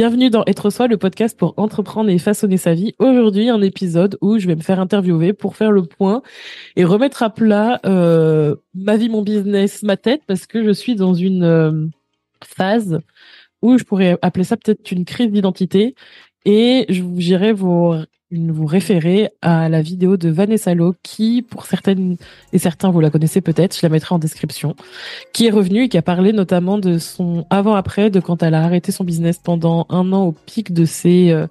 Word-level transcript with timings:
Bienvenue 0.00 0.30
dans 0.30 0.44
Être 0.46 0.70
Soi, 0.70 0.86
le 0.86 0.96
podcast 0.96 1.38
pour 1.38 1.52
entreprendre 1.58 2.08
et 2.08 2.16
façonner 2.16 2.56
sa 2.56 2.72
vie. 2.72 2.94
Aujourd'hui, 2.98 3.50
un 3.50 3.60
épisode 3.60 4.16
où 4.22 4.38
je 4.38 4.46
vais 4.46 4.56
me 4.56 4.62
faire 4.62 4.80
interviewer 4.80 5.34
pour 5.34 5.56
faire 5.56 5.72
le 5.72 5.82
point 5.82 6.22
et 6.74 6.84
remettre 6.84 7.22
à 7.22 7.28
plat 7.28 7.80
euh, 7.84 8.56
ma 8.72 8.96
vie, 8.96 9.10
mon 9.10 9.20
business, 9.20 9.82
ma 9.82 9.98
tête, 9.98 10.22
parce 10.26 10.46
que 10.46 10.64
je 10.64 10.70
suis 10.70 10.94
dans 10.94 11.12
une 11.12 11.42
euh, 11.44 11.86
phase 12.42 13.00
où 13.60 13.76
je 13.76 13.84
pourrais 13.84 14.16
appeler 14.22 14.44
ça 14.44 14.56
peut-être 14.56 14.90
une 14.90 15.04
crise 15.04 15.30
d'identité. 15.30 15.94
Et 16.46 16.86
j'irai 16.88 17.52
vous, 17.52 17.94
vous 18.32 18.66
référer 18.66 19.30
à 19.42 19.68
la 19.68 19.82
vidéo 19.82 20.16
de 20.16 20.28
Vanessa 20.28 20.74
Lowe 20.74 20.94
qui, 21.02 21.42
pour 21.42 21.66
certaines 21.66 22.16
et 22.52 22.58
certains, 22.58 22.90
vous 22.90 23.00
la 23.00 23.10
connaissez 23.10 23.40
peut-être, 23.40 23.76
je 23.76 23.80
la 23.82 23.88
mettrai 23.88 24.14
en 24.14 24.18
description, 24.18 24.76
qui 25.32 25.46
est 25.46 25.50
revenue 25.50 25.84
et 25.84 25.88
qui 25.88 25.98
a 25.98 26.02
parlé 26.02 26.32
notamment 26.32 26.78
de 26.78 26.98
son 26.98 27.46
avant-après, 27.50 28.10
de 28.10 28.20
quand 28.20 28.42
elle 28.42 28.54
a 28.54 28.62
arrêté 28.62 28.92
son 28.92 29.04
business 29.04 29.38
pendant 29.38 29.86
un 29.88 30.12
an 30.12 30.26
au 30.26 30.32
pic 30.32 30.72
de 30.72 30.84
ses 30.84 31.30
euh, 31.30 31.46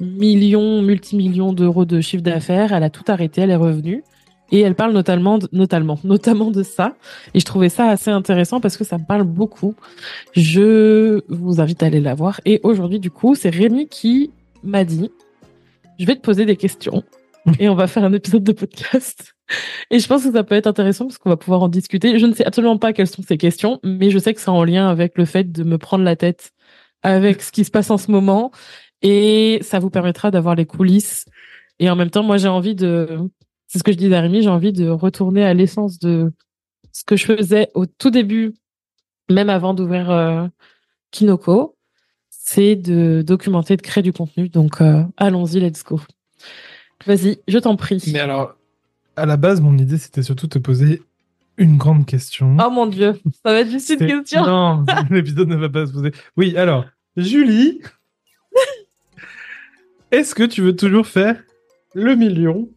millions, 0.00 0.82
multimillions 0.82 1.52
d'euros 1.52 1.84
de 1.84 2.00
chiffre 2.00 2.22
d'affaires. 2.22 2.72
Elle 2.72 2.84
a 2.84 2.90
tout 2.90 3.04
arrêté, 3.08 3.40
elle 3.40 3.50
est 3.50 3.56
revenue. 3.56 4.04
Et 4.52 4.60
elle 4.60 4.74
parle 4.74 4.92
notamment, 4.92 5.38
de, 5.38 5.48
notamment, 5.52 5.98
notamment 6.04 6.50
de 6.50 6.62
ça. 6.62 6.94
Et 7.34 7.40
je 7.40 7.44
trouvais 7.44 7.68
ça 7.70 7.88
assez 7.88 8.10
intéressant 8.10 8.60
parce 8.60 8.76
que 8.76 8.84
ça 8.84 8.98
me 8.98 9.04
parle 9.04 9.24
beaucoup. 9.24 9.74
Je 10.34 11.22
vous 11.28 11.60
invite 11.60 11.82
à 11.82 11.86
aller 11.86 12.00
la 12.00 12.14
voir. 12.14 12.40
Et 12.44 12.60
aujourd'hui, 12.62 13.00
du 13.00 13.10
coup, 13.10 13.34
c'est 13.34 13.50
Rémi 13.50 13.88
qui 13.88 14.30
m'a 14.62 14.84
dit, 14.84 15.10
je 15.98 16.06
vais 16.06 16.16
te 16.16 16.20
poser 16.20 16.46
des 16.46 16.56
questions 16.56 17.02
et 17.58 17.68
on 17.68 17.74
va 17.74 17.86
faire 17.86 18.04
un 18.04 18.12
épisode 18.12 18.44
de 18.44 18.52
podcast. 18.52 19.34
Et 19.90 19.98
je 19.98 20.06
pense 20.06 20.24
que 20.24 20.32
ça 20.32 20.44
peut 20.44 20.54
être 20.54 20.66
intéressant 20.66 21.06
parce 21.06 21.18
qu'on 21.18 21.30
va 21.30 21.36
pouvoir 21.36 21.62
en 21.62 21.68
discuter. 21.68 22.18
Je 22.18 22.26
ne 22.26 22.32
sais 22.32 22.44
absolument 22.44 22.78
pas 22.78 22.92
quelles 22.92 23.08
sont 23.08 23.22
ces 23.22 23.36
questions, 23.36 23.80
mais 23.82 24.10
je 24.10 24.18
sais 24.18 24.32
que 24.32 24.40
c'est 24.40 24.48
en 24.48 24.64
lien 24.64 24.88
avec 24.88 25.18
le 25.18 25.24
fait 25.24 25.50
de 25.50 25.64
me 25.64 25.78
prendre 25.78 26.04
la 26.04 26.16
tête 26.16 26.52
avec 27.02 27.42
ce 27.42 27.52
qui 27.52 27.64
se 27.64 27.70
passe 27.70 27.90
en 27.90 27.98
ce 27.98 28.10
moment. 28.10 28.52
Et 29.02 29.58
ça 29.62 29.78
vous 29.78 29.90
permettra 29.90 30.30
d'avoir 30.30 30.54
les 30.54 30.66
coulisses. 30.66 31.26
Et 31.78 31.90
en 31.90 31.96
même 31.96 32.10
temps, 32.10 32.22
moi, 32.22 32.36
j'ai 32.36 32.48
envie 32.48 32.74
de 32.74 33.18
c'est 33.72 33.78
ce 33.78 33.84
que 33.84 33.92
je 33.92 33.96
disais 33.96 34.14
à 34.14 34.20
Rémi, 34.20 34.42
j'ai 34.42 34.50
envie 34.50 34.72
de 34.72 34.88
retourner 34.88 35.44
à 35.44 35.54
l'essence 35.54 35.98
de 35.98 36.30
ce 36.92 37.04
que 37.04 37.16
je 37.16 37.24
faisais 37.24 37.70
au 37.72 37.86
tout 37.86 38.10
début, 38.10 38.52
même 39.30 39.48
avant 39.48 39.72
d'ouvrir 39.72 40.10
euh, 40.10 40.46
Kinoko, 41.10 41.74
c'est 42.52 42.76
de 42.76 43.22
documenter, 43.22 43.76
de 43.76 43.82
créer 43.82 44.02
du 44.02 44.12
contenu. 44.12 44.48
Donc 44.48 44.80
euh, 44.80 45.02
allons-y, 45.16 45.60
let's 45.60 45.82
go. 45.84 46.00
Vas-y, 47.06 47.38
je 47.48 47.58
t'en 47.58 47.76
prie. 47.76 48.02
Mais 48.12 48.20
alors, 48.20 48.54
à 49.16 49.26
la 49.26 49.36
base, 49.36 49.60
mon 49.60 49.76
idée, 49.78 49.98
c'était 49.98 50.22
surtout 50.22 50.46
de 50.46 50.52
te 50.52 50.58
poser 50.58 51.02
une 51.56 51.78
grande 51.78 52.04
question. 52.04 52.56
Oh 52.64 52.70
mon 52.70 52.86
dieu, 52.86 53.14
ça 53.44 53.52
va 53.52 53.60
être 53.60 53.70
juste 53.70 53.90
une 53.90 54.06
question. 54.06 54.44
Non, 54.44 54.84
l'épisode 55.10 55.48
ne 55.48 55.56
va 55.56 55.68
pas 55.68 55.86
se 55.86 55.92
poser. 55.92 56.12
Oui, 56.36 56.56
alors, 56.56 56.84
Julie, 57.16 57.80
est-ce 60.10 60.34
que 60.34 60.44
tu 60.44 60.60
veux 60.60 60.76
toujours 60.76 61.06
faire 61.06 61.42
le 61.94 62.14
million 62.14 62.68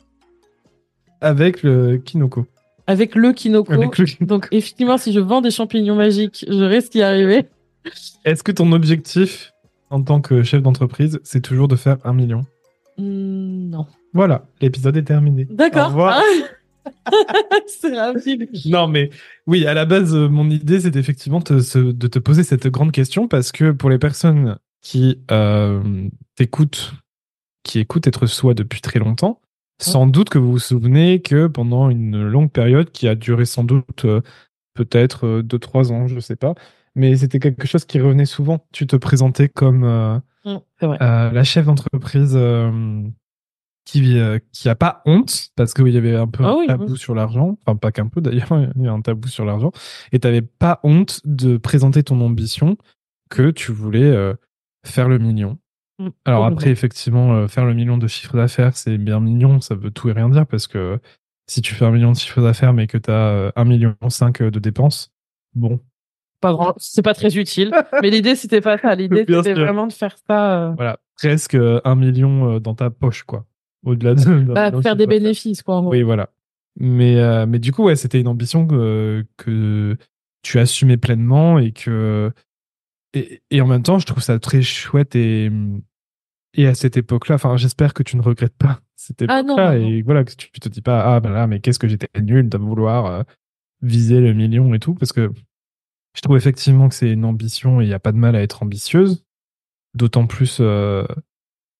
avec 1.21 1.63
le 1.63 1.97
Kinoko. 1.97 2.45
Avec 2.87 3.15
le 3.15 3.33
Kinoko. 3.33 3.73
Donc, 4.21 4.47
effectivement, 4.51 4.97
si 4.97 5.11
je 5.11 5.19
vends 5.19 5.41
des 5.41 5.51
champignons 5.51 5.95
magiques, 5.95 6.45
je 6.47 6.63
risque 6.63 6.91
d'y 6.91 7.01
arriver. 7.01 7.45
Est-ce 8.25 8.43
que 8.43 8.51
ton 8.51 8.71
objectif 8.71 9.53
en 9.89 10.02
tant 10.02 10.22
que 10.22 10.44
chef 10.44 10.61
d'entreprise, 10.61 11.19
c'est 11.23 11.41
toujours 11.41 11.67
de 11.67 11.75
faire 11.75 11.97
un 12.03 12.14
million 12.14 12.45
hmm, 12.97 13.69
Non. 13.69 13.88
Voilà, 14.14 14.45
l'épisode 14.61 14.97
est 14.97 15.03
terminé. 15.03 15.45
D'accord. 15.50 15.94
c'est 17.67 18.00
rapide. 18.00 18.50
Non, 18.66 18.88
mais 18.88 19.09
oui, 19.47 19.66
à 19.66 19.73
la 19.73 19.86
base, 19.86 20.16
euh, 20.16 20.30
mon 20.30 20.50
idée, 20.50 20.80
c'est 20.80 20.95
effectivement 20.95 21.39
de 21.39 22.08
te 22.08 22.19
poser 22.19 22.44
cette 22.44 22.67
grande 22.67 22.91
question 22.91 23.28
parce 23.28 23.52
que 23.52 23.72
pour 23.72 23.89
les 23.89 23.97
personnes 23.97 24.57
qui 24.85 25.19
euh, 25.31 25.81
t'écoutent, 26.35 26.94
qui 27.63 27.79
écoutent 27.79 28.06
être 28.06 28.28
soi 28.28 28.53
depuis 28.53 28.81
très 28.81 29.00
longtemps, 29.00 29.41
sans 29.81 30.06
doute 30.06 30.29
que 30.29 30.38
vous 30.38 30.51
vous 30.51 30.59
souvenez 30.59 31.22
que 31.22 31.47
pendant 31.47 31.90
une 31.90 32.24
longue 32.24 32.51
période 32.51 32.91
qui 32.91 33.07
a 33.07 33.16
duré 33.16 33.45
sans 33.45 33.63
doute 33.63 34.06
euh, 34.06 34.22
peut-être 34.75 35.41
2-3 35.41 35.91
euh, 35.91 35.94
ans, 35.95 36.07
je 36.07 36.16
ne 36.16 36.19
sais 36.19 36.35
pas, 36.35 36.53
mais 36.95 37.16
c'était 37.16 37.39
quelque 37.39 37.67
chose 37.67 37.85
qui 37.85 38.00
revenait 38.00 38.25
souvent. 38.25 38.66
Tu 38.72 38.88
te 38.88 38.95
présentais 38.95 39.50
comme 39.50 39.83
euh, 39.83 40.17
mmh, 40.45 40.97
la 41.00 41.44
chef 41.44 41.66
d'entreprise 41.66 42.38
qui 43.85 44.17
qui 44.51 44.69
a 44.69 44.75
pas 44.75 45.01
honte 45.06 45.50
parce 45.56 45.73
qu'il 45.73 45.89
y 45.89 45.97
avait 45.97 46.16
un 46.16 46.28
peu 46.28 46.44
ah 46.44 46.56
un 46.63 46.67
tabou 46.67 46.94
mmh. 46.94 46.97
sur 46.97 47.16
l'argent, 47.16 47.57
enfin 47.61 47.75
pas 47.75 47.91
qu'un 47.91 48.07
peu 48.07 48.22
d'ailleurs, 48.22 48.50
il 48.75 48.83
y 48.83 48.88
a 48.88 48.91
un 48.91 49.01
tabou 49.01 49.28
sur 49.28 49.45
l'argent, 49.45 49.72
et 50.11 50.19
tu 50.19 50.28
n'avais 50.28 50.41
pas 50.41 50.79
honte 50.83 51.22
de 51.25 51.57
présenter 51.57 52.03
ton 52.03 52.19
ambition 52.22 52.78
que 53.29 53.51
tu 53.51 53.72
voulais 53.72 54.33
faire 54.85 55.07
le 55.07 55.19
million 55.19 55.57
Mm. 56.00 56.09
Alors 56.25 56.45
après, 56.45 56.69
effectivement, 56.69 57.33
euh, 57.33 57.47
faire 57.47 57.66
le 57.66 57.73
million 57.73 57.97
de 57.97 58.07
chiffre 58.07 58.35
d'affaires, 58.35 58.75
c'est 58.75 58.97
bien 58.97 59.19
mignon, 59.19 59.62
ça 59.62 59.75
veut 59.75 59.91
tout 59.91 60.09
et 60.09 60.12
rien 60.12 60.29
dire 60.29 60.45
parce 60.45 60.67
que 60.67 61.00
si 61.47 61.62
tu 61.62 61.73
fais 61.75 61.85
un 61.85 61.91
million 61.91 62.12
de 62.12 62.17
chiffre 62.17 62.41
d'affaires 62.41 62.73
mais 62.73 62.88
que 62.88 62.97
tu 62.97 63.12
as 63.12 63.27
euh, 63.29 63.51
un 63.56 63.66
million 63.66 63.95
cinq 64.09 64.41
euh, 64.41 64.51
de 64.51 64.59
dépenses, 64.59 65.13
bon. 65.53 65.79
Pas 66.45 66.53
grand, 66.53 66.73
c'est 66.78 67.01
pas 67.01 67.13
très 67.13 67.38
utile. 67.38 67.72
mais 68.01 68.09
l'idée, 68.09 68.35
c'était 68.35 68.61
pas 68.61 68.78
ça. 68.78 68.95
L'idée, 68.95 69.25
c'était 69.28 69.53
vraiment 69.53 69.88
de 69.88 69.94
faire 69.94 70.16
ça. 70.28 70.73
Voilà, 70.75 70.97
presque 71.16 71.56
un 71.56 71.95
million 71.95 72.59
dans 72.59 72.75
ta 72.75 72.89
poche, 72.89 73.23
quoi. 73.23 73.45
Au-delà 73.85 74.16
de. 74.16 74.53
Bah, 74.53 74.72
faire 74.81 74.95
des 74.95 75.07
bénéfices, 75.07 75.63
quoi. 75.63 75.81
Oui, 75.81 76.03
voilà. 76.03 76.29
Mais, 76.78 77.45
mais 77.45 77.59
du 77.59 77.72
coup, 77.72 77.85
ouais, 77.85 77.95
c'était 77.95 78.19
une 78.19 78.28
ambition 78.28 78.67
que, 78.67 79.25
que 79.38 79.97
tu 80.44 80.59
assumais 80.59 80.97
pleinement 80.97 81.57
et 81.57 81.72
que 81.72 82.31
et, 83.16 83.62
en 83.62 83.67
même 83.67 83.83
temps, 83.83 84.00
je 84.00 84.06
trouve 84.06 84.22
ça 84.22 84.39
très 84.39 84.62
chouette 84.62 85.16
et, 85.16 85.50
et 86.53 86.67
à 86.67 86.75
cette 86.75 86.97
époque-là, 86.97 87.35
enfin, 87.35 87.57
j'espère 87.57 87.94
que 87.94 88.03
tu 88.03 88.17
ne 88.17 88.22
regrettes 88.22 88.57
pas 88.57 88.79
cette 88.95 89.23
ah, 89.27 89.39
époque-là 89.39 89.77
et 89.77 90.01
voilà, 90.01 90.23
que 90.23 90.33
tu, 90.33 90.51
te 90.51 90.69
dis 90.69 90.81
pas, 90.81 91.16
ah 91.16 91.19
ben 91.19 91.31
là, 91.31 91.47
mais 91.47 91.59
qu'est-ce 91.59 91.79
que 91.79 91.88
j'étais 91.88 92.09
nul 92.22 92.50
de 92.50 92.57
vouloir 92.57 93.06
euh, 93.06 93.23
viser 93.81 94.19
le 94.19 94.33
million 94.33 94.73
et 94.73 94.79
tout, 94.79 94.95
parce 94.95 95.13
que 95.13 95.31
je 96.15 96.21
trouve 96.21 96.37
effectivement 96.37 96.89
que 96.89 96.95
c'est 96.95 97.11
une 97.11 97.25
ambition 97.25 97.81
et 97.81 97.83
il 97.85 97.87
n'y 97.87 97.93
a 97.93 97.99
pas 97.99 98.11
de 98.11 98.17
mal 98.17 98.35
à 98.35 98.41
être 98.41 98.63
ambitieuse, 98.63 99.23
d'autant 99.93 100.25
plus 100.25 100.57
euh, 100.61 101.05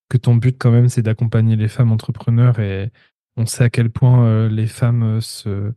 que 0.10 0.18
ton 0.18 0.36
but 0.36 0.58
quand 0.60 0.72
même, 0.72 0.90
c'est 0.90 1.02
d'accompagner 1.02 1.56
les 1.56 1.68
femmes 1.68 1.92
entrepreneurs 1.92 2.60
et 2.60 2.92
on 3.38 3.46
sait 3.46 3.64
à 3.64 3.70
quel 3.70 3.90
point 3.90 4.26
euh, 4.26 4.50
les 4.50 4.68
femmes 4.68 5.20
se 5.22 5.74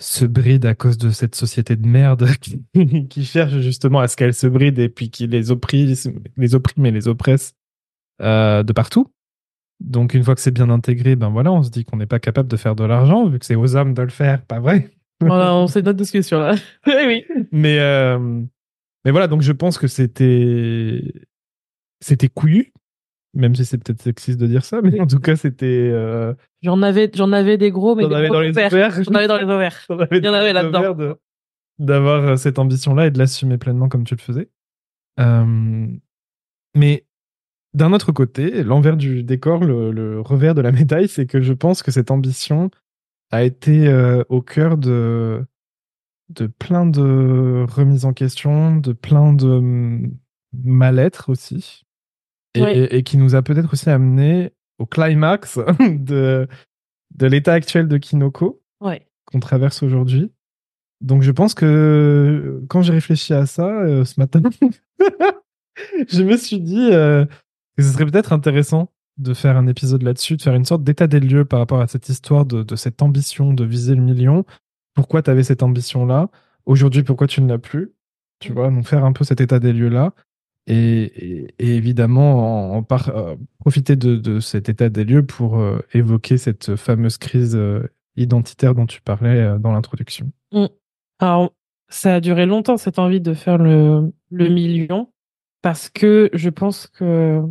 se 0.00 0.24
bride 0.24 0.64
à 0.64 0.74
cause 0.74 0.96
de 0.96 1.10
cette 1.10 1.34
société 1.34 1.76
de 1.76 1.86
merde 1.86 2.28
qui, 3.10 3.24
cherche 3.24 3.58
justement 3.58 4.00
à 4.00 4.08
ce 4.08 4.16
qu'elle 4.16 4.34
se 4.34 4.46
bride 4.46 4.78
et 4.78 4.88
puis 4.88 5.10
qui 5.10 5.26
les 5.26 5.50
opprime, 5.50 5.94
les 6.36 6.54
opprime 6.54 6.86
et 6.86 6.90
les 6.90 7.08
oppresse 7.08 7.54
euh, 8.22 8.62
de 8.62 8.72
partout. 8.72 9.12
Donc 9.80 10.14
une 10.14 10.24
fois 10.24 10.34
que 10.34 10.40
c'est 10.40 10.52
bien 10.52 10.70
intégré, 10.70 11.16
ben 11.16 11.30
voilà, 11.30 11.52
on 11.52 11.62
se 11.62 11.70
dit 11.70 11.84
qu'on 11.84 11.96
n'est 11.96 12.06
pas 12.06 12.18
capable 12.18 12.48
de 12.48 12.56
faire 12.56 12.74
de 12.74 12.84
l'argent 12.84 13.28
vu 13.28 13.38
que 13.38 13.46
c'est 13.46 13.54
aux 13.54 13.76
hommes 13.76 13.94
de 13.94 14.02
le 14.02 14.08
faire, 14.08 14.42
pas 14.42 14.60
vrai? 14.60 14.90
Voilà, 15.20 15.54
on 15.54 15.66
sait 15.66 15.82
notre 15.82 15.98
discussion 15.98 16.38
là. 16.38 16.54
oui. 16.86 17.24
Mais 17.50 17.78
euh, 17.80 18.18
mais 19.04 19.10
voilà, 19.10 19.26
donc 19.26 19.42
je 19.42 19.52
pense 19.52 19.78
que 19.78 19.88
c'était 19.88 21.02
c'était 22.00 22.28
couillu 22.28 22.72
même 23.34 23.54
si 23.54 23.64
c'est 23.64 23.78
peut-être 23.78 24.02
sexiste 24.02 24.38
de 24.40 24.46
dire 24.46 24.64
ça, 24.64 24.80
mais 24.82 25.00
en 25.00 25.06
tout 25.06 25.20
cas, 25.20 25.36
c'était. 25.36 25.90
Euh, 25.92 26.34
j'en 26.62 26.82
avais, 26.82 27.10
j'en 27.14 27.32
avais 27.32 27.58
des 27.58 27.70
gros, 27.70 27.94
mais 27.94 28.04
J'en 28.04 28.12
avais 28.12 28.28
dans 28.28 28.40
les 28.40 28.50
ovaires. 28.50 29.02
J'en 29.02 29.14
avais 29.14 29.28
dans 29.28 29.36
les 29.36 29.44
ovaires. 29.44 29.86
Il 30.10 30.24
y 30.24 30.28
en 30.28 30.34
avait 30.34 30.52
là-dedans. 30.52 31.16
D'avoir 31.78 32.24
euh, 32.24 32.36
cette 32.36 32.58
ambition-là 32.58 33.06
et 33.06 33.10
de 33.12 33.18
l'assumer 33.18 33.56
pleinement 33.56 33.88
comme 33.88 34.02
tu 34.02 34.16
le 34.16 34.20
faisais. 34.20 34.48
Euh, 35.20 35.86
mais 36.74 37.06
d'un 37.72 37.92
autre 37.92 38.10
côté, 38.10 38.64
l'envers 38.64 38.96
du 38.96 39.22
décor, 39.22 39.62
le, 39.62 40.20
revers 40.20 40.56
de 40.56 40.60
la 40.60 40.72
médaille, 40.72 41.06
c'est 41.06 41.26
que 41.26 41.40
je 41.40 41.52
pense 41.52 41.84
que 41.84 41.92
cette 41.92 42.10
ambition 42.10 42.70
a 43.30 43.42
été 43.42 43.92
au 44.28 44.42
cœur 44.42 44.78
de 44.78 45.44
de 46.30 46.46
plein 46.46 46.86
de 46.86 47.64
remises 47.68 48.04
en 48.04 48.12
question, 48.12 48.76
de 48.76 48.92
plein 48.92 49.32
de 49.32 50.10
mal-être 50.52 51.30
aussi. 51.30 51.84
Et, 52.54 53.04
qui 53.04 53.18
nous 53.18 53.36
a 53.36 53.42
peut-être 53.42 53.72
aussi 53.72 53.88
amené 53.88 54.52
au 54.78 54.86
climax 54.86 55.58
de, 55.80 56.48
de 57.14 57.26
l'état 57.26 57.52
actuel 57.52 57.86
de 57.86 57.98
Kinoko 57.98 58.60
qu'on 59.26 59.40
traverse 59.40 59.82
aujourd'hui. 59.82 60.32
Donc 61.00 61.22
je 61.22 61.30
pense 61.30 61.54
que 61.54 62.64
quand 62.68 62.82
j'ai 62.82 62.92
réfléchi 62.92 63.32
à 63.32 63.46
ça 63.46 63.68
euh, 63.68 64.04
ce 64.04 64.18
matin, 64.18 64.40
je 66.08 66.22
me 66.22 66.36
suis 66.36 66.60
dit 66.60 66.88
euh, 66.90 67.24
que 67.76 67.82
ce 67.82 67.92
serait 67.92 68.06
peut-être 68.06 68.32
intéressant 68.32 68.90
de 69.18 69.34
faire 69.34 69.56
un 69.56 69.66
épisode 69.66 70.02
là-dessus, 70.02 70.36
de 70.36 70.42
faire 70.42 70.54
une 70.54 70.64
sorte 70.64 70.84
d'état 70.84 71.06
des 71.06 71.20
lieux 71.20 71.44
par 71.44 71.58
rapport 71.58 71.80
à 71.80 71.88
cette 71.88 72.08
histoire 72.08 72.46
de, 72.46 72.76
cette 72.76 73.02
ambition 73.02 73.52
de 73.52 73.64
viser 73.64 73.94
le 73.94 74.02
million. 74.02 74.44
Pourquoi 74.94 75.22
tu 75.22 75.30
avais 75.30 75.42
cette 75.42 75.62
ambition-là? 75.62 76.30
Aujourd'hui, 76.66 77.02
pourquoi 77.02 77.26
tu 77.26 77.40
ne 77.40 77.48
l'as 77.48 77.58
plus? 77.58 77.92
Tu 78.40 78.52
vois, 78.52 78.70
donc 78.70 78.86
faire 78.86 79.04
un 79.04 79.12
peu 79.12 79.24
cet 79.24 79.40
état 79.40 79.58
des 79.58 79.72
lieux-là 79.72 80.14
et, 80.68 81.46
évidemment 81.58 82.84
euh, 83.08 83.36
profiter 83.58 83.96
de, 83.96 84.40
cet 84.40 84.68
état 84.68 84.88
des 84.88 85.04
lieux 85.04 85.24
pour 85.24 85.58
euh, 85.58 85.80
évoquer 85.92 86.36
cette 86.36 86.76
fameuse 86.76 87.18
crise 87.18 87.56
euh, 87.56 87.88
identitaire 88.16 88.74
dont 88.74 88.86
tu 88.86 89.00
parlais 89.00 89.58
dans 89.58 89.72
l'introduction. 89.72 90.30
Mm. 90.52 90.66
Alors, 91.20 91.52
ça 91.88 92.16
a 92.16 92.20
duré 92.20 92.46
longtemps 92.46 92.76
cette 92.76 92.98
envie 92.98 93.20
de 93.20 93.34
faire 93.34 93.58
le, 93.58 94.12
le 94.30 94.48
million 94.48 95.10
parce 95.62 95.88
que 95.88 96.30
je 96.32 96.50
pense 96.50 96.86
que 96.86 97.42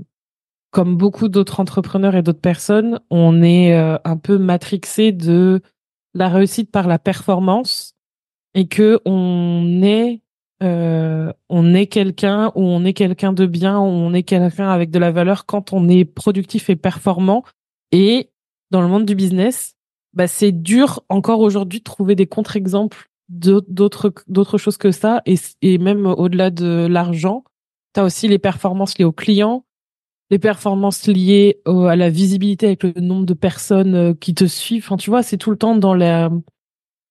comme 0.72 0.98
beaucoup 0.98 1.30
d'autres 1.30 1.60
entrepreneurs 1.60 2.16
et 2.16 2.22
d'autres 2.22 2.42
personnes, 2.42 3.00
on 3.10 3.42
est 3.42 3.74
un 3.74 4.18
peu 4.18 4.38
matrixé 4.38 5.12
de 5.12 5.62
la 6.14 6.30
réussite 6.30 6.72
par 6.72 6.88
la 6.88 7.00
performance 7.00 7.96
et 8.54 8.68
que 8.68 9.00
on 9.06 9.82
est 9.84 10.22
euh, 10.64 11.32
on 11.50 11.76
est 11.76 11.86
quelqu'un 11.86 12.52
ou 12.56 12.64
on 12.64 12.84
est 12.84 12.94
quelqu'un 12.94 13.32
de 13.32 13.46
bien 13.46 13.78
ou 13.80 13.84
on 13.84 14.14
est 14.14 14.24
quelqu'un 14.24 14.70
avec 14.70 14.90
de 14.90 14.98
la 14.98 15.12
valeur 15.12 15.46
quand 15.46 15.72
on 15.72 15.88
est 15.88 16.04
productif 16.04 16.70
et 16.72 16.76
performant. 16.76 17.44
Et 17.92 18.32
dans 18.72 18.82
le 18.82 18.88
monde 18.88 19.06
du 19.06 19.16
business 19.16 19.76
bah 20.14 20.28
c'est 20.28 20.52
dur 20.52 21.04
encore 21.10 21.42
aujourd'hui 21.42 21.80
de 21.80 21.84
trouver 21.84 22.16
des 22.16 22.26
contre-exemples 22.26 23.10
d'autres 23.30 24.12
d'autres 24.28 24.58
choses 24.58 24.78
que 24.78 24.92
ça. 24.92 25.22
Et, 25.28 25.36
et 25.62 25.78
même 25.78 26.08
au-delà 26.08 26.50
de 26.50 26.88
l'argent 26.90 27.44
tu 27.94 28.00
as 28.00 28.04
aussi 28.04 28.28
les 28.28 28.40
performances 28.40 28.98
liées 28.98 29.06
aux 29.06 29.12
clients 29.12 29.64
les 30.30 30.40
performances 30.40 31.08
liées 31.08 31.62
à 31.66 31.96
la 31.96 32.10
visibilité 32.10 32.68
avec 32.68 32.84
le 32.84 32.94
nombre 33.02 33.26
de 33.26 33.34
personnes 33.34 33.96
euh, 33.96 34.14
qui 34.14 34.34
te 34.34 34.46
suivent 34.46 34.84
enfin 34.84 34.98
tu 34.98 35.10
vois 35.10 35.24
c'est 35.24 35.38
tout 35.38 35.52
le 35.52 35.58
temps 35.58 35.76
dans 35.76 35.94
la 35.94 36.30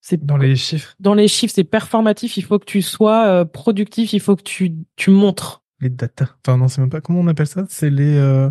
c'est 0.09 0.25
dans 0.25 0.37
les 0.37 0.55
chiffres. 0.55 0.95
Dans 1.01 1.15
les 1.15 1.27
chiffres, 1.27 1.53
c'est 1.53 1.65
performatif. 1.65 2.37
Il 2.37 2.45
faut 2.45 2.61
que 2.61 2.65
tu 2.65 2.81
sois 2.81 3.27
euh, 3.27 3.45
productif. 3.45 4.13
Il 4.13 4.21
faut 4.21 4.37
que 4.37 4.45
tu 4.45 4.73
tu 4.95 5.11
montres. 5.11 5.65
Les 5.81 5.91
data. 5.91 6.29
Enfin 6.47 6.57
non, 6.57 6.69
c'est 6.69 6.81
même 6.81 6.91
pas 6.91 7.01
comment 7.01 7.19
on 7.19 7.27
appelle 7.27 7.49
ça? 7.49 7.67
C'est 7.69 7.91
les. 7.91 8.17
Euh... 8.17 8.49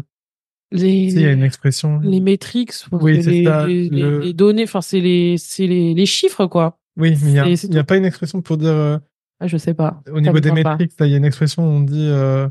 Les. 0.74 1.14
Il 1.14 1.22
y 1.22 1.26
a 1.26 1.32
une 1.32 1.44
expression. 1.44 2.00
Les 2.00 2.20
métriques. 2.20 2.74
Oui, 2.92 3.24
c'est 3.24 3.46
ça. 3.46 3.66
Les, 3.68 3.88
les, 3.88 4.34
données. 4.34 4.64
Enfin, 4.64 4.82
c'est 4.82 5.00
les 5.00 5.38
c'est 5.38 5.66
les, 5.66 5.94
les 5.94 6.06
chiffres 6.06 6.46
quoi. 6.46 6.78
Oui, 6.98 7.16
mais 7.24 7.32
il 7.32 7.70
n'y 7.70 7.78
a, 7.78 7.84
pas 7.86 7.96
une 7.96 8.06
expression 8.06 8.42
pour 8.42 8.58
dire. 8.58 8.72
Euh... 8.72 8.98
Ah, 9.40 9.48
je 9.48 9.56
sais 9.56 9.74
pas. 9.74 10.02
Au 10.12 10.20
niveau 10.20 10.42
des 10.42 10.52
métriques, 10.52 10.92
il 11.00 11.08
y 11.08 11.14
a 11.14 11.18
une 11.18 11.24
expression 11.24 11.64
où 11.64 11.72
on 11.72 11.80
dit. 11.80 12.10
Euh... 12.10 12.50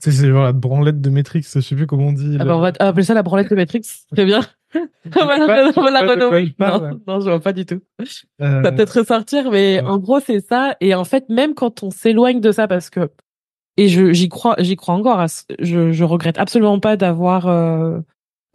C'est 0.00 0.12
genre 0.12 0.44
la 0.44 0.52
branlette 0.52 1.00
de 1.00 1.10
Matrix, 1.10 1.42
je 1.52 1.60
sais 1.60 1.74
plus 1.74 1.86
comment 1.86 2.08
on 2.08 2.12
dit. 2.12 2.36
Ah 2.38 2.44
bah 2.44 2.56
on 2.56 2.60
va 2.60 2.72
appeler 2.78 3.04
ça 3.04 3.14
la 3.14 3.22
branlette 3.22 3.50
de 3.50 3.56
Matrix, 3.56 3.82
très 4.12 4.24
bien. 4.24 4.40
on 4.74 5.24
va 5.24 5.90
la 5.90 6.00
renommer. 6.00 6.54
Non, 6.58 7.00
non, 7.06 7.20
je 7.20 7.30
vois 7.30 7.40
pas 7.40 7.52
du 7.52 7.66
tout. 7.66 7.80
Euh... 8.00 8.04
Ça 8.38 8.60
va 8.60 8.72
peut-être 8.72 8.98
ressortir, 8.98 9.50
mais 9.50 9.80
en 9.80 9.98
gros 9.98 10.20
c'est 10.20 10.40
ça. 10.40 10.76
Et 10.80 10.94
en 10.94 11.04
fait, 11.04 11.28
même 11.28 11.54
quand 11.54 11.82
on 11.82 11.90
s'éloigne 11.90 12.40
de 12.40 12.52
ça, 12.52 12.68
parce 12.68 12.90
que 12.90 13.10
et 13.78 13.88
je 13.88 14.12
j'y 14.12 14.28
crois, 14.28 14.56
j'y 14.58 14.76
crois 14.76 14.94
encore. 14.94 15.24
Je 15.58 15.92
je 15.92 16.04
regrette 16.04 16.38
absolument 16.38 16.80
pas 16.80 16.96
d'avoir 16.96 17.46
euh, 17.46 18.00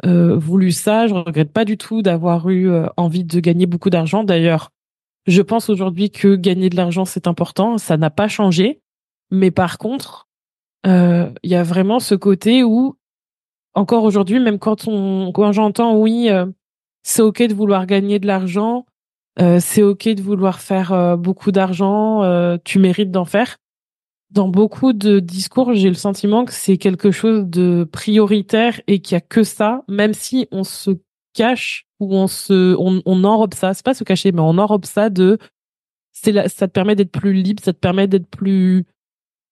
euh, 0.05 0.37
voulu 0.37 0.71
ça. 0.71 1.07
Je 1.07 1.13
regrette 1.13 1.51
pas 1.51 1.65
du 1.65 1.77
tout 1.77 2.01
d'avoir 2.01 2.49
eu 2.49 2.69
euh, 2.69 2.87
envie 2.97 3.23
de 3.23 3.39
gagner 3.39 3.65
beaucoup 3.65 3.89
d'argent. 3.89 4.23
D'ailleurs, 4.25 4.71
je 5.25 5.41
pense 5.41 5.69
aujourd'hui 5.69 6.11
que 6.11 6.35
gagner 6.35 6.69
de 6.69 6.75
l'argent 6.75 7.05
c'est 7.05 7.27
important. 7.27 7.77
Ça 7.77 7.97
n'a 7.97 8.09
pas 8.09 8.27
changé. 8.27 8.81
Mais 9.31 9.49
par 9.49 9.77
contre, 9.77 10.27
il 10.85 11.49
y 11.49 11.55
a 11.55 11.63
vraiment 11.63 11.99
ce 11.99 12.15
côté 12.15 12.63
où 12.63 12.95
encore 13.73 14.03
aujourd'hui, 14.03 14.39
même 14.39 14.59
quand 14.59 14.87
on 14.87 15.31
quand 15.31 15.51
j'entends 15.51 15.97
oui, 15.97 16.29
euh, 16.29 16.45
c'est 17.03 17.21
ok 17.21 17.43
de 17.43 17.53
vouloir 17.53 17.85
gagner 17.85 18.19
de 18.19 18.27
l'argent, 18.27 18.85
euh, 19.39 19.59
c'est 19.59 19.81
ok 19.81 20.09
de 20.09 20.21
vouloir 20.21 20.59
faire 20.59 21.17
beaucoup 21.17 21.51
d'argent, 21.51 22.21
tu 22.63 22.79
mérites 22.79 23.11
d'en 23.11 23.25
faire. 23.25 23.57
Dans 24.31 24.47
beaucoup 24.47 24.93
de 24.93 25.19
discours, 25.19 25.73
j'ai 25.75 25.89
le 25.89 25.95
sentiment 25.95 26.43
que 26.45 26.53
c'est 26.53 26.77
quelque 26.77 27.11
chose 27.11 27.45
de 27.45 27.87
prioritaire 27.91 28.81
et 28.87 28.99
qu'il 28.99 29.13
y 29.13 29.17
a 29.17 29.21
que 29.21 29.43
ça, 29.43 29.83
même 29.87 30.15
si 30.15 30.47
on 30.51 30.63
se 30.63 30.91
cache 31.33 31.85
ou 31.99 32.15
on 32.15 32.27
se 32.27 32.75
on, 32.79 33.01
on 33.05 33.23
enrobe 33.23 33.53
ça, 33.53 33.73
c'est 33.73 33.85
pas 33.85 33.93
se 33.93 34.03
cacher, 34.03 34.31
mais 34.31 34.41
on 34.41 34.57
enrobe 34.57 34.85
ça 34.85 35.09
de 35.09 35.37
c'est 36.13 36.47
ça 36.47 36.67
te 36.67 36.71
permet 36.71 36.95
d'être 36.95 37.11
plus 37.11 37.33
libre, 37.33 37.61
ça 37.63 37.73
te 37.73 37.79
permet 37.79 38.07
d'être 38.07 38.27
plus 38.27 38.85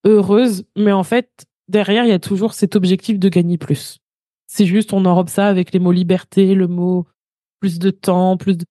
heureuse, 0.03 0.65
mais 0.75 0.91
en 0.91 1.03
fait, 1.03 1.45
derrière, 1.67 2.05
il 2.05 2.09
y 2.09 2.13
a 2.13 2.19
toujours 2.19 2.53
cet 2.53 2.75
objectif 2.75 3.19
de 3.19 3.29
gagner 3.29 3.57
plus. 3.57 3.99
C'est 4.47 4.65
juste, 4.65 4.93
on 4.93 5.05
enrobe 5.05 5.29
ça 5.29 5.47
avec 5.47 5.71
les 5.71 5.79
mots 5.79 5.91
liberté, 5.91 6.55
le 6.55 6.67
mot 6.67 7.07
plus 7.59 7.79
de 7.79 7.89
temps, 7.89 8.37
plus 8.37 8.57
de... 8.57 8.65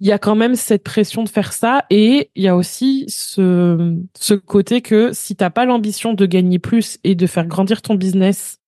Il 0.00 0.06
y 0.06 0.12
a 0.12 0.18
quand 0.18 0.36
même 0.36 0.54
cette 0.54 0.84
pression 0.84 1.24
de 1.24 1.28
faire 1.28 1.52
ça 1.52 1.84
et 1.90 2.30
il 2.36 2.42
y 2.44 2.48
a 2.48 2.54
aussi 2.54 3.04
ce, 3.08 3.98
ce 4.16 4.34
côté 4.34 4.80
que 4.80 5.10
si 5.12 5.34
t'as 5.34 5.50
pas 5.50 5.64
l'ambition 5.64 6.14
de 6.14 6.24
gagner 6.24 6.60
plus 6.60 6.98
et 7.02 7.16
de 7.16 7.26
faire 7.26 7.46
grandir 7.46 7.82
ton 7.82 7.96
business 7.96 8.58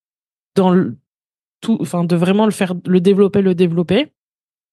dans 0.56 0.70
le 0.70 0.96
tout, 1.60 1.78
enfin, 1.80 2.04
de 2.04 2.16
vraiment 2.16 2.46
le 2.46 2.50
faire, 2.50 2.74
le 2.84 3.00
développer, 3.00 3.42
le 3.42 3.54
développer, 3.54 4.12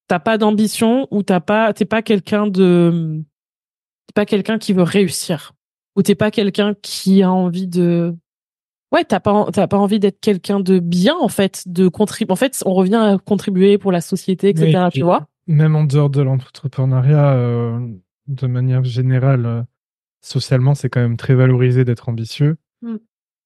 t'as 0.07 0.19
pas 0.19 0.37
d'ambition 0.37 1.07
ou 1.11 1.21
t'as 1.21 1.41
pas, 1.41 1.73
t'es 1.73 1.85
pas 1.85 2.01
quelqu'un 2.01 2.47
de, 2.47 3.21
t'es 4.07 4.13
pas 4.13 4.25
quelqu'un 4.25 4.57
qui 4.57 4.73
veut 4.73 4.83
réussir 4.83 5.53
ou 5.97 6.03
t'es 6.03 6.15
pas 6.15 6.31
quelqu'un 6.31 6.75
qui 6.81 7.23
a 7.23 7.31
envie 7.31 7.67
de 7.67 8.15
ouais 8.93 9.03
t'as 9.03 9.19
pas 9.19 9.47
t'as 9.51 9.67
pas 9.67 9.77
envie 9.77 9.99
d'être 9.99 10.21
quelqu'un 10.21 10.59
de 10.61 10.79
bien 10.79 11.15
en 11.19 11.27
fait 11.27 11.63
de 11.65 11.89
contribuer 11.89 12.31
en 12.31 12.37
fait 12.37 12.63
on 12.65 12.73
revient 12.73 12.95
à 12.95 13.17
contribuer 13.17 13.77
pour 13.77 13.91
la 13.91 13.99
société 13.99 14.49
etc 14.49 14.87
tu 14.93 15.01
vois. 15.01 15.27
même 15.47 15.75
en 15.75 15.83
dehors 15.83 16.09
de 16.09 16.21
l'entrepreneuriat 16.21 17.33
euh, 17.33 17.79
de 18.27 18.47
manière 18.47 18.83
générale 18.83 19.45
euh, 19.45 19.61
socialement 20.21 20.75
c'est 20.75 20.89
quand 20.89 21.01
même 21.01 21.17
très 21.17 21.35
valorisé 21.35 21.83
d'être 21.83 22.07
ambitieux. 22.07 22.57
Mm. 22.83 22.97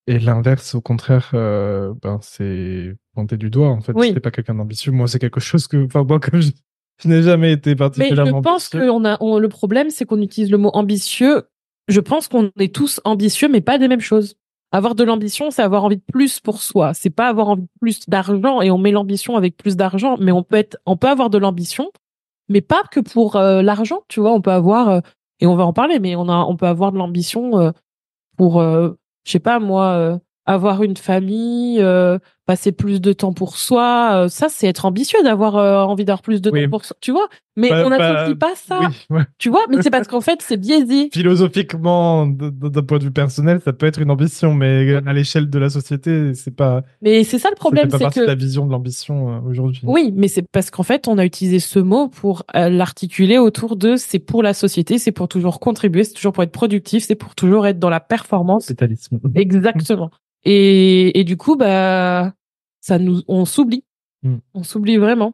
et 0.08 0.20
l'inverse 0.20 0.76
au 0.76 0.82
contraire 0.82 1.32
euh, 1.34 1.94
ben 2.02 2.20
c'est 2.22 2.94
pointer 3.14 3.38
du 3.38 3.50
doigt 3.50 3.70
en 3.70 3.82
fait. 3.82 3.94
Oui. 3.96 4.14
t'es 4.14 4.20
pas 4.20 4.32
quelqu'un 4.32 4.56
d'ambitieux. 4.56 4.92
Moi 4.92 5.08
c'est 5.08 5.20
quelque 5.20 5.40
chose 5.40 5.68
que 5.68 5.86
enfin 5.86 6.04
moi 6.04 6.20
comme 6.20 6.42
je, 6.42 6.52
n'ai 7.06 7.24
jamais 7.24 7.54
été 7.54 7.76
particulièrement 7.76 8.32
mais 8.32 8.38
je 8.38 8.42
pense 8.42 8.70
que 8.70 8.90
on 8.90 9.06
a 9.06 9.18
on, 9.22 9.40
le 9.40 9.50
problème 9.50 9.90
c'est 9.90 10.06
qu'on 10.06 10.22
utilise 10.22 10.52
le 10.52 10.58
mot 10.58 10.70
ambitieux 10.74 11.44
je 11.92 12.00
pense 12.00 12.28
qu'on 12.28 12.52
est 12.58 12.74
tous 12.74 13.00
ambitieux, 13.06 13.50
mais 13.50 13.62
pas 13.62 13.78
des 13.78 13.88
mêmes 13.88 14.02
choses. 14.02 14.36
Avoir 14.72 14.96
de 14.96 15.04
l'ambition, 15.04 15.52
c'est 15.52 15.62
avoir 15.62 15.84
envie 15.84 15.98
de 15.98 16.04
plus 16.12 16.40
pour 16.40 16.62
soi. 16.62 16.94
C'est 16.94 17.10
pas 17.10 17.28
avoir 17.28 17.50
envie 17.50 17.64
de 17.64 17.80
plus 17.82 18.08
d'argent 18.08 18.62
et 18.62 18.72
on 18.72 18.78
met 18.78 18.92
l'ambition 18.92 19.36
avec 19.36 19.58
plus 19.58 19.76
d'argent, 19.76 20.16
mais 20.20 20.32
on 20.32 20.44
peut 20.44 21.08
avoir 21.08 21.30
de 21.30 21.38
l'ambition, 21.38 21.92
mais 22.48 22.62
pas 22.62 22.84
que 22.90 23.02
pour 23.02 23.36
euh, 23.36 23.62
l'argent. 23.62 24.04
Tu 24.08 24.22
vois, 24.22 24.32
on 24.32 24.42
peut 24.42 24.52
avoir 24.52 24.88
euh, 24.90 25.00
et 25.42 25.48
on 25.48 25.56
va 25.56 25.66
en 25.66 25.74
parler, 25.74 26.00
mais 26.00 26.16
on 26.16 26.30
a, 26.30 26.38
on 26.46 26.56
peut 26.56 26.68
avoir 26.68 26.94
de 26.94 26.98
l'ambition 26.98 27.60
euh, 27.60 27.72
pour, 28.38 28.62
je 28.62 28.96
sais 29.26 29.40
pas 29.40 29.60
moi, 29.60 30.20
avoir 30.46 30.84
une 30.84 30.98
famille, 30.98 31.84
passer 32.52 32.74
plus 32.74 33.00
de 33.00 33.14
temps 33.14 33.32
pour 33.32 33.56
soi, 33.56 34.26
euh, 34.26 34.28
ça 34.28 34.48
c'est 34.50 34.68
être 34.68 34.84
ambitieux 34.84 35.24
d'avoir 35.24 35.56
euh, 35.56 35.84
envie 35.84 36.04
d'avoir 36.04 36.22
plus 36.22 36.42
de 36.42 36.50
temps 36.50 36.70
pour 36.70 36.84
soi, 36.84 36.98
tu 37.00 37.14
vois. 37.14 37.30
Mais 37.56 37.72
on 37.72 37.90
n'associe 37.90 38.38
pas 38.38 38.56
ça, 38.56 38.90
tu 39.38 39.50
vois. 39.50 39.62
Mais 39.70 39.82
c'est 39.82 39.90
parce 39.90 40.08
qu'en 40.10 40.20
fait 40.20 40.42
c'est 40.42 40.58
biaisé. 40.58 41.10
Philosophiquement, 41.14 42.28
d'un 42.28 42.84
point 42.84 42.98
de 42.98 43.06
vue 43.06 43.12
personnel, 43.12 43.62
ça 43.64 43.72
peut 43.72 43.86
être 43.86 44.02
une 44.02 44.12
ambition, 44.12 44.54
mais 44.54 44.96
à 45.06 45.14
l'échelle 45.14 45.50
de 45.50 45.60
la 45.60 45.70
société, 45.70 46.34
c'est 46.34 46.54
pas. 46.54 46.82
Mais 47.02 47.24
c'est 47.24 47.40
ça 47.40 47.50
le 47.50 47.56
problème, 47.56 47.90
c'est 47.90 48.14
que 48.14 48.20
la 48.20 48.36
vision 48.36 48.66
de 48.66 48.72
l'ambition 48.72 49.42
aujourd'hui. 49.48 49.84
Oui, 49.86 50.12
mais 50.14 50.28
c'est 50.28 50.46
parce 50.52 50.72
qu'en 50.72 50.84
fait 50.84 51.08
on 51.08 51.18
a 51.18 51.24
utilisé 51.24 51.60
ce 51.60 51.80
mot 51.80 52.10
pour 52.10 52.44
l'articuler 52.54 53.38
autour 53.38 53.78
de 53.78 53.96
c'est 53.96 54.20
pour 54.20 54.44
la 54.44 54.54
société, 54.54 54.98
c'est 54.98 55.14
pour 55.14 55.30
toujours 55.30 55.62
contribuer, 55.62 56.04
c'est 56.04 56.16
toujours 56.16 56.34
pour 56.34 56.44
être 56.44 56.52
productif, 56.52 57.06
c'est 57.06 57.16
pour 57.16 57.34
toujours 57.34 57.66
être 57.66 57.80
dans 57.80 57.90
la 57.90 58.02
performance. 58.02 58.66
Capitalisme. 58.66 59.22
Exactement. 59.36 60.12
Et, 60.44 61.20
et 61.20 61.24
du 61.24 61.38
coup, 61.38 61.56
bah, 61.56 62.34
ça 62.82 63.00
nous, 63.00 63.22
on 63.28 63.46
s'oublie. 63.46 63.86
Hmm. 64.24 64.38
On 64.54 64.64
s'oublie 64.64 64.98
vraiment. 64.98 65.34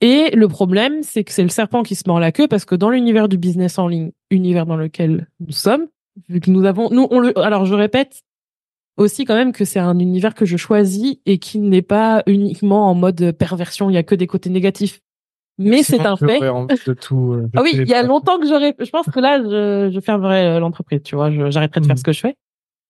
Et 0.00 0.30
le 0.34 0.48
problème, 0.48 1.02
c'est 1.02 1.24
que 1.24 1.32
c'est 1.32 1.42
le 1.42 1.48
serpent 1.48 1.82
qui 1.82 1.94
se 1.94 2.04
mord 2.06 2.20
la 2.20 2.32
queue 2.32 2.48
parce 2.48 2.64
que 2.64 2.74
dans 2.74 2.90
l'univers 2.90 3.28
du 3.28 3.38
business 3.38 3.78
en 3.78 3.86
ligne, 3.86 4.12
univers 4.30 4.66
dans 4.66 4.76
lequel 4.76 5.28
nous 5.40 5.52
sommes, 5.52 5.86
vu 6.28 6.40
que 6.40 6.50
nous 6.50 6.64
avons, 6.64 6.90
nous, 6.90 7.06
on 7.10 7.20
le, 7.20 7.38
alors 7.38 7.66
je 7.66 7.74
répète 7.74 8.22
aussi 8.96 9.24
quand 9.24 9.34
même 9.34 9.52
que 9.52 9.64
c'est 9.64 9.78
un 9.78 9.98
univers 9.98 10.34
que 10.34 10.44
je 10.44 10.56
choisis 10.56 11.16
et 11.26 11.38
qui 11.38 11.58
n'est 11.58 11.82
pas 11.82 12.22
uniquement 12.26 12.90
en 12.90 12.94
mode 12.94 13.32
perversion. 13.32 13.90
Il 13.90 13.94
y 13.94 13.98
a 13.98 14.02
que 14.02 14.14
des 14.14 14.26
côtés 14.26 14.50
négatifs. 14.50 15.00
Mais 15.58 15.82
c'est 15.82 16.00
un 16.06 16.16
fait. 16.16 16.40
De 16.40 16.94
tout, 16.94 17.34
euh, 17.34 17.50
ah 17.54 17.60
oui, 17.62 17.72
il 17.74 17.86
y 17.86 17.92
a 17.92 18.02
longtemps 18.02 18.38
que 18.38 18.46
j'aurais, 18.46 18.74
je 18.78 18.88
pense 18.88 19.06
que 19.06 19.20
là, 19.20 19.42
je, 19.42 19.90
je 19.92 20.00
fermerai 20.00 20.46
euh, 20.46 20.58
l'entreprise, 20.58 21.02
tu 21.02 21.16
vois, 21.16 21.30
j'arrêterai 21.50 21.80
de 21.80 21.86
faire 21.86 21.96
hmm. 21.96 21.98
ce 21.98 22.02
que 22.02 22.12
je 22.12 22.20
fais. 22.20 22.36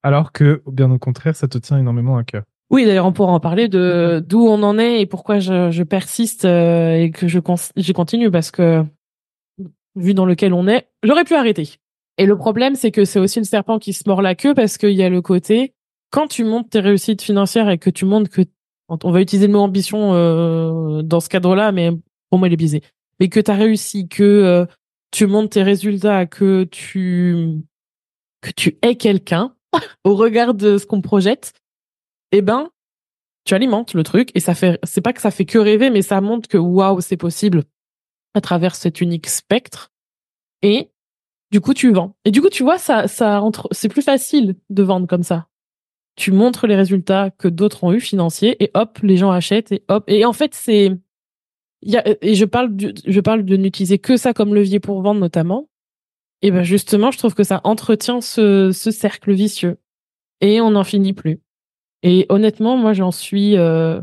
Alors 0.05 0.31
que, 0.31 0.63
bien 0.67 0.89
au 0.93 0.99
contraire, 0.99 1.35
ça 1.35 1.49
te 1.49 1.59
tient 1.59 1.79
énormément 1.79 2.17
à 2.17 2.23
cœur. 2.23 2.45
Oui, 2.71 2.85
d'ailleurs, 2.87 3.07
on 3.07 3.13
pourra 3.13 3.33
en 3.33 3.41
parler 3.41 3.69
de 3.69 4.25
d'où 4.25 4.47
on 4.47 4.63
en 4.63 4.79
est 4.79 5.01
et 5.01 5.07
pourquoi 5.07 5.41
je, 5.41 5.71
je 5.73 5.83
persiste 5.83 6.45
euh, 6.45 6.95
et 6.95 7.11
que 7.11 7.27
je, 7.27 7.41
je 7.77 7.93
continue 7.93 8.31
parce 8.31 8.53
que, 8.53 8.85
vu 9.97 10.15
dans 10.15 10.25
lequel 10.25 10.55
on 10.55 10.69
est, 10.69 10.89
j'aurais 11.03 11.25
pu 11.25 11.35
arrêter. 11.35 11.69
Et 12.17 12.27
le 12.27 12.37
problème, 12.37 12.77
c'est 12.77 12.93
que 12.93 13.05
c'est 13.05 13.19
aussi 13.19 13.41
le 13.41 13.45
serpent 13.45 13.79
qui 13.79 13.93
se 13.93 14.05
mord 14.07 14.23
la 14.23 14.37
queue 14.37 14.55
parce 14.55 14.79
qu'il 14.79 14.93
y 14.93 15.03
a 15.03 15.09
le 15.09 15.21
côté, 15.21 15.75
quand 16.11 16.29
tu 16.29 16.45
montes 16.45 16.71
tes 16.71 16.81
réussites 16.81 17.23
financières 17.23 17.69
et 17.71 17.79
que 17.79 17.91
tu 17.91 18.05
montres 18.05 18.31
que, 18.31 18.43
on 18.89 19.11
va 19.11 19.21
utiliser 19.21 19.47
le 19.47 19.53
mot 19.53 19.61
ambition 19.61 20.15
euh, 20.15 21.03
dans 21.03 21.21
ce 21.21 21.29
cadre-là, 21.29 21.73
mais 21.73 21.91
pour 22.29 22.39
moi, 22.39 22.49
il 22.49 22.53
est 22.53 22.57
biaisé. 22.57 22.83
Mais 23.19 23.29
que 23.29 23.41
tu 23.41 23.51
as 23.51 23.55
réussi, 23.55 24.09
que 24.09 24.23
euh, 24.23 24.67
tu 25.11 25.27
montes 25.27 25.51
tes 25.51 25.63
résultats, 25.63 26.27
que 26.27 26.65
tu 26.65 27.63
que 28.43 28.51
tu 28.51 28.79
es 28.83 28.95
quelqu'un, 28.95 29.55
au 30.05 30.15
regard 30.15 30.55
de 30.55 30.79
ce 30.79 30.87
qu'on 30.87 31.01
projette, 31.01 31.53
eh 32.33 32.43
ben, 32.43 32.71
tu 33.45 33.55
alimentes 33.55 33.95
le 33.95 34.03
truc 34.03 34.31
et 34.35 34.41
ça 34.41 34.55
fait, 34.55 34.79
c'est 34.85 35.01
pas 35.01 35.13
que 35.13 35.21
ça 35.21 35.31
fait 35.31 35.45
que 35.47 35.59
rêver, 35.59 35.91
mais 35.91 36.03
ça 36.03 36.21
montre 36.21 36.49
que 36.49 36.59
waouh, 36.59 37.01
c'est 37.01 37.17
possible. 37.17 37.65
à 38.35 38.41
travers 38.41 38.75
cet 38.77 39.01
unique 39.01 39.29
spectre. 39.29 39.91
Et 40.63 40.91
du 41.51 41.61
coup, 41.61 41.75
tu 41.75 41.93
vends. 41.93 42.17
Et 42.25 42.31
du 42.31 42.41
coup, 42.43 42.49
tu 42.51 42.63
vois, 42.63 42.79
ça, 42.79 43.09
ça 43.09 43.43
entre, 43.43 43.69
c'est 43.73 43.89
plus 43.89 44.03
facile 44.03 44.57
de 44.71 44.83
vendre 44.83 45.07
comme 45.07 45.23
ça. 45.25 45.49
Tu 46.17 46.33
montres 46.33 46.67
les 46.67 46.77
résultats 46.77 47.31
que 47.31 47.49
d'autres 47.49 47.85
ont 47.85 47.93
eu 47.93 48.01
financiers 48.01 48.63
et 48.63 48.71
hop, 48.75 48.99
les 49.03 49.17
gens 49.17 49.31
achètent 49.31 49.73
et 49.73 49.85
hop. 49.89 50.05
Et 50.09 50.25
en 50.25 50.33
fait, 50.33 50.55
c'est, 50.55 50.93
et 51.83 52.35
je 52.35 52.45
parle 52.45 52.77
je 53.07 53.21
parle 53.21 53.45
de 53.45 53.57
n'utiliser 53.57 53.99
que 53.99 54.17
ça 54.17 54.35
comme 54.35 54.55
levier 54.55 54.81
pour 54.81 55.03
vendre 55.03 55.21
notamment. 55.21 55.69
Et 56.43 56.51
ben 56.51 56.63
justement, 56.63 57.11
je 57.11 57.19
trouve 57.19 57.35
que 57.35 57.45
ça 57.45 57.61
entretient 57.65 58.21
ce, 58.21 58.73
ce 58.73 58.91
cercle 58.91 59.33
vicieux 59.33 59.79
et 60.41 60.61
on 60.61 60.71
n'en 60.73 60.85
finit 60.85 61.13
plus. 61.13 61.41
Et 62.03 62.27
honnêtement, 62.29 62.77
moi, 62.77 62.93
j'en 62.93 63.11
suis, 63.11 63.57
euh, 63.57 64.01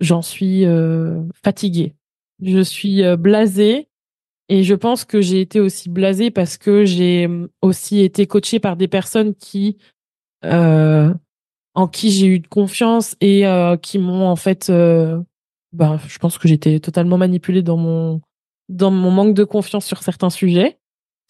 j'en 0.00 0.22
suis 0.22 0.64
euh, 0.64 1.22
fatiguée. 1.44 1.94
Je 2.42 2.60
suis 2.60 3.04
euh, 3.04 3.16
blasée 3.16 3.88
et 4.48 4.64
je 4.64 4.74
pense 4.74 5.04
que 5.04 5.20
j'ai 5.20 5.40
été 5.40 5.60
aussi 5.60 5.90
blasée 5.90 6.30
parce 6.30 6.58
que 6.58 6.84
j'ai 6.84 7.28
euh, 7.28 7.48
aussi 7.62 8.00
été 8.00 8.26
coachée 8.26 8.60
par 8.60 8.76
des 8.76 8.88
personnes 8.88 9.34
qui, 9.34 9.78
euh, 10.44 11.14
en 11.74 11.88
qui 11.88 12.10
j'ai 12.10 12.26
eu 12.26 12.42
confiance 12.42 13.16
et 13.20 13.44
qui 13.82 13.98
m'ont 13.98 14.26
en 14.26 14.36
fait, 14.36 14.72
bah, 15.72 16.00
je 16.08 16.18
pense 16.18 16.38
que 16.38 16.48
j'étais 16.48 16.80
totalement 16.80 17.18
manipulée 17.18 17.62
dans 17.62 17.76
mon 17.76 18.20
dans 18.68 18.90
mon 18.90 19.10
manque 19.10 19.34
de 19.34 19.44
confiance 19.44 19.84
sur 19.86 20.02
certains 20.02 20.30
sujets. 20.30 20.79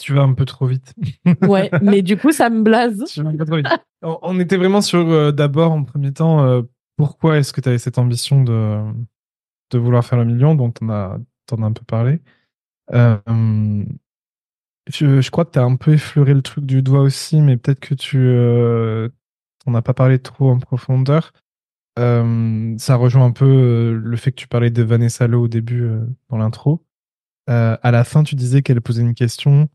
Tu 0.00 0.14
vas 0.14 0.22
un 0.22 0.32
peu 0.32 0.46
trop 0.46 0.66
vite. 0.66 0.94
Ouais, 1.42 1.70
mais 1.82 2.00
du 2.00 2.16
coup, 2.16 2.32
ça 2.32 2.48
me 2.48 2.62
blase. 2.62 3.04
Tu 3.12 3.22
vas 3.22 3.28
un 3.28 3.36
peu 3.36 3.44
trop 3.44 3.56
vite. 3.56 3.66
on, 4.02 4.18
on 4.22 4.40
était 4.40 4.56
vraiment 4.56 4.80
sur 4.80 5.06
euh, 5.10 5.30
d'abord 5.30 5.72
en 5.72 5.84
premier 5.84 6.12
temps 6.12 6.42
euh, 6.42 6.62
pourquoi 6.96 7.36
est-ce 7.38 7.52
que 7.52 7.60
tu 7.60 7.68
avais 7.68 7.78
cette 7.78 7.98
ambition 7.98 8.42
de 8.42 8.80
de 9.70 9.78
vouloir 9.78 10.04
faire 10.04 10.18
le 10.18 10.24
million 10.24 10.54
dont 10.54 10.72
on 10.80 10.88
a 10.88 11.18
t'en 11.46 11.62
as 11.62 11.66
un 11.66 11.72
peu 11.72 11.84
parlé. 11.84 12.20
Euh, 12.92 13.18
je, 14.92 15.20
je 15.20 15.30
crois 15.30 15.44
que 15.44 15.52
tu 15.52 15.58
as 15.58 15.64
un 15.64 15.76
peu 15.76 15.92
effleuré 15.92 16.32
le 16.32 16.42
truc 16.42 16.64
du 16.64 16.82
doigt 16.82 17.02
aussi, 17.02 17.40
mais 17.42 17.56
peut-être 17.58 17.80
que 17.80 17.94
tu 17.94 18.18
t'en 19.64 19.74
as 19.74 19.82
pas 19.82 19.94
parlé 19.94 20.18
trop 20.18 20.50
en 20.50 20.58
profondeur. 20.58 21.32
Ça 21.96 22.96
rejoint 22.96 23.26
un 23.26 23.32
peu 23.32 23.92
le 24.02 24.16
fait 24.16 24.32
que 24.32 24.36
tu 24.36 24.48
parlais 24.48 24.70
de 24.70 24.82
Vanessa 24.82 25.26
Lowe 25.26 25.42
au 25.42 25.48
début 25.48 25.88
dans 26.30 26.38
l'intro. 26.38 26.82
À 27.46 27.90
la 27.90 28.04
fin, 28.04 28.22
tu 28.24 28.34
disais 28.34 28.62
qu'elle 28.62 28.80
posait 28.80 29.02
une 29.02 29.14
question. 29.14 29.68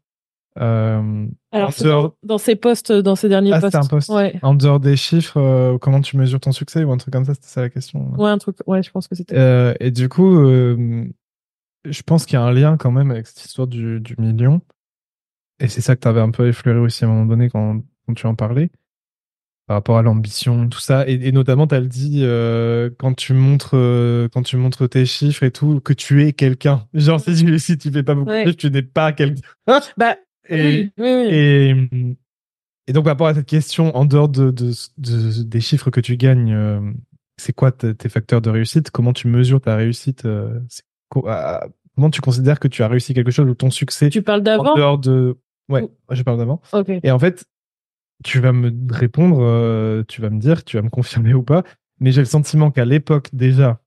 Euh, 0.57 1.25
Alors, 1.51 1.71
dehors- 1.71 2.15
dans, 2.23 2.37
ces 2.37 2.55
posts, 2.55 2.91
dans 2.91 3.15
ces 3.15 3.27
derniers 3.29 3.51
Ah, 3.51 3.59
un. 3.73 4.13
Ouais. 4.15 4.39
En 4.41 4.53
dehors 4.53 4.79
des 4.79 4.95
chiffres, 4.95 5.37
euh, 5.37 5.77
comment 5.77 5.99
tu 6.01 6.15
mesures 6.17 6.39
ton 6.39 6.51
succès 6.53 6.83
ou 6.83 6.91
un 6.91 6.97
truc 6.97 7.13
comme 7.13 7.25
ça, 7.25 7.33
c'était 7.33 7.47
ça 7.47 7.61
la 7.61 7.69
question. 7.69 8.13
Ouais, 8.17 8.29
un 8.29 8.37
truc. 8.37 8.57
Ouais, 8.65 8.81
je 8.81 8.89
pense 8.91 9.07
que 9.07 9.15
c'était. 9.15 9.35
Euh, 9.37 9.73
et 9.79 9.91
du 9.91 10.07
coup, 10.07 10.39
euh, 10.39 11.05
je 11.83 12.01
pense 12.03 12.25
qu'il 12.25 12.35
y 12.35 12.37
a 12.37 12.43
un 12.43 12.51
lien 12.53 12.77
quand 12.77 12.91
même 12.91 13.11
avec 13.11 13.27
cette 13.27 13.43
histoire 13.45 13.67
du, 13.67 13.99
du 13.99 14.15
million. 14.17 14.61
Et 15.59 15.67
c'est 15.67 15.81
ça 15.81 15.95
que 15.95 16.01
tu 16.01 16.07
avais 16.07 16.21
un 16.21 16.31
peu 16.31 16.47
effleuré 16.47 16.79
aussi 16.79 17.03
à 17.03 17.07
un 17.07 17.11
moment 17.11 17.25
donné 17.25 17.49
quand, 17.49 17.81
quand 18.07 18.13
tu 18.13 18.25
en 18.27 18.35
parlais, 18.35 18.69
par 19.67 19.75
rapport 19.77 19.97
à 19.97 20.01
l'ambition, 20.03 20.67
tout 20.69 20.79
ça. 20.79 21.07
Et, 21.07 21.13
et 21.27 21.31
notamment, 21.31 21.65
tu 21.67 21.75
as 21.75 21.79
le 21.79 21.87
dit 21.87 22.21
euh, 22.23 22.89
quand 22.97 23.13
tu 23.13 23.33
montres 23.33 23.71
euh, 23.73 24.27
quand 24.33 24.43
tu 24.43 24.57
montres 24.57 24.87
tes 24.89 25.05
chiffres 25.05 25.43
et 25.43 25.51
tout, 25.51 25.79
que 25.79 25.93
tu 25.93 26.25
es 26.25 26.33
quelqu'un. 26.33 26.87
Genre, 26.93 27.19
si 27.19 27.35
tu, 27.35 27.59
si 27.59 27.77
tu 27.77 27.91
fais 27.91 28.03
pas 28.03 28.15
beaucoup 28.15 28.29
Ouais. 28.29 28.43
de 28.43 28.49
chiffres, 28.51 28.59
tu 28.59 28.71
n'es 28.71 28.81
pas 28.83 29.11
quelqu'un. 29.13 29.41
Bah, 29.97 30.17
Et, 30.49 30.61
oui, 30.61 30.91
oui, 30.97 31.13
oui. 31.27 31.27
et, 31.31 32.09
et 32.87 32.93
donc, 32.93 33.05
par 33.05 33.13
rapport 33.13 33.27
à 33.27 33.33
cette 33.33 33.47
question, 33.47 33.95
en 33.95 34.05
dehors 34.05 34.29
de, 34.29 34.51
de, 34.51 34.71
de- 34.97 35.43
des 35.43 35.61
chiffres 35.61 35.89
que 35.89 35.99
tu 35.99 36.17
gagnes, 36.17 36.53
euh, 36.53 36.91
c'est 37.37 37.53
quoi 37.53 37.71
tes 37.71 38.09
facteurs 38.09 38.41
de 38.41 38.49
réussite? 38.49 38.91
Comment 38.91 39.13
tu 39.13 39.27
mesures 39.27 39.59
ta 39.61 39.75
réussite 39.75 40.25
euh, 40.25 40.59
Comment 41.09 42.09
tu 42.11 42.21
considères 42.21 42.59
que 42.59 42.67
tu 42.67 42.83
as 42.83 42.87
réussi 42.87 43.13
quelque 43.13 43.31
chose 43.31 43.47
ou 43.49 43.55
ton 43.55 43.69
succès 43.71 44.09
Tu 44.09 44.21
parles 44.21 44.41
en 44.41 44.43
d'avant? 44.43 44.75
dehors 44.75 44.97
de... 44.97 45.37
Ouais, 45.69 45.81
Ou- 45.81 45.91
je 46.11 46.21
parle 46.23 46.37
d'avant. 46.37 46.61
Ok. 46.73 46.89
Et 47.01 47.11
en 47.11 47.17
fait, 47.19 47.45
tu 48.23 48.39
vas 48.39 48.51
me 48.53 48.71
répondre, 48.93 49.39
euh, 49.41 50.03
tu 50.07 50.21
vas 50.21 50.29
me 50.29 50.39
dire, 50.39 50.63
tu 50.63 50.77
vas 50.77 50.83
me 50.83 50.89
confirmer 50.89 51.33
ou 51.33 51.43
pas, 51.43 51.63
mais 51.99 52.11
j'ai 52.11 52.21
le 52.21 52.25
sentiment 52.25 52.71
qu'à 52.71 52.85
l'époque 52.85 53.29
déjà, 53.33 53.81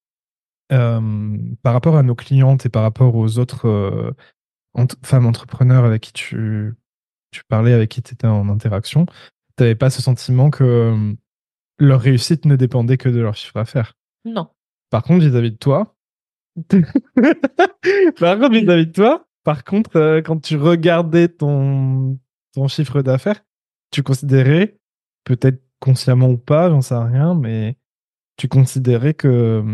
par 0.69 1.73
rapport 1.73 1.97
à 1.97 2.03
nos 2.03 2.15
clientes 2.15 2.67
et 2.67 2.69
par 2.69 2.83
rapport 2.83 3.15
aux 3.15 3.39
autres 3.39 4.15
euh, 4.77 4.83
ent- 4.83 4.87
femmes 5.07 5.27
entrepreneurs 5.27 5.85
avec 5.85 6.03
qui 6.03 6.13
tu, 6.13 6.75
tu 7.31 7.43
parlais, 7.49 7.73
avec 7.73 7.91
qui 7.91 8.03
tu 8.03 8.15
étais 8.15 8.27
en 8.27 8.49
interaction, 8.49 9.07
tu 9.07 9.13
n'avais 9.63 9.75
pas 9.75 9.91
ce 9.91 10.03
sentiment 10.03 10.51
que 10.51 11.15
leur 11.79 12.01
réussite 12.01 12.45
ne 12.45 12.57
dépendait 12.57 12.97
que 12.97 13.09
de 13.09 13.21
leur 13.21 13.35
chiffre 13.35 13.55
d'affaires? 13.55 13.95
Non. 14.25 14.49
Par 14.91 15.03
contre, 15.03 15.25
vis-à-vis 15.25 15.53
de 15.53 15.57
toi, 15.57 15.95
par 18.19 18.39
contre, 18.39 18.51
vis-à-vis 18.53 18.87
de 18.87 18.93
toi, 18.93 19.27
par 19.45 19.65
contre, 19.65 19.97
euh, 19.97 20.23
quand 20.23 20.41
tu 20.43 20.57
regardais 20.57 21.29
ton, 21.29 22.19
ton 22.55 22.69
chiffre 22.69 23.03
d'affaires, 23.03 23.45
tu 23.91 24.03
considérais, 24.03 24.79
peut-être 25.25 25.63
consciemment 25.81 26.29
ou 26.29 26.39
pas, 26.39 26.69
j'en 26.71 26.81
sais 26.83 26.97
rien, 26.97 27.35
mais 27.35 27.77
tu 28.37 28.49
considérais 28.49 29.15
que 29.15 29.65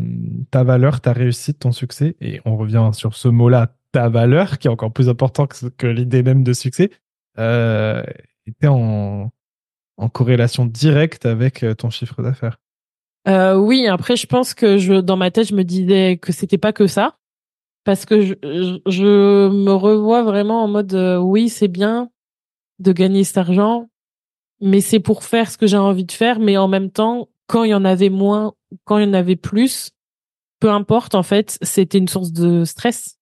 ta 0.50 0.64
valeur, 0.64 1.00
ta 1.00 1.12
réussite, 1.12 1.58
ton 1.60 1.72
succès, 1.72 2.16
et 2.20 2.40
on 2.44 2.56
revient 2.56 2.90
sur 2.92 3.14
ce 3.14 3.28
mot-là, 3.28 3.74
ta 3.94 4.08
valeur, 4.08 4.58
qui 4.58 4.66
est 4.66 4.70
encore 4.70 4.92
plus 4.92 5.08
important 5.08 5.46
que, 5.46 5.86
l'idée 5.86 6.24
même 6.24 6.42
de 6.42 6.52
succès, 6.52 6.90
euh, 7.38 8.02
était 8.44 8.66
en, 8.66 9.30
corrélation 10.12 10.66
directe 10.66 11.26
avec 11.26 11.62
euh, 11.62 11.74
ton 11.74 11.90
chiffre 11.90 12.20
d'affaires. 12.20 12.58
Euh, 13.28 13.54
oui, 13.54 13.86
après, 13.86 14.16
je 14.16 14.26
pense 14.26 14.52
que 14.52 15.00
dans 15.00 15.16
ma 15.16 15.30
tête, 15.30 15.48
je 15.48 15.54
me 15.54 15.62
disais 15.62 16.18
que 16.20 16.32
c'était 16.32 16.58
pas 16.58 16.72
que 16.72 16.88
ça. 16.88 17.16
Parce 17.84 18.04
que 18.04 18.20
je, 18.20 19.48
me 19.48 19.72
revois 19.72 20.24
vraiment 20.24 20.64
en 20.64 20.68
mode, 20.68 20.94
oui, 21.22 21.48
c'est 21.48 21.68
bien 21.68 22.10
de 22.80 22.92
gagner 22.92 23.22
cet 23.22 23.38
argent, 23.38 23.88
mais 24.60 24.80
c'est 24.80 25.00
pour 25.00 25.22
faire 25.22 25.50
ce 25.50 25.58
que 25.58 25.66
j'ai 25.66 25.76
envie 25.76 26.04
de 26.04 26.12
faire. 26.12 26.40
Mais 26.40 26.56
en 26.56 26.66
même 26.66 26.90
temps, 26.90 27.28
quand 27.46 27.62
il 27.62 27.70
y 27.70 27.74
en 27.74 27.84
avait 27.84 28.08
moins, 28.08 28.54
quand 28.84 28.98
il 28.98 29.04
y 29.04 29.08
en 29.08 29.12
avait 29.12 29.36
plus, 29.36 29.92
peu 30.58 30.70
importe, 30.70 31.14
en 31.14 31.22
fait, 31.22 31.58
c'était 31.62 31.98
une 31.98 32.08
source 32.08 32.32
de 32.32 32.64
stress. 32.64 33.13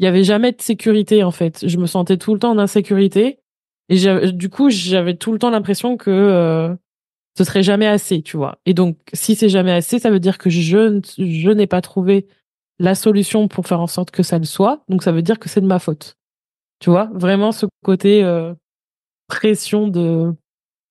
Il 0.00 0.04
y 0.04 0.06
avait 0.06 0.24
jamais 0.24 0.52
de 0.52 0.62
sécurité, 0.62 1.22
en 1.22 1.30
fait. 1.30 1.68
Je 1.68 1.76
me 1.76 1.84
sentais 1.84 2.16
tout 2.16 2.32
le 2.32 2.40
temps 2.40 2.52
en 2.52 2.58
insécurité. 2.58 3.38
Et 3.90 4.32
du 4.32 4.48
coup, 4.48 4.70
j'avais 4.70 5.14
tout 5.14 5.30
le 5.30 5.38
temps 5.38 5.50
l'impression 5.50 5.98
que, 5.98 6.10
euh, 6.10 6.74
ce 7.36 7.44
serait 7.44 7.62
jamais 7.62 7.86
assez, 7.86 8.22
tu 8.22 8.38
vois. 8.38 8.58
Et 8.64 8.72
donc, 8.72 8.96
si 9.12 9.36
c'est 9.36 9.50
jamais 9.50 9.72
assez, 9.72 9.98
ça 9.98 10.10
veut 10.10 10.18
dire 10.18 10.38
que 10.38 10.48
je, 10.48 11.00
je 11.18 11.50
n'ai 11.50 11.66
pas 11.66 11.82
trouvé 11.82 12.26
la 12.78 12.94
solution 12.94 13.46
pour 13.46 13.66
faire 13.66 13.82
en 13.82 13.86
sorte 13.86 14.10
que 14.10 14.22
ça 14.22 14.38
le 14.38 14.46
soit. 14.46 14.82
Donc, 14.88 15.02
ça 15.02 15.12
veut 15.12 15.20
dire 15.20 15.38
que 15.38 15.50
c'est 15.50 15.60
de 15.60 15.66
ma 15.66 15.78
faute. 15.78 16.16
Tu 16.78 16.88
vois, 16.88 17.10
vraiment 17.12 17.52
ce 17.52 17.66
côté 17.84 18.24
euh, 18.24 18.54
pression 19.26 19.86
de 19.86 20.32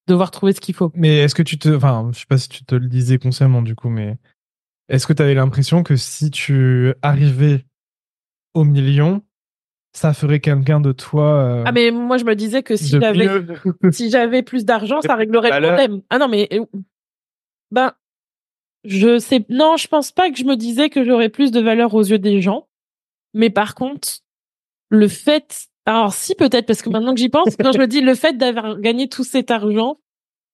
devoir 0.07 0.29
trouver 0.29 0.53
ce 0.53 0.61
qu'il 0.61 0.75
faut. 0.75 0.91
Mais 0.93 1.17
est-ce 1.17 1.33
que 1.33 1.41
tu 1.41 1.57
te. 1.57 1.69
Enfin, 1.69 2.11
je 2.13 2.19
sais 2.19 2.25
pas 2.29 2.37
si 2.37 2.47
tu 2.47 2.63
te 2.63 2.75
le 2.75 2.87
disais 2.87 3.17
consciemment 3.17 3.63
du 3.63 3.73
coup, 3.73 3.89
mais 3.89 4.17
est-ce 4.87 5.07
que 5.07 5.13
tu 5.13 5.23
avais 5.23 5.33
l'impression 5.33 5.81
que 5.81 5.95
si 5.95 6.29
tu 6.29 6.93
arrivais 7.01 7.65
au 8.53 8.63
million, 8.63 9.21
ça 9.93 10.13
ferait 10.13 10.39
quelqu'un 10.39 10.79
de 10.79 10.91
toi. 10.91 11.23
euh, 11.43 11.63
Ah, 11.65 11.71
mais 11.71 11.91
moi, 11.91 12.17
je 12.17 12.25
me 12.25 12.35
disais 12.35 12.63
que 12.63 12.75
si 12.75 12.87
j'avais 12.89 13.25
mieux 13.25 13.45
si 13.91 14.09
j'avais 14.09 14.43
plus 14.43 14.65
d'argent, 14.65 15.01
ça 15.01 15.15
réglerait 15.15 15.49
le 15.49 15.53
valeur. 15.55 15.75
problème. 15.75 16.01
Ah 16.09 16.17
non, 16.19 16.27
mais 16.27 16.47
euh, 16.53 16.65
ben 17.71 17.93
je 18.85 19.19
sais 19.19 19.45
non, 19.49 19.75
je 19.77 19.87
pense 19.87 20.11
pas 20.11 20.29
que 20.31 20.37
je 20.37 20.45
me 20.45 20.55
disais 20.55 20.89
que 20.89 21.03
j'aurais 21.03 21.29
plus 21.29 21.51
de 21.51 21.59
valeur 21.59 21.93
aux 21.93 22.03
yeux 22.03 22.19
des 22.19 22.41
gens. 22.41 22.67
Mais 23.33 23.49
par 23.49 23.75
contre, 23.75 24.19
le 24.89 25.07
fait 25.07 25.67
alors 25.85 26.13
si 26.13 26.35
peut-être 26.35 26.65
parce 26.65 26.81
que 26.81 26.89
maintenant 26.89 27.13
que 27.13 27.19
j'y 27.19 27.29
pense, 27.29 27.55
quand 27.55 27.71
je 27.71 27.79
me 27.79 27.87
dis 27.87 28.01
le 28.01 28.15
fait 28.15 28.37
d'avoir 28.37 28.79
gagné 28.79 29.09
tout 29.09 29.23
cet 29.23 29.51
argent 29.51 29.99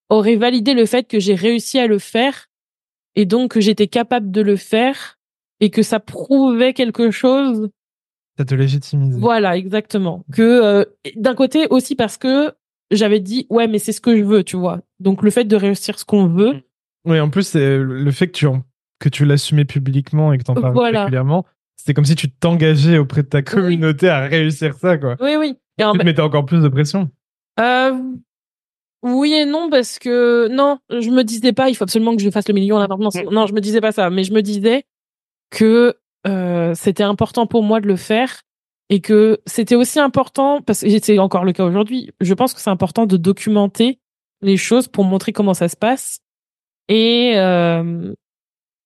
aurait 0.10 0.36
validé 0.38 0.74
le 0.74 0.86
fait 0.86 1.08
que 1.08 1.20
j'ai 1.20 1.36
réussi 1.36 1.78
à 1.80 1.88
le 1.88 2.00
faire 2.00 2.48
et 3.16 3.26
donc 3.26 3.52
que 3.52 3.62
j'étais 3.62 3.88
capable 3.88 4.32
de 4.32 4.42
le 4.42 4.56
faire 4.56 5.18
et 5.60 5.70
que 5.70 5.82
ça 5.84 6.00
prouvait 6.00 6.74
quelque 6.74 7.12
chose 7.12 7.70
Ça 8.38 8.46
te 8.46 8.54
légitimise. 8.56 9.18
voilà, 9.18 9.56
exactement. 9.58 10.24
Que 10.34 10.42
euh, 10.42 10.86
d'un 11.16 11.36
côté 11.36 11.68
aussi 11.70 11.96
parce 11.96 12.18
que 12.18 12.52
j'avais 12.92 13.20
dit 13.20 13.48
ouais, 13.50 13.68
mais 13.68 13.80
c'est 13.80 13.94
ce 13.94 14.02
que 14.02 14.16
je 14.18 14.24
veux, 14.24 14.44
tu 14.44 14.58
vois. 14.58 14.82
Donc 15.00 15.24
le 15.24 15.32
fait 15.32 15.46
de 15.46 15.56
réussir 15.56 15.98
ce 16.00 16.06
qu'on 16.06 16.28
veut, 16.28 16.62
Oui, 17.06 17.20
en 17.20 17.30
plus, 17.30 17.48
c'est 17.48 17.78
le 17.78 18.12
fait 18.12 18.28
que 18.28 18.34
tu, 18.34 18.48
en- 18.48 18.64
que 19.00 19.10
tu 19.10 19.26
l'assumais 19.26 19.66
publiquement 19.66 20.34
et 20.34 20.38
que 20.38 20.44
tu 20.44 20.52
en 20.52 20.56
parles 20.56 20.74
Voilà. 20.74 21.02
régulièrement, 21.04 21.46
c'était 21.78 21.94
comme 21.94 22.06
si 22.06 22.16
tu 22.16 22.30
t'engageais 22.32 22.98
auprès 22.98 23.22
de 23.24 23.28
ta 23.28 23.42
communauté 23.42 24.10
à 24.10 24.22
réussir 24.22 24.74
ça, 24.76 24.98
quoi. 24.98 25.16
oui, 25.22 25.36
oui. 25.40 25.56
Et 25.78 25.84
en- 25.84 25.94
Tu 25.94 26.00
te 26.00 26.04
mettais 26.06 26.22
encore 26.22 26.46
plus 26.46 26.62
de 26.62 26.68
pression. 26.68 27.10
euh, 27.60 27.94
oui 29.04 29.34
et 29.34 29.46
non 29.46 29.70
parce 29.70 30.00
que 30.00 30.48
non, 30.50 30.80
je 30.90 31.10
me 31.12 31.24
disais 31.24 31.54
pas 31.54 31.70
il 31.70 31.76
faut 31.76 31.84
absolument 31.84 32.16
que 32.16 32.22
je 32.24 32.30
fasse 32.32 32.48
le 32.48 32.54
million 32.56 32.80
là 32.80 32.88
maintenant. 32.88 33.10
Non, 33.32 33.46
je 33.46 33.54
me 33.54 33.62
disais 33.62 33.82
pas 33.82 33.92
ça, 33.92 34.10
mais 34.10 34.24
je 34.24 34.34
me 34.34 34.42
disais 34.42 34.86
que 35.52 35.94
euh, 36.28 36.74
c'était 36.76 37.04
important 37.04 37.48
pour 37.48 37.64
moi 37.64 37.82
de 37.82 37.88
le 37.88 37.96
faire 37.96 38.42
et 38.90 39.00
que 39.02 39.40
c'était 39.46 39.76
aussi 39.76 40.00
important 40.00 40.62
parce 40.62 40.82
que 40.82 40.88
c'est 41.02 41.20
encore 41.20 41.44
le 41.46 41.54
cas 41.54 41.66
aujourd'hui. 41.66 42.12
Je 42.22 42.34
pense 42.34 42.54
que 42.54 42.62
c'est 42.62 42.70
important 42.70 43.06
de 43.06 43.18
documenter 43.18 44.00
les 44.42 44.58
choses 44.58 44.88
pour 44.88 45.04
montrer 45.06 45.34
comment 45.34 45.54
ça 45.54 45.68
se 45.68 45.76
passe 45.76 46.20
et 46.88 47.34
euh, 47.36 48.14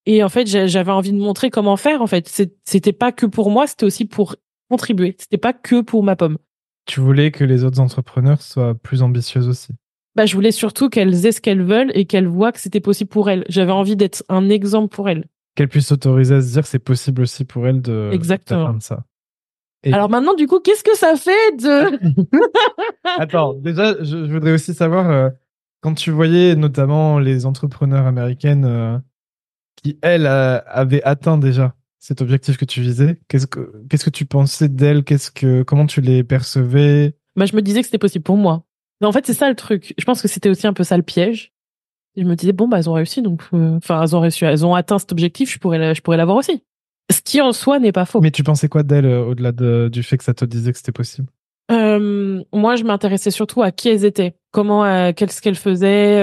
et 0.05 0.23
en 0.23 0.29
fait 0.29 0.47
j'a- 0.47 0.67
j'avais 0.67 0.91
envie 0.91 1.11
de 1.11 1.17
montrer 1.17 1.49
comment 1.49 1.75
faire 1.75 2.01
en 2.01 2.07
fait 2.07 2.27
c'était 2.65 2.93
pas 2.93 3.11
que 3.11 3.25
pour 3.25 3.49
moi 3.51 3.67
c'était 3.67 3.85
aussi 3.85 4.05
pour 4.05 4.35
contribuer. 4.69 5.15
C'était 5.19 5.37
pas 5.37 5.51
que 5.53 5.81
pour 5.81 6.03
ma 6.03 6.15
pomme. 6.15 6.37
Tu 6.85 6.99
voulais 6.99 7.31
que 7.31 7.43
les 7.43 7.63
autres 7.63 7.79
entrepreneurs 7.79 8.41
soient 8.41 8.75
plus 8.75 9.01
ambitieuses 9.01 9.47
aussi? 9.47 9.73
Bah, 10.15 10.25
je 10.25 10.33
voulais 10.35 10.51
surtout 10.51 10.89
qu'elles 10.89 11.25
aient 11.25 11.31
ce 11.31 11.41
qu'elles 11.41 11.63
veulent 11.63 11.91
et 11.93 12.05
qu'elles 12.05 12.27
voient 12.27 12.51
que 12.51 12.59
c'était 12.59 12.79
possible 12.79 13.09
pour 13.09 13.29
elles. 13.29 13.45
J'avais 13.49 13.71
envie 13.71 13.95
d'être 13.95 14.23
un 14.29 14.49
exemple 14.49 14.93
pour 14.95 15.07
elles. 15.09 15.25
Qu'elles 15.59 15.67
puissent 15.67 15.87
s'autoriser 15.87 16.35
à 16.35 16.41
se 16.41 16.53
dire 16.53 16.61
que 16.61 16.69
c'est 16.69 16.79
possible 16.79 17.21
aussi 17.23 17.43
pour 17.43 17.67
elles 17.67 17.81
de 17.81 18.11
Exactement. 18.13 18.79
ça. 18.79 19.03
Et- 19.83 19.91
Alors 19.91 20.09
maintenant, 20.09 20.33
du 20.33 20.47
coup, 20.47 20.61
qu'est-ce 20.61 20.85
que 20.85 20.95
ça 20.95 21.17
fait 21.17 21.57
de... 21.57 21.99
Attends, 23.19 23.55
déjà, 23.55 23.97
je, 24.01 24.25
je 24.25 24.31
voudrais 24.31 24.53
aussi 24.53 24.73
savoir, 24.73 25.09
euh, 25.09 25.29
quand 25.81 25.95
tu 25.95 26.11
voyais 26.11 26.55
notamment 26.55 27.19
les 27.19 27.45
entrepreneurs 27.45 28.05
américaines 28.05 28.63
euh, 28.63 28.97
qui, 29.83 29.99
elles, 30.01 30.27
euh, 30.27 30.61
avaient 30.65 31.03
atteint 31.03 31.37
déjà 31.37 31.75
cet 31.99 32.21
objectif 32.21 32.55
que 32.55 32.63
tu 32.63 32.79
visais, 32.79 33.19
qu'est-ce 33.27 33.45
que, 33.47 33.83
qu'est-ce 33.89 34.05
que 34.05 34.09
tu 34.09 34.25
pensais 34.25 34.69
d'elles 34.69 35.03
qu'est-ce 35.03 35.29
que, 35.29 35.63
Comment 35.63 35.87
tu 35.87 35.99
les 35.99 36.23
percevais? 36.23 37.17
Bah, 37.35 37.45
je 37.45 37.55
me 37.57 37.61
disais 37.61 37.81
que 37.81 37.85
c'était 37.85 37.97
possible 37.97 38.23
pour 38.23 38.37
moi. 38.37 38.63
Mais 39.01 39.07
en 39.07 39.11
fait, 39.11 39.25
c'est 39.25 39.33
ça 39.33 39.49
le 39.49 39.55
truc. 39.55 39.93
Je 39.97 40.05
pense 40.05 40.21
que 40.21 40.29
c'était 40.29 40.49
aussi 40.49 40.67
un 40.67 40.73
peu 40.73 40.85
ça 40.85 40.95
le 40.95 41.03
piège. 41.03 41.51
Je 42.19 42.25
me 42.27 42.35
disais, 42.35 42.51
bon, 42.53 42.67
bah, 42.67 42.77
elles 42.79 42.89
ont 42.89 42.93
réussi, 42.93 43.21
donc, 43.21 43.43
euh, 43.53 43.77
enfin, 43.77 44.01
elles 44.03 44.15
ont 44.15 44.19
réussi, 44.19 44.43
elles 44.45 44.65
ont 44.65 44.75
atteint 44.75 44.99
cet 44.99 45.11
objectif, 45.11 45.51
je 45.53 45.59
pourrais, 45.59 45.95
je 45.95 46.01
pourrais 46.01 46.17
l'avoir 46.17 46.37
aussi. 46.37 46.63
Ce 47.11 47.21
qui 47.21 47.41
en 47.41 47.53
soi 47.53 47.79
n'est 47.79 47.91
pas 47.91 48.05
faux. 48.05 48.21
Mais 48.21 48.31
tu 48.31 48.43
pensais 48.43 48.67
quoi 48.69 48.83
d'elles 48.83 49.05
euh, 49.05 49.23
au-delà 49.25 49.51
de- 49.51 49.89
du 49.91 50.03
fait 50.03 50.17
que 50.17 50.23
ça 50.23 50.33
te 50.33 50.45
disait 50.45 50.71
que 50.71 50.77
c'était 50.77 50.91
possible? 50.91 51.27
Euh, 51.71 52.43
moi, 52.53 52.75
je 52.75 52.83
m'intéressais 52.83 53.31
surtout 53.31 53.61
à 53.61 53.71
qui 53.71 53.89
elles 53.89 54.05
étaient, 54.05 54.35
comment, 54.51 54.83
euh, 54.85 55.11
qu'est-ce 55.13 55.41
qu'elles 55.41 55.55
faisaient. 55.55 56.19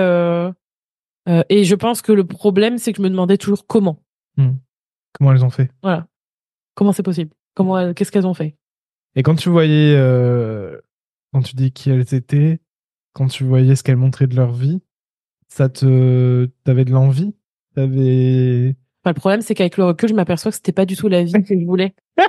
et 1.48 1.64
je 1.64 1.74
pense 1.74 2.02
que 2.02 2.12
le 2.12 2.24
problème, 2.24 2.78
c'est 2.78 2.92
que 2.92 2.98
je 2.98 3.02
me 3.02 3.10
demandais 3.10 3.36
toujours 3.38 3.66
comment. 3.66 3.98
Comment 5.18 5.32
elles 5.32 5.44
ont 5.44 5.50
fait? 5.50 5.70
Voilà. 5.82 6.06
Comment 6.74 6.92
c'est 6.92 7.02
possible? 7.02 7.30
Comment, 7.54 7.94
qu'est-ce 7.94 8.12
qu'elles 8.12 8.26
ont 8.26 8.34
fait? 8.34 8.54
Et 9.14 9.22
quand 9.22 9.34
tu 9.34 9.48
voyais, 9.48 9.96
quand 11.32 11.42
tu 11.42 11.56
dis 11.56 11.72
qui 11.72 11.90
elles 11.90 12.14
étaient, 12.14 12.60
quand 13.14 13.28
tu 13.28 13.44
voyais 13.44 13.74
ce 13.76 13.82
qu'elles 13.82 13.96
montraient 13.96 14.26
de 14.26 14.36
leur 14.36 14.52
vie, 14.52 14.82
ça 15.48 15.68
te, 15.68 16.46
t'avais 16.64 16.84
de 16.84 16.90
l'envie, 16.92 17.34
t'avais. 17.74 18.74
Enfin, 19.04 19.10
le 19.10 19.20
problème, 19.20 19.40
c'est 19.40 19.54
qu'avec 19.54 19.76
le 19.76 19.84
recul, 19.84 20.08
je 20.08 20.14
m'aperçois 20.14 20.50
que 20.50 20.56
c'était 20.56 20.72
pas 20.72 20.86
du 20.86 20.96
tout 20.96 21.08
la 21.08 21.22
vie 21.22 21.32
que 21.32 21.58
je 21.58 21.64
voulais. 21.64 21.94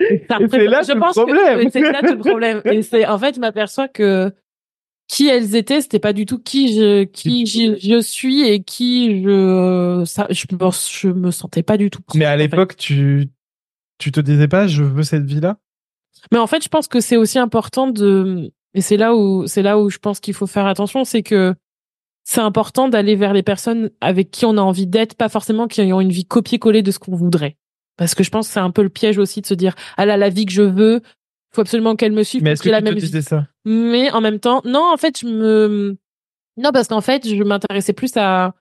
C'est 0.00 0.26
là 0.28 0.82
je 0.82 0.88
tout 0.92 0.94
le 0.94 1.00
pense 1.00 1.16
que- 1.16 1.20
problème. 1.22 1.70
c'est 1.72 1.80
là 1.80 2.00
tout 2.02 2.14
le 2.14 2.18
problème. 2.20 2.62
Et 2.66 2.82
c'est, 2.82 3.04
en 3.06 3.18
fait, 3.18 3.34
je 3.34 3.40
m'aperçois 3.40 3.88
que 3.88 4.32
qui 5.08 5.26
elles 5.26 5.56
étaient, 5.56 5.80
c'était 5.80 5.98
pas 5.98 6.12
du 6.12 6.24
tout 6.24 6.38
qui 6.38 6.72
je, 6.76 7.02
qui 7.04 7.46
je, 7.46 7.76
je 7.80 8.00
suis 8.00 8.42
et 8.46 8.62
qui 8.62 9.22
je, 9.24 10.04
ça, 10.06 10.26
je 10.30 10.44
me, 10.52 10.70
je 10.70 11.08
me 11.08 11.30
sentais 11.32 11.62
pas 11.64 11.76
du 11.76 11.90
tout. 11.90 12.00
Mais 12.14 12.26
à 12.26 12.28
en 12.28 12.32
fait. 12.32 12.38
l'époque, 12.38 12.76
tu, 12.76 13.28
tu 13.98 14.12
te 14.12 14.20
disais 14.20 14.46
pas, 14.48 14.66
je 14.68 14.84
veux 14.84 15.02
cette 15.02 15.24
vie-là? 15.24 15.56
Mais 16.30 16.38
en 16.38 16.46
fait, 16.46 16.62
je 16.62 16.68
pense 16.68 16.86
que 16.86 17.00
c'est 17.00 17.16
aussi 17.16 17.38
important 17.40 17.88
de, 17.90 18.52
et 18.74 18.80
c'est 18.82 18.98
là 18.98 19.16
où, 19.16 19.46
c'est 19.48 19.62
là 19.62 19.80
où 19.80 19.90
je 19.90 19.98
pense 19.98 20.20
qu'il 20.20 20.34
faut 20.34 20.46
faire 20.46 20.66
attention, 20.66 21.04
c'est 21.04 21.22
que 21.24 21.54
c'est 22.28 22.42
important 22.42 22.90
d'aller 22.90 23.16
vers 23.16 23.32
les 23.32 23.42
personnes 23.42 23.88
avec 24.02 24.30
qui 24.30 24.44
on 24.44 24.58
a 24.58 24.60
envie 24.60 24.86
d'être, 24.86 25.14
pas 25.14 25.30
forcément 25.30 25.66
qui 25.66 25.80
ont 25.80 26.00
une 26.02 26.12
vie 26.12 26.26
copier-coller 26.26 26.82
de 26.82 26.90
ce 26.90 26.98
qu'on 26.98 27.16
voudrait. 27.16 27.56
Parce 27.96 28.14
que 28.14 28.22
je 28.22 28.28
pense 28.28 28.48
que 28.48 28.52
c'est 28.52 28.60
un 28.60 28.70
peu 28.70 28.82
le 28.82 28.90
piège 28.90 29.16
aussi 29.16 29.40
de 29.40 29.46
se 29.46 29.54
dire, 29.54 29.74
ah 29.96 30.04
là, 30.04 30.18
la 30.18 30.28
vie 30.28 30.44
que 30.44 30.52
je 30.52 30.60
veux, 30.60 31.00
faut 31.54 31.62
absolument 31.62 31.96
qu'elle 31.96 32.12
me 32.12 32.22
suive 32.22 32.42
Mais 32.42 32.50
est-ce 32.50 32.60
que 32.60 32.68
que 32.68 32.72
la 32.72 32.80
tu 32.80 32.84
même 32.84 32.98
vie. 32.98 33.22
ça? 33.22 33.46
Mais 33.64 34.10
en 34.10 34.20
même 34.20 34.40
temps, 34.40 34.60
non, 34.66 34.92
en 34.92 34.98
fait, 34.98 35.20
je 35.20 35.26
me, 35.26 35.96
non, 36.58 36.70
parce 36.70 36.88
qu'en 36.88 37.00
fait, 37.00 37.26
je 37.26 37.42
m'intéressais 37.42 37.94
plus 37.94 38.14
à, 38.18 38.54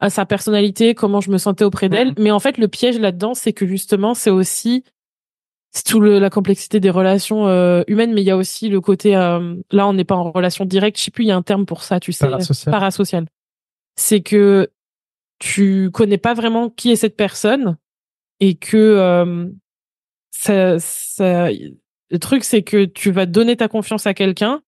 à 0.00 0.10
sa 0.10 0.26
personnalité, 0.26 0.94
comment 0.94 1.22
je 1.22 1.30
me 1.30 1.38
sentais 1.38 1.64
auprès 1.64 1.88
d'elle. 1.88 2.08
Mhm. 2.08 2.14
Mais 2.18 2.30
en 2.30 2.40
fait, 2.40 2.58
le 2.58 2.68
piège 2.68 2.98
là-dedans, 2.98 3.32
c'est 3.32 3.54
que 3.54 3.66
justement, 3.66 4.12
c'est 4.12 4.28
aussi, 4.28 4.84
c'est 5.76 5.84
tout 5.84 5.98
le, 6.00 6.18
la 6.20 6.30
complexité 6.30 6.78
des 6.80 6.90
relations 6.90 7.48
euh, 7.48 7.82
humaines, 7.88 8.12
mais 8.14 8.22
il 8.22 8.26
y 8.26 8.30
a 8.30 8.36
aussi 8.36 8.68
le 8.68 8.80
côté, 8.80 9.16
euh, 9.16 9.56
là, 9.72 9.88
on 9.88 9.92
n'est 9.92 10.04
pas 10.04 10.14
en 10.14 10.30
relation 10.30 10.64
directe. 10.64 10.98
Je 10.98 11.04
sais 11.04 11.10
plus, 11.10 11.24
il 11.24 11.28
y 11.28 11.32
a 11.32 11.36
un 11.36 11.42
terme 11.42 11.66
pour 11.66 11.82
ça, 11.82 11.98
tu 12.00 12.12
sais, 12.12 12.26
Parasocial. 12.26 12.70
parasocial. 12.72 13.26
C'est 13.96 14.20
que 14.20 14.70
tu 15.40 15.90
connais 15.92 16.16
pas 16.18 16.32
vraiment 16.32 16.70
qui 16.70 16.92
est 16.92 16.96
cette 16.96 17.16
personne 17.16 17.76
et 18.40 18.54
que 18.54 18.76
euh, 18.76 19.48
ça, 20.30 20.78
ça, 20.78 21.48
le 21.50 22.18
truc, 22.20 22.44
c'est 22.44 22.62
que 22.62 22.84
tu 22.84 23.10
vas 23.10 23.26
donner 23.26 23.56
ta 23.56 23.66
confiance 23.68 24.06
à 24.06 24.14
quelqu'un 24.14 24.62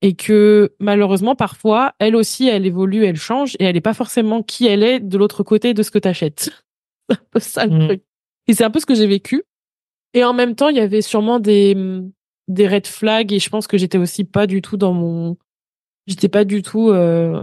et 0.00 0.14
que 0.14 0.74
malheureusement, 0.80 1.36
parfois, 1.36 1.94
elle 2.00 2.16
aussi, 2.16 2.48
elle 2.48 2.66
évolue, 2.66 3.04
elle 3.04 3.16
change 3.16 3.54
et 3.60 3.64
elle 3.64 3.74
n'est 3.74 3.80
pas 3.80 3.94
forcément 3.94 4.42
qui 4.42 4.66
elle 4.66 4.82
est 4.82 4.98
de 4.98 5.16
l'autre 5.18 5.44
côté 5.44 5.72
de 5.74 5.82
ce 5.84 5.92
que 5.92 6.00
tu 6.00 6.08
achètes. 6.08 6.50
c'est 7.08 7.14
un 7.14 7.24
peu 7.30 7.38
ça 7.40 7.66
le 7.66 7.72
Mm. 7.78 7.86
truc. 7.86 8.02
Et 8.48 8.54
c'est 8.54 8.64
un 8.64 8.70
peu 8.70 8.80
ce 8.80 8.86
que 8.86 8.96
j'ai 8.96 9.06
vécu. 9.06 9.44
Et 10.14 10.24
en 10.24 10.32
même 10.34 10.54
temps, 10.54 10.68
il 10.68 10.76
y 10.76 10.80
avait 10.80 11.02
sûrement 11.02 11.40
des, 11.40 11.76
des 12.48 12.68
red 12.68 12.86
flags 12.86 13.32
et 13.32 13.38
je 13.38 13.48
pense 13.48 13.66
que 13.66 13.78
j'étais 13.78 13.98
aussi 13.98 14.24
pas 14.24 14.46
du 14.46 14.60
tout 14.62 14.76
dans 14.76 14.92
mon. 14.92 15.36
J'étais 16.06 16.28
pas 16.28 16.44
du 16.44 16.62
tout 16.62 16.90
euh, 16.90 17.40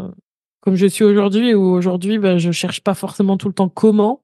comme 0.62 0.76
je 0.76 0.86
suis 0.86 1.04
aujourd'hui 1.04 1.54
où 1.54 1.64
aujourd'hui, 1.72 2.18
bah, 2.20 2.38
je 2.38 2.52
cherche 2.52 2.82
pas 2.82 2.94
forcément 2.94 3.38
tout 3.38 3.48
le 3.48 3.54
temps 3.54 3.70
comment. 3.70 4.22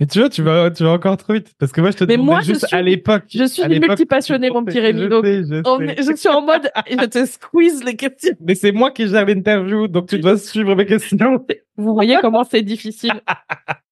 Mais 0.00 0.06
tu 0.06 0.18
vois, 0.20 0.30
tu 0.30 0.42
vas, 0.42 0.70
tu 0.70 0.82
vas 0.84 0.90
encore 0.92 1.16
trop 1.16 1.34
vite. 1.34 1.52
Parce 1.58 1.70
que 1.70 1.80
moi, 1.80 1.90
je 1.90 1.98
te 1.98 2.04
Mais 2.04 2.16
moi, 2.16 2.40
je 2.40 2.46
juste 2.54 2.66
suis- 2.66 2.76
à 2.76 2.82
l'époque. 2.82 3.24
je 3.32 3.44
suis 3.44 3.62
une 3.62 3.78
multipassionnée, 3.78 4.50
mon 4.50 4.64
petit 4.64 4.80
Rémi, 4.80 5.02
je 5.02 5.06
donc 5.06 5.24
sais, 5.24 5.44
je 5.44 5.62
On 5.64 5.78
sais. 5.78 5.84
est- 5.84 6.02
je 6.02 6.16
suis 6.16 6.28
en 6.28 6.40
mode, 6.42 6.70
je 6.90 7.04
te 7.06 7.26
squeeze 7.26 7.84
les 7.84 7.94
questions. 7.94 8.34
Mais 8.40 8.54
c'est 8.54 8.72
moi 8.72 8.90
qui 8.90 9.06
gère 9.06 9.26
l'interview, 9.26 9.86
donc 9.86 10.08
tu 10.08 10.18
dois 10.18 10.38
suivre 10.38 10.74
mes 10.74 10.86
questions. 10.86 11.44
Vous 11.76 11.92
voyez 11.92 12.16
comment 12.20 12.42
c'est 12.42 12.62
difficile. 12.62 13.12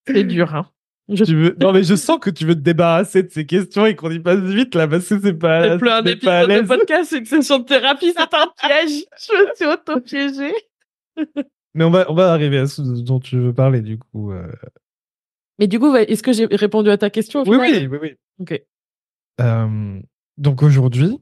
C'est 0.06 0.24
dur, 0.24 0.52
hein. 0.54 0.66
Je 1.10 1.24
Tu 1.24 1.34
veux... 1.34 1.56
Non, 1.60 1.72
mais 1.72 1.82
je 1.82 1.94
sens 1.94 2.18
que 2.18 2.30
tu 2.30 2.46
veux 2.46 2.54
te 2.54 2.60
débarrasser 2.60 3.22
de 3.22 3.30
ces 3.30 3.44
questions 3.46 3.86
et 3.86 3.96
qu'on 3.96 4.10
y 4.10 4.20
passe 4.20 4.40
vite 4.40 4.74
là, 4.74 4.86
parce 4.88 5.08
que 5.08 5.20
c'est 5.20 5.34
pas. 5.34 5.64
C'est 5.70 5.78
plus 5.78 5.90
un 5.90 6.04
épisode 6.04 6.48
de 6.50 6.66
podcast, 6.66 7.10
c'est 7.10 7.18
une 7.18 7.24
session 7.26 7.58
de 7.58 7.64
thérapie, 7.64 8.12
c'est 8.16 8.34
un 8.34 8.52
piège. 8.58 9.04
Je 9.28 9.48
me 9.48 9.54
suis 9.54 9.66
auto-piégée. 9.66 10.54
Mais 11.74 11.84
on 11.84 11.90
va, 11.90 12.10
on 12.10 12.14
va 12.14 12.32
arriver 12.32 12.58
à 12.58 12.66
ce 12.66 12.82
dont 12.82 13.20
tu 13.20 13.38
veux 13.38 13.52
parler, 13.54 13.80
du 13.80 13.98
coup. 13.98 14.32
euh. 14.32 14.50
Mais 15.58 15.66
du 15.66 15.78
coup, 15.78 15.94
est-ce 15.94 16.22
que 16.22 16.32
j'ai 16.32 16.46
répondu 16.46 16.88
à 16.90 16.96
ta 16.96 17.10
question 17.10 17.42
au 17.42 17.44
Oui, 17.48 17.64
final 17.66 17.88
oui, 17.88 17.98
oui, 18.00 18.08
oui. 18.10 18.16
Ok. 18.38 18.62
Euh, 19.40 20.00
donc 20.38 20.62
aujourd'hui, 20.62 21.18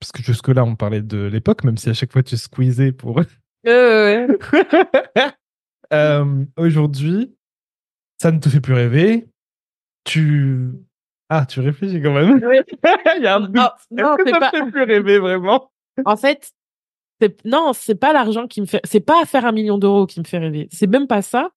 parce 0.00 0.12
que 0.12 0.22
jusque-là, 0.22 0.64
on 0.64 0.76
parlait 0.76 1.02
de 1.02 1.24
l'époque, 1.26 1.62
même 1.64 1.76
si 1.76 1.88
à 1.88 1.94
chaque 1.94 2.12
fois 2.12 2.22
tu 2.22 2.36
squeezais 2.36 2.92
pour. 2.92 3.20
Euh, 3.66 4.26
ouais. 4.26 4.36
Euh, 5.92 6.44
aujourd'hui, 6.56 7.34
ça 8.20 8.30
ne 8.30 8.38
te 8.38 8.48
fait 8.48 8.60
plus 8.60 8.74
rêver. 8.74 9.28
Tu. 10.04 10.68
Ah, 11.28 11.46
tu 11.46 11.60
réfléchis 11.60 12.02
quand 12.02 12.12
même. 12.12 12.40
Il 13.16 13.22
y 13.22 13.26
a 13.26 13.36
un 13.36 13.40
doute. 13.40 13.56
Non, 13.90 14.16
Est-ce 14.16 14.24
que 14.24 14.30
ça 14.30 14.38
pas. 14.40 14.50
te 14.50 14.56
fait 14.56 14.70
plus 14.70 14.82
rêver 14.82 15.18
vraiment? 15.18 15.70
En 16.04 16.16
fait, 16.16 16.50
c'est- 17.20 17.44
non, 17.44 17.72
c'est 17.74 17.94
pas 17.94 18.12
l'argent 18.12 18.46
qui 18.46 18.60
me 18.60 18.66
fait. 18.66 18.80
C'est 18.84 19.00
pas 19.00 19.24
faire 19.26 19.44
un 19.46 19.52
million 19.52 19.78
d'euros 19.78 20.06
qui 20.06 20.20
me 20.20 20.24
fait 20.24 20.38
rêver. 20.38 20.68
C'est 20.72 20.86
même 20.86 21.06
pas 21.06 21.22
ça. 21.22 21.50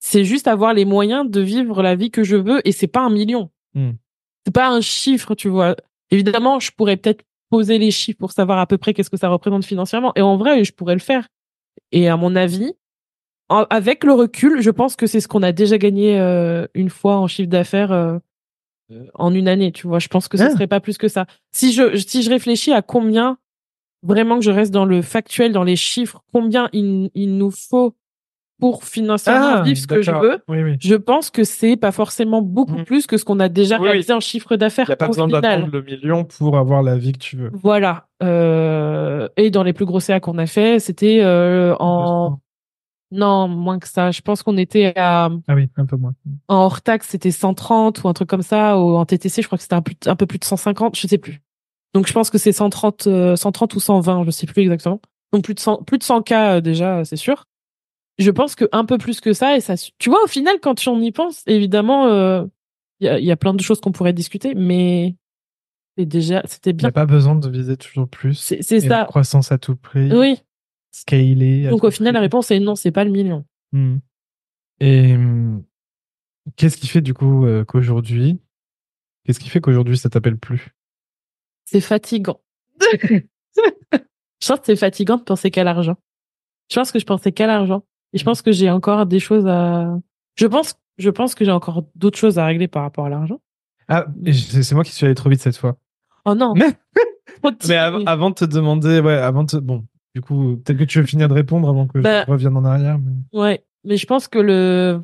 C'est 0.00 0.24
juste 0.24 0.48
avoir 0.48 0.74
les 0.74 0.84
moyens 0.84 1.30
de 1.30 1.40
vivre 1.40 1.82
la 1.82 1.94
vie 1.94 2.10
que 2.10 2.24
je 2.24 2.36
veux 2.36 2.66
et 2.68 2.72
c'est 2.72 2.86
pas 2.86 3.00
un 3.00 3.10
million. 3.10 3.50
Hmm. 3.74 3.92
C'est 4.44 4.52
pas 4.54 4.68
un 4.68 4.80
chiffre, 4.82 5.34
tu 5.34 5.48
vois. 5.48 5.76
Évidemment, 6.10 6.60
je 6.60 6.70
pourrais 6.72 6.96
peut-être 6.98 7.24
poser 7.48 7.78
les 7.78 7.90
chiffres 7.90 8.18
pour 8.18 8.32
savoir 8.32 8.58
à 8.58 8.66
peu 8.66 8.76
près 8.76 8.92
qu'est-ce 8.92 9.08
que 9.10 9.16
ça 9.16 9.28
représente 9.28 9.64
financièrement. 9.64 10.12
Et 10.16 10.20
en 10.22 10.36
vrai, 10.36 10.64
je 10.64 10.72
pourrais 10.72 10.94
le 10.94 11.00
faire. 11.00 11.26
Et 11.92 12.08
à 12.08 12.16
mon 12.18 12.36
avis, 12.36 12.74
en- 13.54 13.66
avec 13.70 14.04
le 14.04 14.12
recul, 14.12 14.60
je 14.60 14.70
pense 14.70 14.96
que 14.96 15.06
c'est 15.06 15.20
ce 15.20 15.28
qu'on 15.28 15.42
a 15.42 15.52
déjà 15.52 15.78
gagné 15.78 16.18
euh, 16.20 16.66
une 16.74 16.90
fois 16.90 17.16
en 17.16 17.26
chiffre 17.26 17.48
d'affaires 17.48 17.92
euh, 17.92 18.18
euh, 18.92 19.04
en 19.14 19.32
une 19.34 19.48
année, 19.48 19.72
tu 19.72 19.86
vois. 19.86 19.98
Je 19.98 20.08
pense 20.08 20.28
que 20.28 20.36
ce 20.36 20.44
Ah. 20.44 20.50
serait 20.50 20.66
pas 20.66 20.80
plus 20.80 20.98
que 20.98 21.08
ça. 21.08 21.26
Si 21.52 21.72
je 21.72 21.96
si 21.96 22.22
je 22.22 22.30
réfléchis 22.30 22.72
à 22.72 22.82
combien 22.82 23.38
vraiment 24.02 24.36
que 24.38 24.44
je 24.44 24.50
reste 24.50 24.72
dans 24.72 24.84
le 24.84 25.00
factuel, 25.02 25.52
dans 25.52 25.64
les 25.64 25.76
chiffres, 25.76 26.22
combien 26.32 26.68
il, 26.72 27.10
il 27.14 27.38
nous 27.38 27.50
faut 27.50 27.94
pour 28.60 28.84
financièrement 28.84 29.62
vivre 29.62 29.78
ce 29.78 29.86
que 29.86 30.00
je 30.00 30.10
Ah, 30.12 30.20
veux, 30.20 30.38
Oui, 30.48 30.62
oui. 30.62 30.76
je 30.80 30.94
pense 30.94 31.30
que 31.30 31.42
c'est 31.42 31.76
pas 31.76 31.90
forcément 31.90 32.40
beaucoup 32.40 32.76
Mhm. 32.78 32.84
plus 32.84 33.06
que 33.06 33.16
ce 33.16 33.24
qu'on 33.24 33.40
a 33.40 33.48
déjà 33.48 33.78
Oui, 33.80 33.88
réalisé 33.88 34.12
en 34.12 34.20
chiffre 34.20 34.54
d'affaires 34.56 34.84
Il 34.86 34.90
n'y 34.90 34.94
a 34.94 34.96
pas 34.96 35.08
besoin 35.08 35.26
d'attendre 35.26 35.68
le 35.72 35.82
million 35.82 36.24
pour 36.24 36.56
avoir 36.56 36.82
la 36.82 36.96
vie 36.96 37.12
que 37.12 37.18
tu 37.18 37.36
veux. 37.36 37.50
Voilà. 37.52 38.06
Euh, 38.22 39.28
et 39.36 39.50
dans 39.50 39.62
les 39.64 39.72
plus 39.72 39.86
gros 39.86 39.98
CA 40.00 40.20
qu'on 40.20 40.38
a 40.38 40.46
fait, 40.46 40.78
c'était 40.78 41.20
euh, 41.22 41.74
en 41.80 42.38
non 43.10 43.48
moins 43.48 43.78
que 43.78 43.88
ça. 43.88 44.10
Je 44.10 44.20
pense 44.20 44.42
qu'on 44.42 44.56
était 44.56 44.92
à 44.96 45.30
Ah 45.48 45.54
oui, 45.54 45.68
un 45.76 45.86
peu 45.86 45.96
moins. 45.96 46.14
en 46.48 46.56
hors 46.56 46.82
taxe, 46.82 47.08
c'était 47.10 47.30
130 47.30 48.02
ou 48.02 48.08
un 48.08 48.12
truc 48.12 48.28
comme 48.28 48.42
ça. 48.42 48.78
Ou 48.78 48.96
en 48.96 49.04
TTC, 49.06 49.42
je 49.42 49.46
crois 49.46 49.58
que 49.58 49.62
c'était 49.62 49.74
un, 49.76 49.82
un 50.06 50.16
peu 50.16 50.26
plus 50.26 50.38
de 50.38 50.44
150, 50.44 50.96
je 50.96 51.06
sais 51.06 51.18
plus. 51.18 51.40
Donc 51.94 52.06
je 52.08 52.12
pense 52.12 52.30
que 52.30 52.38
c'est 52.38 52.52
130, 52.52 53.06
euh, 53.06 53.36
130 53.36 53.74
ou 53.74 53.80
120, 53.80 54.24
je 54.24 54.30
sais 54.32 54.46
plus 54.46 54.62
exactement. 54.62 55.00
Donc 55.32 55.44
plus 55.44 55.54
de 55.54 55.60
100, 55.60 55.82
plus 55.84 55.98
de 55.98 56.02
100 56.02 56.22
cas 56.22 56.56
euh, 56.56 56.60
déjà, 56.60 57.04
c'est 57.04 57.16
sûr. 57.16 57.44
Je 58.18 58.30
pense 58.30 58.54
que 58.54 58.64
un 58.72 58.84
peu 58.84 58.98
plus 58.98 59.20
que 59.20 59.32
ça 59.32 59.56
et 59.56 59.60
ça. 59.60 59.74
Tu 59.98 60.08
vois, 60.10 60.22
au 60.24 60.28
final, 60.28 60.56
quand 60.62 60.86
on 60.88 61.00
y 61.00 61.10
pense, 61.12 61.42
évidemment, 61.46 62.06
euh, 62.06 62.44
il 63.00 63.06
y, 63.06 63.08
a, 63.10 63.18
il 63.18 63.24
y 63.24 63.32
a 63.32 63.36
plein 63.36 63.54
de 63.54 63.60
choses 63.60 63.80
qu'on 63.80 63.90
pourrait 63.92 64.12
discuter, 64.12 64.54
mais 64.54 65.16
c'est 65.98 66.06
déjà, 66.06 66.42
c'était 66.46 66.70
Il 66.70 66.74
n'y 66.74 66.78
bien. 66.78 66.88
a 66.88 66.92
pas 66.92 67.06
besoin 67.06 67.34
de 67.34 67.48
viser 67.48 67.76
toujours 67.76 68.08
plus. 68.08 68.34
C'est 68.34 68.70
la 68.86 69.00
ça. 69.00 69.04
croissance 69.06 69.50
à 69.52 69.58
tout 69.58 69.74
prix. 69.76 70.12
Oui. 70.12 70.40
Scaler. 70.94 71.68
Donc 71.70 71.82
au 71.82 71.90
final, 71.90 72.14
la 72.14 72.20
réponse 72.20 72.50
est 72.50 72.60
non, 72.60 72.76
c'est 72.76 72.92
pas 72.92 73.04
le 73.04 73.10
million. 73.10 73.44
Hmm. 73.72 73.96
Et 74.80 75.14
hum, 75.14 75.64
qu'est-ce 76.56 76.76
qui 76.76 76.86
fait 76.86 77.00
du 77.00 77.14
coup 77.14 77.46
euh, 77.46 77.64
qu'aujourd'hui, 77.64 78.38
Qu'est-ce 79.24 79.40
qui 79.40 79.48
fait 79.48 79.60
qu'aujourd'hui 79.60 79.96
ça 79.96 80.10
t'appelle 80.10 80.36
plus? 80.36 80.68
C'est 81.64 81.80
fatigant. 81.80 82.40
je 82.92 83.22
pense 84.46 84.60
que 84.60 84.66
c'est 84.66 84.76
fatigant 84.76 85.16
de 85.16 85.22
penser 85.22 85.50
qu'à 85.50 85.64
l'argent. 85.64 85.96
Je 86.70 86.76
pense 86.76 86.92
que 86.92 86.98
je 86.98 87.06
pensais 87.06 87.32
qu'à 87.32 87.46
l'argent. 87.46 87.84
Et 88.12 88.18
je 88.18 88.24
pense 88.24 88.42
que 88.42 88.52
j'ai 88.52 88.70
encore 88.70 89.06
des 89.06 89.20
choses 89.20 89.46
à. 89.46 89.98
Je 90.36 90.46
pense, 90.46 90.74
je 90.98 91.10
pense 91.10 91.34
que 91.34 91.44
j'ai 91.44 91.50
encore 91.50 91.84
d'autres 91.94 92.18
choses 92.18 92.38
à 92.38 92.44
régler 92.44 92.68
par 92.68 92.82
rapport 92.82 93.06
à 93.06 93.08
l'argent. 93.08 93.40
Ah, 93.88 94.06
c'est 94.32 94.74
moi 94.74 94.84
qui 94.84 94.92
suis 94.92 95.06
allé 95.06 95.14
trop 95.14 95.30
vite 95.30 95.40
cette 95.40 95.56
fois. 95.56 95.78
Oh 96.24 96.34
non. 96.34 96.54
Mais, 96.54 96.76
avant 98.06 98.30
de 98.30 98.34
te 98.34 98.44
demander, 98.44 99.00
ouais, 99.00 99.14
avant 99.14 99.44
de 99.44 99.58
bon, 99.58 99.86
du 100.14 100.20
coup, 100.20 100.56
peut-être 100.64 100.78
que 100.78 100.84
tu 100.84 101.00
veux 101.00 101.06
finir 101.06 101.28
de 101.28 101.34
répondre 101.34 101.68
avant 101.68 101.86
que 101.86 101.98
je 101.98 102.04
bah, 102.04 102.24
revienne 102.24 102.56
en 102.56 102.64
arrière. 102.64 102.98
Mais... 102.98 103.38
Ouais, 103.38 103.64
mais 103.84 103.96
je 103.96 104.06
pense 104.06 104.28
que 104.28 104.38
le, 104.38 105.02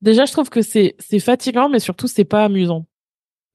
déjà, 0.00 0.24
je 0.24 0.32
trouve 0.32 0.50
que 0.50 0.62
c'est 0.62 0.96
c'est 0.98 1.20
fatigant, 1.20 1.68
mais 1.68 1.78
surtout 1.78 2.08
c'est 2.08 2.24
pas 2.24 2.44
amusant. 2.44 2.86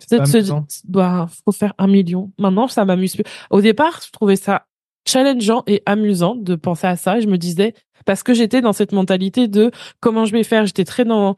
Pas 0.10 0.18
amusant. 0.18 0.68
bah, 0.88 1.28
faut 1.44 1.52
faire 1.52 1.74
un 1.78 1.88
million. 1.88 2.32
Maintenant, 2.38 2.68
ça 2.68 2.86
m'amuse 2.86 3.16
plus. 3.16 3.24
Au 3.50 3.62
départ, 3.62 4.02
je 4.06 4.12
trouvais 4.12 4.36
ça 4.36 4.68
challengeant 5.08 5.64
et 5.68 5.82
amusant 5.86 6.36
de 6.36 6.56
penser 6.56 6.88
à 6.88 6.96
ça. 6.96 7.18
Et 7.18 7.22
je 7.22 7.28
me 7.28 7.38
disais, 7.38 7.74
parce 8.06 8.24
que 8.24 8.34
j'étais 8.34 8.62
dans 8.62 8.74
cette 8.74 8.92
mentalité 8.92 9.48
de 9.48 9.72
comment 10.00 10.26
je 10.26 10.34
vais 10.34 10.44
faire. 10.44 10.66
J'étais 10.66 10.84
très 10.84 11.06
dans 11.06 11.38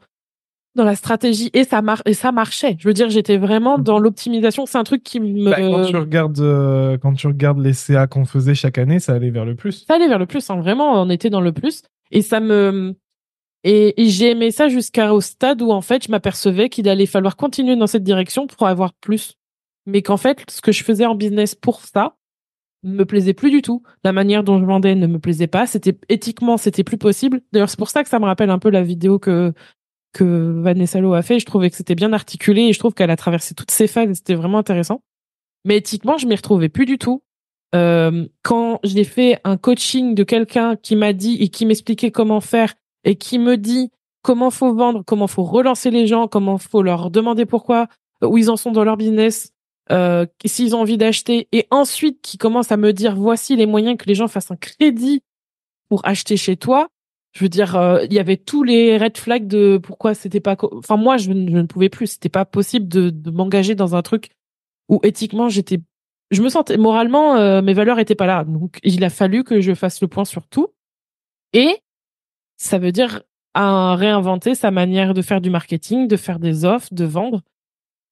dans 0.78 0.84
la 0.84 0.96
stratégie 0.96 1.50
et 1.52 1.64
ça 1.64 1.82
mar 1.82 2.00
et 2.06 2.14
ça 2.14 2.32
marchait. 2.32 2.76
Je 2.78 2.88
veux 2.88 2.94
dire, 2.94 3.10
j'étais 3.10 3.36
vraiment 3.36 3.76
mmh. 3.76 3.82
dans 3.82 3.98
l'optimisation. 3.98 4.64
C'est 4.64 4.78
un 4.78 4.84
truc 4.84 5.02
qui 5.02 5.20
me. 5.20 5.50
Bah, 5.50 5.56
quand 5.58 5.84
tu 5.84 5.96
regardes, 5.96 6.40
euh, 6.40 6.96
quand 6.96 7.12
tu 7.12 7.26
regardes 7.26 7.58
les 7.58 7.74
CA 7.74 8.06
qu'on 8.06 8.24
faisait 8.24 8.54
chaque 8.54 8.78
année, 8.78 9.00
ça 9.00 9.12
allait 9.12 9.30
vers 9.30 9.44
le 9.44 9.54
plus. 9.54 9.84
Ça 9.86 9.96
allait 9.96 10.08
vers 10.08 10.18
le 10.18 10.26
plus. 10.26 10.48
Hein. 10.48 10.56
Vraiment, 10.56 11.02
on 11.02 11.10
était 11.10 11.30
dans 11.30 11.42
le 11.42 11.52
plus. 11.52 11.82
Et 12.10 12.22
ça 12.22 12.40
me 12.40 12.94
et, 13.64 14.00
et 14.00 14.08
j'ai 14.08 14.30
aimé 14.30 14.50
ça 14.50 14.68
jusqu'au 14.68 15.20
stade 15.20 15.60
où 15.60 15.70
en 15.70 15.82
fait, 15.82 16.06
je 16.06 16.10
m'apercevais 16.10 16.68
qu'il 16.68 16.88
allait 16.88 17.06
falloir 17.06 17.36
continuer 17.36 17.76
dans 17.76 17.86
cette 17.86 18.04
direction 18.04 18.46
pour 18.46 18.66
avoir 18.66 18.94
plus. 18.94 19.34
Mais 19.86 20.02
qu'en 20.02 20.16
fait, 20.16 20.50
ce 20.50 20.60
que 20.60 20.72
je 20.72 20.84
faisais 20.84 21.06
en 21.06 21.14
business 21.14 21.54
pour 21.54 21.80
ça, 21.80 22.14
me 22.84 23.04
plaisait 23.04 23.34
plus 23.34 23.50
du 23.50 23.62
tout. 23.62 23.82
La 24.04 24.12
manière 24.12 24.44
dont 24.44 24.58
je 24.60 24.64
vendais 24.64 24.94
ne 24.94 25.06
me 25.06 25.18
plaisait 25.18 25.46
pas. 25.46 25.66
C'était 25.66 25.98
éthiquement, 26.08 26.56
c'était 26.56 26.84
plus 26.84 26.98
possible. 26.98 27.40
D'ailleurs, 27.52 27.70
c'est 27.70 27.78
pour 27.78 27.90
ça 27.90 28.02
que 28.02 28.08
ça 28.08 28.18
me 28.18 28.24
rappelle 28.24 28.50
un 28.50 28.58
peu 28.58 28.70
la 28.70 28.82
vidéo 28.82 29.18
que 29.18 29.52
que 30.12 30.60
Vanessa 30.60 31.00
Lowe 31.00 31.14
a 31.14 31.22
fait. 31.22 31.38
Je 31.38 31.46
trouvais 31.46 31.70
que 31.70 31.76
c'était 31.76 31.94
bien 31.94 32.12
articulé 32.12 32.62
et 32.62 32.72
je 32.72 32.78
trouve 32.78 32.94
qu'elle 32.94 33.10
a 33.10 33.16
traversé 33.16 33.54
toutes 33.54 33.70
ces 33.70 33.86
phases. 33.86 34.14
C'était 34.14 34.34
vraiment 34.34 34.58
intéressant. 34.58 35.02
Mais 35.64 35.76
éthiquement, 35.76 36.18
je 36.18 36.26
m'y 36.26 36.34
retrouvais 36.34 36.68
plus 36.68 36.86
du 36.86 36.98
tout. 36.98 37.22
Euh, 37.74 38.26
quand 38.42 38.80
j'ai 38.82 39.04
fait 39.04 39.40
un 39.44 39.56
coaching 39.56 40.14
de 40.14 40.22
quelqu'un 40.24 40.76
qui 40.76 40.96
m'a 40.96 41.12
dit 41.12 41.36
et 41.40 41.48
qui 41.48 41.66
m'expliquait 41.66 42.10
comment 42.10 42.40
faire 42.40 42.74
et 43.04 43.16
qui 43.16 43.38
me 43.38 43.56
dit 43.56 43.90
comment 44.22 44.50
faut 44.50 44.74
vendre, 44.74 45.02
comment 45.06 45.26
faut 45.26 45.44
relancer 45.44 45.90
les 45.90 46.06
gens, 46.06 46.28
comment 46.28 46.58
faut 46.58 46.82
leur 46.82 47.10
demander 47.10 47.46
pourquoi, 47.46 47.88
où 48.22 48.38
ils 48.38 48.50
en 48.50 48.56
sont 48.56 48.72
dans 48.72 48.84
leur 48.84 48.96
business, 48.96 49.52
euh, 49.90 50.26
s'ils 50.44 50.74
ont 50.74 50.80
envie 50.80 50.98
d'acheter, 50.98 51.48
et 51.52 51.66
ensuite 51.70 52.20
qui 52.20 52.38
commence 52.38 52.72
à 52.72 52.76
me 52.76 52.92
dire 52.92 53.14
voici 53.14 53.56
les 53.56 53.66
moyens 53.66 53.96
que 53.96 54.06
les 54.06 54.14
gens 54.14 54.28
fassent 54.28 54.50
un 54.50 54.56
crédit 54.56 55.22
pour 55.88 56.06
acheter 56.06 56.36
chez 56.36 56.56
toi. 56.56 56.88
Je 57.38 57.44
veux 57.44 57.48
dire, 57.48 57.76
euh, 57.76 58.04
il 58.04 58.12
y 58.12 58.18
avait 58.18 58.36
tous 58.36 58.64
les 58.64 58.98
red 58.98 59.16
flags 59.16 59.46
de 59.46 59.78
pourquoi 59.80 60.12
c'était 60.14 60.40
pas. 60.40 60.56
Enfin, 60.72 60.96
moi, 60.96 61.18
je, 61.18 61.30
ne 61.30 61.62
pouvais 61.62 61.88
plus. 61.88 62.08
C'était 62.08 62.28
pas 62.28 62.44
possible 62.44 62.88
de, 62.88 63.10
de 63.10 63.30
m'engager 63.30 63.76
dans 63.76 63.94
un 63.94 64.02
truc 64.02 64.30
où 64.88 64.98
éthiquement 65.04 65.48
j'étais. 65.48 65.78
Je 66.32 66.42
me 66.42 66.48
sentais 66.48 66.76
moralement, 66.76 67.36
euh, 67.36 67.62
mes 67.62 67.74
valeurs 67.74 68.00
étaient 68.00 68.16
pas 68.16 68.26
là. 68.26 68.42
Donc, 68.42 68.80
il 68.82 69.04
a 69.04 69.08
fallu 69.08 69.44
que 69.44 69.60
je 69.60 69.72
fasse 69.74 70.00
le 70.00 70.08
point 70.08 70.24
sur 70.24 70.48
tout. 70.48 70.66
Et 71.52 71.76
ça 72.56 72.78
veut 72.78 72.90
dire 72.90 73.22
à 73.54 73.94
réinventer 73.94 74.56
sa 74.56 74.72
manière 74.72 75.14
de 75.14 75.22
faire 75.22 75.40
du 75.40 75.50
marketing, 75.50 76.08
de 76.08 76.16
faire 76.16 76.40
des 76.40 76.64
offres, 76.64 76.88
de 76.90 77.04
vendre. 77.04 77.42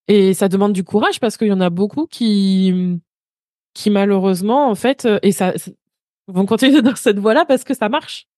Et 0.06 0.34
ça 0.34 0.48
demande 0.48 0.72
du 0.72 0.84
courage 0.84 1.18
parce 1.18 1.36
qu'il 1.36 1.48
y 1.48 1.52
en 1.52 1.60
a 1.60 1.70
beaucoup 1.70 2.06
qui, 2.06 3.00
qui 3.74 3.90
malheureusement, 3.90 4.70
en 4.70 4.76
fait, 4.76 5.08
et 5.22 5.32
ça, 5.32 5.52
vont 6.28 6.46
continuer 6.46 6.80
dans 6.82 6.94
cette 6.94 7.18
voie-là 7.18 7.44
parce 7.44 7.64
que 7.64 7.74
ça 7.74 7.88
marche. 7.88 8.28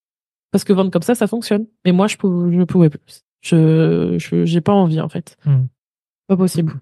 Parce 0.51 0.65
que 0.65 0.73
vendre 0.73 0.91
comme 0.91 1.03
ça, 1.03 1.15
ça 1.15 1.27
fonctionne. 1.27 1.67
Mais 1.85 1.93
moi, 1.93 2.07
je 2.07 2.17
pouvais, 2.17 2.57
je 2.57 2.63
pouvais 2.63 2.91
plus. 2.91 3.25
Je, 3.41 4.17
je, 4.19 4.45
j'ai 4.45 4.61
pas 4.61 4.73
envie, 4.73 5.01
en 5.01 5.09
fait. 5.09 5.37
Hmm. 5.45 5.67
Pas 6.27 6.37
possible. 6.37 6.75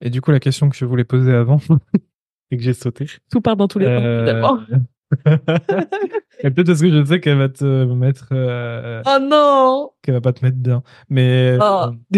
Et 0.00 0.10
du 0.10 0.20
coup, 0.20 0.30
la 0.30 0.40
question 0.40 0.68
que 0.68 0.76
je 0.76 0.84
voulais 0.84 1.04
poser 1.04 1.32
avant, 1.32 1.60
et 2.50 2.56
que 2.56 2.62
j'ai 2.62 2.74
sauté. 2.74 3.06
Tout 3.30 3.40
part 3.40 3.56
dans 3.56 3.68
tous 3.68 3.78
les 3.78 3.86
euh... 3.86 4.42
Et 6.44 6.50
peut-être 6.50 6.66
parce 6.66 6.80
que 6.80 6.90
je 6.90 7.04
sais 7.04 7.20
qu'elle 7.20 7.38
va 7.38 7.48
te 7.48 7.84
mettre. 7.84 8.28
Euh... 8.32 9.02
Oh 9.06 9.18
non 9.20 9.90
Qu'elle 10.02 10.14
va 10.14 10.20
pas 10.20 10.32
te 10.32 10.44
mettre 10.44 10.56
bien. 10.56 10.82
Mais. 11.08 11.58
Oh. 11.60 11.90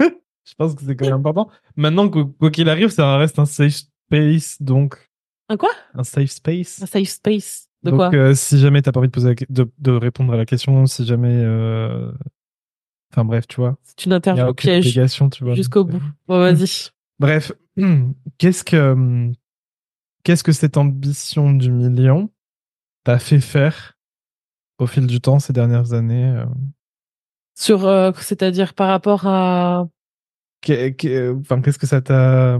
je 0.00 0.54
pense 0.56 0.74
que 0.74 0.82
c'est 0.84 0.96
quand 0.96 1.06
même 1.06 1.14
important. 1.14 1.50
Maintenant, 1.76 2.08
quoi 2.08 2.50
qu'il 2.50 2.68
arrive, 2.68 2.88
ça 2.88 3.16
reste 3.18 3.38
un 3.38 3.44
safe 3.44 3.74
space, 4.06 4.62
donc. 4.62 5.10
Un 5.48 5.56
quoi? 5.56 5.70
Un 5.94 6.04
safe 6.04 6.30
space. 6.30 6.82
Un 6.82 6.86
safe 6.86 7.08
space. 7.08 7.65
De 7.86 7.90
donc, 7.90 7.98
quoi 7.98 8.14
euh, 8.14 8.34
si 8.34 8.58
jamais 8.58 8.82
t'as 8.82 8.90
pas 8.90 8.98
envie 8.98 9.08
de, 9.08 9.12
poser 9.12 9.36
de, 9.48 9.70
de, 9.78 9.92
répondre 9.92 10.32
à 10.32 10.36
la 10.36 10.44
question, 10.44 10.86
si 10.86 11.06
jamais. 11.06 11.40
Euh... 11.40 12.10
Enfin 13.12 13.24
bref, 13.24 13.46
tu 13.46 13.60
vois. 13.60 13.76
C'est 13.84 14.06
une 14.06 14.12
interview 14.12 14.52
piège. 14.54 15.00
Jusqu'au 15.54 15.84
bout. 15.84 16.02
Bon, 16.26 16.38
vas-y. 16.40 16.90
Bref, 17.18 17.52
qu'est-ce 18.38 18.64
que. 18.64 19.30
Qu'est-ce 20.24 20.42
que 20.42 20.50
cette 20.50 20.76
ambition 20.76 21.52
du 21.52 21.70
million 21.70 22.28
t'a 23.04 23.20
fait 23.20 23.38
faire 23.38 23.96
au 24.78 24.88
fil 24.88 25.06
du 25.06 25.20
temps 25.20 25.38
ces 25.38 25.52
dernières 25.52 25.92
années 25.92 26.26
euh? 26.26 26.44
Sur, 27.54 27.86
euh, 27.86 28.10
c'est-à-dire 28.18 28.74
par 28.74 28.88
rapport 28.88 29.26
à. 29.26 29.86
qu'est-ce 30.60 31.78
que 31.78 31.86
ça 31.86 32.00
t'a. 32.02 32.58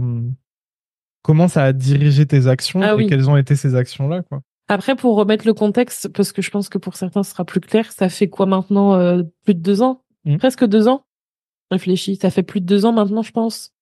Comment 1.21 1.49
ça 1.49 1.65
a 1.65 1.73
dirigé 1.73 2.25
tes 2.25 2.47
actions 2.47 2.81
ah 2.81 2.95
et 2.97 3.05
quelles 3.05 3.29
ont 3.29 3.35
été 3.35 3.57
ces 3.57 3.75
actions-là, 3.75 4.23
quoi? 4.23 4.41
Après, 4.67 4.95
pour 4.95 5.15
remettre 5.15 5.45
le 5.45 5.53
contexte, 5.53 6.09
parce 6.09 6.31
que 6.31 6.41
je 6.41 6.51
pense 6.51 6.69
que 6.69 6.77
pour 6.77 6.95
certains 6.95 7.23
ce 7.23 7.31
sera 7.31 7.45
plus 7.45 7.61
clair, 7.61 7.91
ça 7.91 8.09
fait 8.09 8.27
quoi 8.27 8.45
maintenant 8.45 8.95
euh, 8.95 9.23
Plus 9.45 9.55
de 9.55 9.61
deux 9.61 9.81
ans? 9.81 10.03
Mmh. 10.25 10.37
Presque 10.37 10.65
deux 10.65 10.87
ans? 10.87 11.05
Réfléchis, 11.71 12.17
ça 12.17 12.29
fait 12.29 12.43
plus 12.43 12.61
de 12.61 12.65
deux 12.65 12.85
ans 12.85 12.91
maintenant, 12.93 13.23
je 13.23 13.31
pense, 13.31 13.73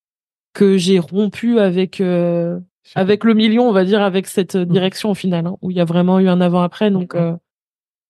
que 0.54 0.76
j'ai 0.76 0.98
rompu 0.98 1.58
avec 1.58 2.00
avec 2.94 3.24
le 3.24 3.34
million, 3.34 3.68
on 3.68 3.72
va 3.72 3.84
dire, 3.84 4.02
avec 4.02 4.26
cette 4.26 4.54
mmh. 4.54 4.64
direction 4.66 5.10
au 5.10 5.14
final, 5.14 5.46
hein, 5.46 5.56
où 5.62 5.70
il 5.70 5.76
y 5.76 5.80
a 5.80 5.84
vraiment 5.84 6.20
eu 6.20 6.28
un 6.28 6.40
avant-après. 6.40 6.90
Donc, 6.90 7.14
euh, 7.14 7.36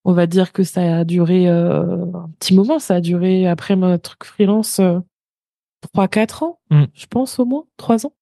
on 0.04 0.12
va 0.12 0.26
dire 0.26 0.52
que 0.52 0.62
ça 0.62 0.98
a 0.98 1.04
duré 1.04 1.48
euh, 1.48 2.04
un 2.14 2.30
petit 2.38 2.54
moment. 2.54 2.78
Ça 2.78 2.96
a 2.96 3.00
duré 3.00 3.46
après 3.46 3.76
mon 3.76 3.98
truc 3.98 4.24
freelance 4.24 4.80
euh, 4.80 4.98
trois, 5.92 6.08
quatre 6.08 6.42
ans, 6.42 6.60
mmh. 6.70 6.84
je 6.94 7.06
pense 7.06 7.38
au 7.38 7.44
moins 7.44 7.64
trois 7.76 8.06
ans. 8.06 8.12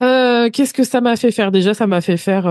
Qu'est-ce 0.00 0.72
que 0.72 0.84
ça 0.84 1.00
m'a 1.00 1.16
fait 1.16 1.32
faire? 1.32 1.50
Déjà, 1.50 1.74
ça 1.74 1.86
m'a 1.86 2.00
fait 2.00 2.16
faire 2.16 2.46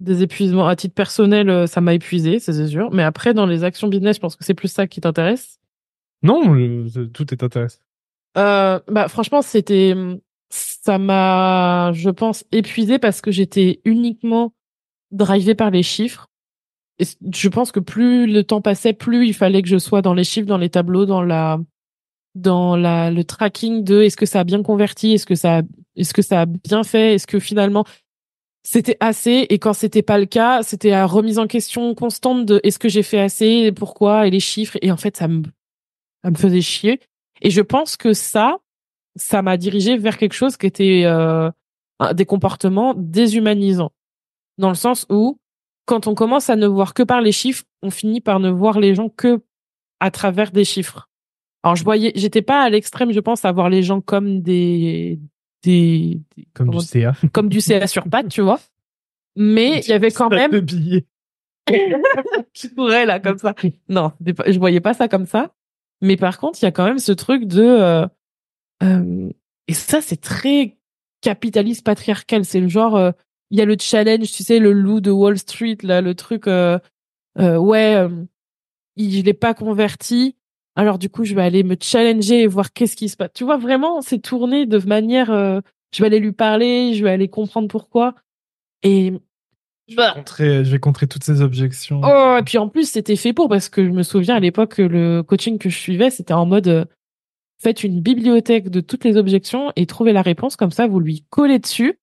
des 0.00 0.22
épuisements 0.22 0.66
à 0.66 0.76
titre 0.76 0.94
personnel. 0.94 1.68
Ça 1.68 1.80
m'a 1.80 1.94
épuisé, 1.94 2.38
c'est 2.38 2.66
sûr. 2.66 2.90
Mais 2.92 3.02
après, 3.02 3.34
dans 3.34 3.46
les 3.46 3.64
actions 3.64 3.88
business, 3.88 4.16
je 4.16 4.20
pense 4.20 4.36
que 4.36 4.44
c'est 4.44 4.54
plus 4.54 4.72
ça 4.72 4.86
qui 4.86 5.00
t'intéresse. 5.00 5.58
Non, 6.22 6.54
tout 7.12 7.32
est 7.32 7.42
intéressant. 7.42 7.80
bah, 8.34 9.06
franchement, 9.08 9.42
c'était 9.42 9.94
ça 10.50 10.98
m'a, 10.98 11.92
je 11.92 12.10
pense, 12.10 12.44
épuisé 12.52 12.98
parce 12.98 13.20
que 13.20 13.30
j'étais 13.30 13.80
uniquement 13.84 14.52
drivée 15.10 15.54
par 15.54 15.70
les 15.70 15.82
chiffres. 15.82 16.26
Et 16.98 17.04
je 17.32 17.48
pense 17.48 17.72
que 17.72 17.80
plus 17.80 18.26
le 18.26 18.44
temps 18.44 18.60
passait, 18.60 18.92
plus 18.92 19.26
il 19.26 19.34
fallait 19.34 19.62
que 19.62 19.68
je 19.68 19.78
sois 19.78 20.02
dans 20.02 20.14
les 20.14 20.24
chiffres, 20.24 20.46
dans 20.46 20.58
les 20.58 20.68
tableaux, 20.68 21.06
dans 21.06 21.22
la, 21.22 21.58
dans 22.34 22.76
la, 22.76 23.10
le 23.10 23.24
tracking 23.24 23.84
de 23.84 24.02
est-ce 24.02 24.16
que 24.16 24.26
ça 24.26 24.40
a 24.40 24.44
bien 24.44 24.62
converti, 24.62 25.12
est-ce 25.14 25.26
que 25.26 25.34
ça, 25.34 25.62
est-ce 25.96 26.12
que 26.12 26.22
ça 26.22 26.42
a 26.42 26.46
bien 26.46 26.82
fait, 26.82 27.14
est-ce 27.14 27.26
que 27.26 27.38
finalement 27.38 27.84
c'était 28.62 28.96
assez 29.00 29.46
et 29.48 29.58
quand 29.58 29.72
c'était 29.72 30.02
pas 30.02 30.18
le 30.18 30.26
cas, 30.26 30.62
c'était 30.62 30.90
la 30.90 31.06
remise 31.06 31.38
en 31.38 31.46
question 31.46 31.94
constante 31.94 32.44
de 32.46 32.60
est-ce 32.62 32.78
que 32.78 32.88
j'ai 32.88 33.02
fait 33.02 33.20
assez, 33.20 33.72
pourquoi 33.72 34.26
et 34.26 34.30
les 34.30 34.40
chiffres 34.40 34.78
et 34.82 34.92
en 34.92 34.96
fait 34.96 35.16
ça 35.16 35.28
me, 35.28 35.42
ça 36.22 36.30
me 36.30 36.36
faisait 36.36 36.60
chier. 36.60 37.00
Et 37.42 37.50
je 37.50 37.62
pense 37.62 37.96
que 37.96 38.12
ça, 38.12 38.58
ça 39.16 39.42
m'a 39.42 39.56
dirigé 39.56 39.96
vers 39.96 40.18
quelque 40.18 40.34
chose 40.34 40.56
qui 40.56 40.66
était 40.66 41.02
euh, 41.04 41.50
des 42.12 42.26
comportements 42.26 42.94
déshumanisants. 42.94 43.92
Dans 44.58 44.68
le 44.68 44.74
sens 44.74 45.06
où, 45.08 45.38
quand 45.86 46.06
on 46.06 46.14
commence 46.14 46.50
à 46.50 46.56
ne 46.56 46.66
voir 46.66 46.92
que 46.92 47.02
par 47.02 47.22
les 47.22 47.32
chiffres, 47.32 47.64
on 47.82 47.90
finit 47.90 48.20
par 48.20 48.40
ne 48.40 48.50
voir 48.50 48.78
les 48.78 48.94
gens 48.94 49.08
que 49.08 49.40
à 50.00 50.10
travers 50.10 50.50
des 50.50 50.64
chiffres. 50.64 51.08
Alors 51.62 51.76
je 51.76 51.84
voyais, 51.84 52.12
j'étais 52.14 52.42
pas 52.42 52.62
à 52.62 52.70
l'extrême, 52.70 53.12
je 53.12 53.20
pense, 53.20 53.44
à 53.44 53.52
voir 53.52 53.70
les 53.70 53.82
gens 53.82 54.00
comme 54.00 54.40
des 54.40 55.18
des, 55.62 56.22
comme 56.54 56.70
du 56.70 56.80
CA, 56.80 57.14
comme 57.32 57.48
du 57.48 57.60
CA 57.60 57.86
sur 57.86 58.04
pattes, 58.08 58.28
tu 58.28 58.40
vois. 58.40 58.60
Mais 59.36 59.80
il 59.80 59.88
y 59.88 59.92
avait 59.92 60.10
quand 60.10 60.28
même. 60.28 60.64
qui 62.52 62.68
pourrait 62.68 63.06
là 63.06 63.20
comme 63.20 63.38
ça. 63.38 63.54
Non, 63.88 64.12
je 64.20 64.58
voyais 64.58 64.80
pas 64.80 64.94
ça 64.94 65.08
comme 65.08 65.26
ça. 65.26 65.52
Mais 66.00 66.16
par 66.16 66.38
contre, 66.38 66.58
il 66.60 66.64
y 66.64 66.68
a 66.68 66.72
quand 66.72 66.84
même 66.84 66.98
ce 66.98 67.12
truc 67.12 67.44
de 67.44 67.62
euh, 67.62 68.06
euh, 68.82 69.30
et 69.68 69.74
ça, 69.74 70.00
c'est 70.00 70.20
très 70.20 70.78
capitaliste 71.20 71.84
patriarcal. 71.84 72.44
C'est 72.44 72.60
le 72.60 72.68
genre, 72.68 72.96
euh, 72.96 73.12
il 73.50 73.58
y 73.58 73.62
a 73.62 73.66
le 73.66 73.76
challenge, 73.78 74.32
tu 74.32 74.42
sais, 74.42 74.58
le 74.58 74.72
loup 74.72 75.00
de 75.00 75.10
Wall 75.10 75.38
Street, 75.38 75.78
là, 75.82 76.00
le 76.00 76.14
truc, 76.14 76.46
ouais, 76.46 78.08
il, 78.96 79.18
je 79.18 79.22
l'ai 79.22 79.34
pas 79.34 79.54
converti. 79.54 80.36
Alors 80.76 80.98
du 80.98 81.10
coup, 81.10 81.24
je 81.24 81.34
vais 81.34 81.42
aller 81.42 81.62
me 81.62 81.76
challenger 81.80 82.42
et 82.42 82.46
voir 82.46 82.72
qu'est-ce 82.72 82.96
qui 82.96 83.08
se 83.08 83.16
passe. 83.16 83.30
Tu 83.34 83.44
vois, 83.44 83.56
vraiment, 83.56 84.00
c'est 84.00 84.20
tourné 84.20 84.66
de 84.66 84.78
manière. 84.86 85.30
Euh, 85.30 85.60
je 85.92 86.02
vais 86.02 86.06
aller 86.06 86.20
lui 86.20 86.32
parler, 86.32 86.94
je 86.94 87.04
vais 87.04 87.10
aller 87.10 87.28
comprendre 87.28 87.68
pourquoi. 87.68 88.14
Et 88.82 89.12
je 89.88 89.96
vais, 89.96 90.12
contrer, 90.14 90.64
je 90.64 90.70
vais 90.70 90.78
contrer 90.78 91.06
toutes 91.08 91.24
ces 91.24 91.42
objections. 91.42 92.00
Oh, 92.04 92.36
et 92.38 92.42
puis 92.42 92.58
en 92.58 92.68
plus, 92.68 92.88
c'était 92.88 93.16
fait 93.16 93.32
pour 93.32 93.48
parce 93.48 93.68
que 93.68 93.84
je 93.84 93.90
me 93.90 94.04
souviens 94.04 94.36
à 94.36 94.40
l'époque, 94.40 94.78
le 94.78 95.22
coaching 95.22 95.58
que 95.58 95.68
je 95.68 95.76
suivais, 95.76 96.10
c'était 96.10 96.32
en 96.32 96.46
mode 96.46 96.68
euh, 96.68 96.84
faites 97.58 97.82
une 97.82 98.00
bibliothèque 98.00 98.70
de 98.70 98.80
toutes 98.80 99.04
les 99.04 99.16
objections 99.16 99.72
et 99.74 99.86
trouvez 99.86 100.12
la 100.12 100.22
réponse. 100.22 100.54
Comme 100.54 100.70
ça, 100.70 100.86
vous 100.86 101.00
lui 101.00 101.24
collez 101.30 101.58
dessus 101.58 101.98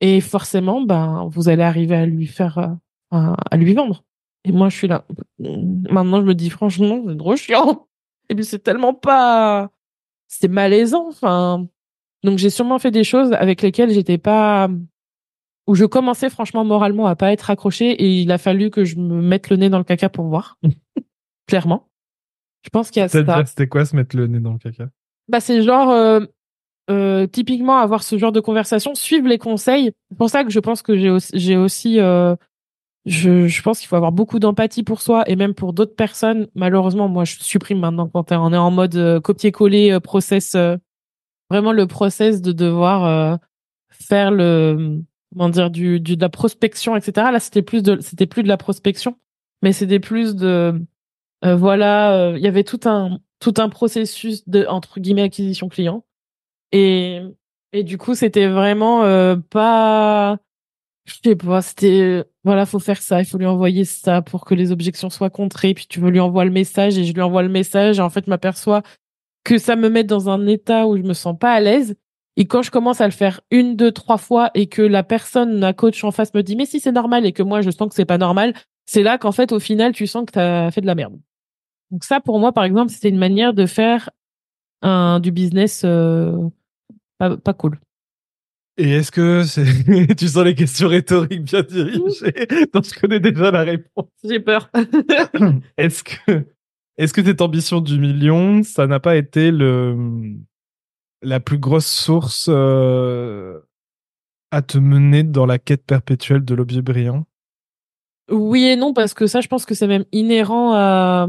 et 0.00 0.20
forcément, 0.20 0.80
ben, 0.80 1.28
vous 1.30 1.48
allez 1.48 1.62
arriver 1.62 1.96
à 1.96 2.06
lui 2.06 2.26
faire, 2.26 2.58
euh, 2.58 3.34
à 3.50 3.56
lui 3.56 3.74
vendre. 3.74 4.04
Et 4.44 4.52
moi, 4.52 4.70
je 4.70 4.76
suis 4.76 4.88
là. 4.88 5.04
Maintenant, 5.38 6.20
je 6.20 6.26
me 6.26 6.34
dis 6.34 6.48
franchement, 6.48 7.02
c'est 7.06 7.16
trop 7.16 7.36
chiant. 7.36 7.87
Et 8.28 8.34
puis 8.34 8.44
c'est 8.44 8.58
tellement 8.58 8.94
pas, 8.94 9.70
c'était 10.26 10.48
malaisant. 10.48 11.08
Enfin, 11.08 11.66
donc 12.22 12.38
j'ai 12.38 12.50
sûrement 12.50 12.78
fait 12.78 12.90
des 12.90 13.04
choses 13.04 13.32
avec 13.32 13.62
lesquelles 13.62 13.90
j'étais 13.90 14.18
pas, 14.18 14.68
où 15.66 15.74
je 15.74 15.84
commençais 15.84 16.30
franchement 16.30 16.64
moralement 16.64 17.06
à 17.06 17.16
pas 17.16 17.32
être 17.32 17.50
accroché 17.50 17.90
et 17.90 18.20
il 18.20 18.32
a 18.32 18.38
fallu 18.38 18.70
que 18.70 18.84
je 18.84 18.96
me 18.96 19.20
mette 19.20 19.50
le 19.50 19.56
nez 19.56 19.68
dans 19.68 19.78
le 19.78 19.84
caca 19.84 20.08
pour 20.08 20.26
voir. 20.26 20.58
Clairement. 21.46 21.88
Je 22.62 22.70
pense 22.70 22.90
qu'il 22.90 23.00
y 23.00 23.04
a 23.04 23.08
ça. 23.08 23.44
C'était 23.46 23.68
quoi 23.68 23.84
se 23.84 23.94
mettre 23.94 24.16
le 24.16 24.26
nez 24.26 24.40
dans 24.40 24.52
le 24.52 24.58
caca? 24.58 24.88
Bah 25.28 25.40
c'est 25.40 25.62
genre 25.62 25.90
euh, 25.90 26.20
euh, 26.90 27.26
typiquement 27.26 27.78
avoir 27.78 28.02
ce 28.02 28.16
genre 28.16 28.32
de 28.32 28.40
conversation, 28.40 28.94
suivre 28.94 29.28
les 29.28 29.38
conseils. 29.38 29.92
C'est 30.10 30.16
pour 30.16 30.30
ça 30.30 30.42
que 30.42 30.50
je 30.50 30.58
pense 30.58 30.80
que 30.80 30.96
j'ai 30.96 31.10
aussi, 31.10 31.54
aussi 31.54 32.00
euh, 32.00 32.34
je, 33.08 33.48
je 33.48 33.62
pense 33.62 33.78
qu'il 33.78 33.88
faut 33.88 33.96
avoir 33.96 34.12
beaucoup 34.12 34.38
d'empathie 34.38 34.82
pour 34.82 35.00
soi 35.00 35.28
et 35.28 35.36
même 35.36 35.54
pour 35.54 35.72
d'autres 35.72 35.94
personnes. 35.94 36.48
Malheureusement, 36.54 37.08
moi, 37.08 37.24
je 37.24 37.36
supprime 37.40 37.80
maintenant 37.80 38.08
quand 38.08 38.32
on 38.32 38.52
est 38.52 38.56
en 38.56 38.70
mode 38.70 38.96
euh, 38.96 39.20
copier-coller, 39.20 39.92
euh, 39.92 40.00
process, 40.00 40.54
euh, 40.54 40.76
vraiment 41.50 41.72
le 41.72 41.86
process 41.86 42.42
de 42.42 42.52
devoir 42.52 43.38
faire 43.90 44.30
le, 44.30 45.00
comment 45.32 45.48
dire, 45.48 45.70
du, 45.70 46.00
du, 46.00 46.16
de 46.16 46.20
la 46.20 46.28
prospection, 46.28 46.94
etc. 46.96 47.28
Là, 47.32 47.40
c'était 47.40 47.62
plus 47.62 47.82
de, 47.82 47.98
c'était 48.00 48.26
plus 48.26 48.42
de 48.42 48.48
la 48.48 48.58
prospection, 48.58 49.16
mais 49.62 49.72
c'était 49.72 50.00
plus 50.00 50.36
de, 50.36 50.84
voilà, 51.42 52.34
il 52.36 52.42
y 52.42 52.46
avait 52.46 52.64
tout 52.64 52.80
un, 52.84 53.20
tout 53.40 53.54
un 53.56 53.70
processus 53.70 54.46
de, 54.46 54.66
entre 54.66 55.00
guillemets, 55.00 55.22
acquisition 55.22 55.70
client. 55.70 56.04
Et, 56.72 57.22
et 57.72 57.82
du 57.82 57.96
coup, 57.96 58.14
c'était 58.14 58.48
vraiment 58.48 59.00
pas, 59.48 60.36
je 61.08 61.14
sais 61.24 61.36
pas, 61.36 61.62
c'était 61.62 62.24
voilà, 62.44 62.66
faut 62.66 62.78
faire 62.78 63.00
ça, 63.00 63.20
il 63.20 63.24
faut 63.24 63.38
lui 63.38 63.46
envoyer 63.46 63.84
ça 63.84 64.22
pour 64.22 64.44
que 64.44 64.54
les 64.54 64.72
objections 64.72 65.10
soient 65.10 65.30
contrées, 65.30 65.74
puis 65.74 65.86
tu 65.88 66.00
veux 66.00 66.10
lui 66.10 66.20
envoyer 66.20 66.48
le 66.48 66.54
message 66.54 66.98
et 66.98 67.04
je 67.04 67.12
lui 67.12 67.22
envoie 67.22 67.42
le 67.42 67.48
message 67.48 67.98
et 67.98 68.02
en 68.02 68.10
fait, 68.10 68.24
je 68.26 68.30
m'aperçois 68.30 68.82
que 69.44 69.58
ça 69.58 69.76
me 69.76 69.88
met 69.88 70.04
dans 70.04 70.28
un 70.28 70.46
état 70.46 70.86
où 70.86 70.96
je 70.96 71.02
me 71.02 71.14
sens 71.14 71.36
pas 71.38 71.52
à 71.52 71.60
l'aise. 71.60 71.96
Et 72.36 72.46
quand 72.46 72.62
je 72.62 72.70
commence 72.70 73.00
à 73.00 73.06
le 73.06 73.12
faire 73.12 73.40
une, 73.50 73.74
deux, 73.74 73.90
trois 73.90 74.18
fois 74.18 74.50
et 74.54 74.68
que 74.68 74.82
la 74.82 75.02
personne, 75.02 75.58
la 75.58 75.72
coach 75.72 76.04
en 76.04 76.10
face 76.10 76.34
me 76.34 76.42
dit 76.42 76.56
mais 76.56 76.66
si 76.66 76.78
c'est 76.78 76.92
normal 76.92 77.26
et 77.26 77.32
que 77.32 77.42
moi 77.42 77.62
je 77.62 77.70
sens 77.70 77.88
que 77.88 77.94
c'est 77.94 78.04
pas 78.04 78.18
normal, 78.18 78.54
c'est 78.86 79.02
là 79.02 79.18
qu'en 79.18 79.32
fait 79.32 79.50
au 79.52 79.58
final 79.58 79.92
tu 79.92 80.06
sens 80.06 80.24
que 80.26 80.32
tu 80.32 80.38
as 80.38 80.70
fait 80.70 80.80
de 80.80 80.86
la 80.86 80.94
merde. 80.94 81.18
Donc 81.90 82.04
ça 82.04 82.20
pour 82.20 82.38
moi 82.38 82.52
par 82.52 82.64
exemple, 82.64 82.92
c'était 82.92 83.08
une 83.08 83.18
manière 83.18 83.54
de 83.54 83.66
faire 83.66 84.10
un 84.82 85.18
du 85.20 85.32
business 85.32 85.82
euh, 85.84 86.36
pas, 87.18 87.36
pas 87.36 87.54
cool. 87.54 87.80
Et 88.78 88.92
est-ce 88.92 89.10
que 89.10 89.42
c'est... 89.42 89.64
tu 90.16 90.28
sens 90.28 90.44
les 90.44 90.54
questions 90.54 90.88
rhétoriques 90.88 91.42
bien 91.42 91.62
dirigées? 91.62 92.46
Dont 92.72 92.82
je 92.82 92.98
connais 92.98 93.18
déjà 93.18 93.50
la 93.50 93.62
réponse 93.64 94.06
J'ai 94.22 94.38
peur. 94.38 94.70
est-ce 95.76 96.04
que 96.04 96.46
est-ce 96.96 97.12
que 97.12 97.24
cette 97.24 97.40
ambition 97.40 97.80
du 97.80 97.98
million, 97.98 98.62
ça 98.62 98.86
n'a 98.86 98.98
pas 99.00 99.16
été 99.16 99.50
le 99.50 99.96
la 101.22 101.40
plus 101.40 101.58
grosse 101.58 101.86
source 101.86 102.48
euh, 102.48 103.60
à 104.52 104.62
te 104.62 104.78
mener 104.78 105.24
dans 105.24 105.46
la 105.46 105.58
quête 105.58 105.84
perpétuelle 105.84 106.44
de 106.44 106.54
l'objet 106.54 106.82
brillant? 106.82 107.24
Oui 108.30 108.64
et 108.64 108.76
non 108.76 108.94
parce 108.94 109.14
que 109.14 109.26
ça, 109.26 109.40
je 109.40 109.48
pense 109.48 109.66
que 109.66 109.74
c'est 109.74 109.88
même 109.88 110.04
inhérent 110.12 110.74
à 110.74 111.28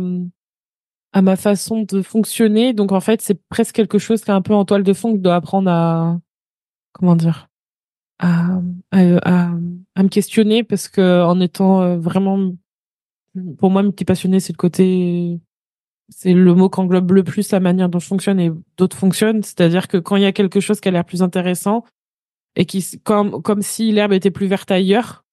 à 1.13 1.23
ma 1.23 1.35
façon 1.35 1.81
de 1.81 2.03
fonctionner. 2.03 2.73
Donc 2.73 2.91
en 2.91 2.99
fait, 2.99 3.21
c'est 3.23 3.41
presque 3.49 3.73
quelque 3.73 3.97
chose 3.97 4.23
qui 4.23 4.29
est 4.29 4.33
un 4.33 4.43
peu 4.43 4.53
en 4.53 4.65
toile 4.65 4.83
de 4.83 4.93
fond 4.93 5.13
que 5.13 5.17
je 5.17 5.23
dois 5.23 5.35
apprendre 5.35 5.71
à 5.71 6.19
comment 6.93 7.15
dire 7.15 7.47
à, 8.19 8.59
à, 8.91 8.99
à, 9.23 10.03
me 10.03 10.09
questionner 10.09 10.63
parce 10.63 10.89
que 10.89 11.23
en 11.23 11.39
étant 11.39 11.81
euh, 11.81 11.97
vraiment 11.97 12.51
pour 13.57 13.71
moi 13.71 13.83
petit 13.83 14.05
passionné 14.05 14.39
c'est 14.39 14.53
le 14.53 14.57
côté 14.57 15.39
c'est 16.09 16.33
le 16.33 16.53
mot 16.55 16.69
qu'englobe 16.69 17.11
le 17.11 17.23
plus 17.23 17.51
la 17.51 17.59
manière 17.59 17.87
dont 17.89 17.99
je 17.99 18.07
fonctionne 18.07 18.39
et 18.39 18.51
d'autres 18.77 18.97
fonctionnent. 18.97 19.43
C'est-à-dire 19.43 19.87
que 19.87 19.97
quand 19.97 20.15
il 20.15 20.23
y 20.23 20.25
a 20.25 20.31
quelque 20.31 20.59
chose 20.59 20.79
qui 20.79 20.87
a 20.87 20.91
l'air 20.91 21.05
plus 21.05 21.21
intéressant 21.21 21.85
et 22.55 22.65
qui 22.65 22.83
comme 23.03 23.41
comme 23.41 23.61
si 23.61 23.91
l'herbe 23.91 24.13
était 24.13 24.31
plus 24.31 24.47
verte 24.47 24.71
ailleurs 24.71 25.23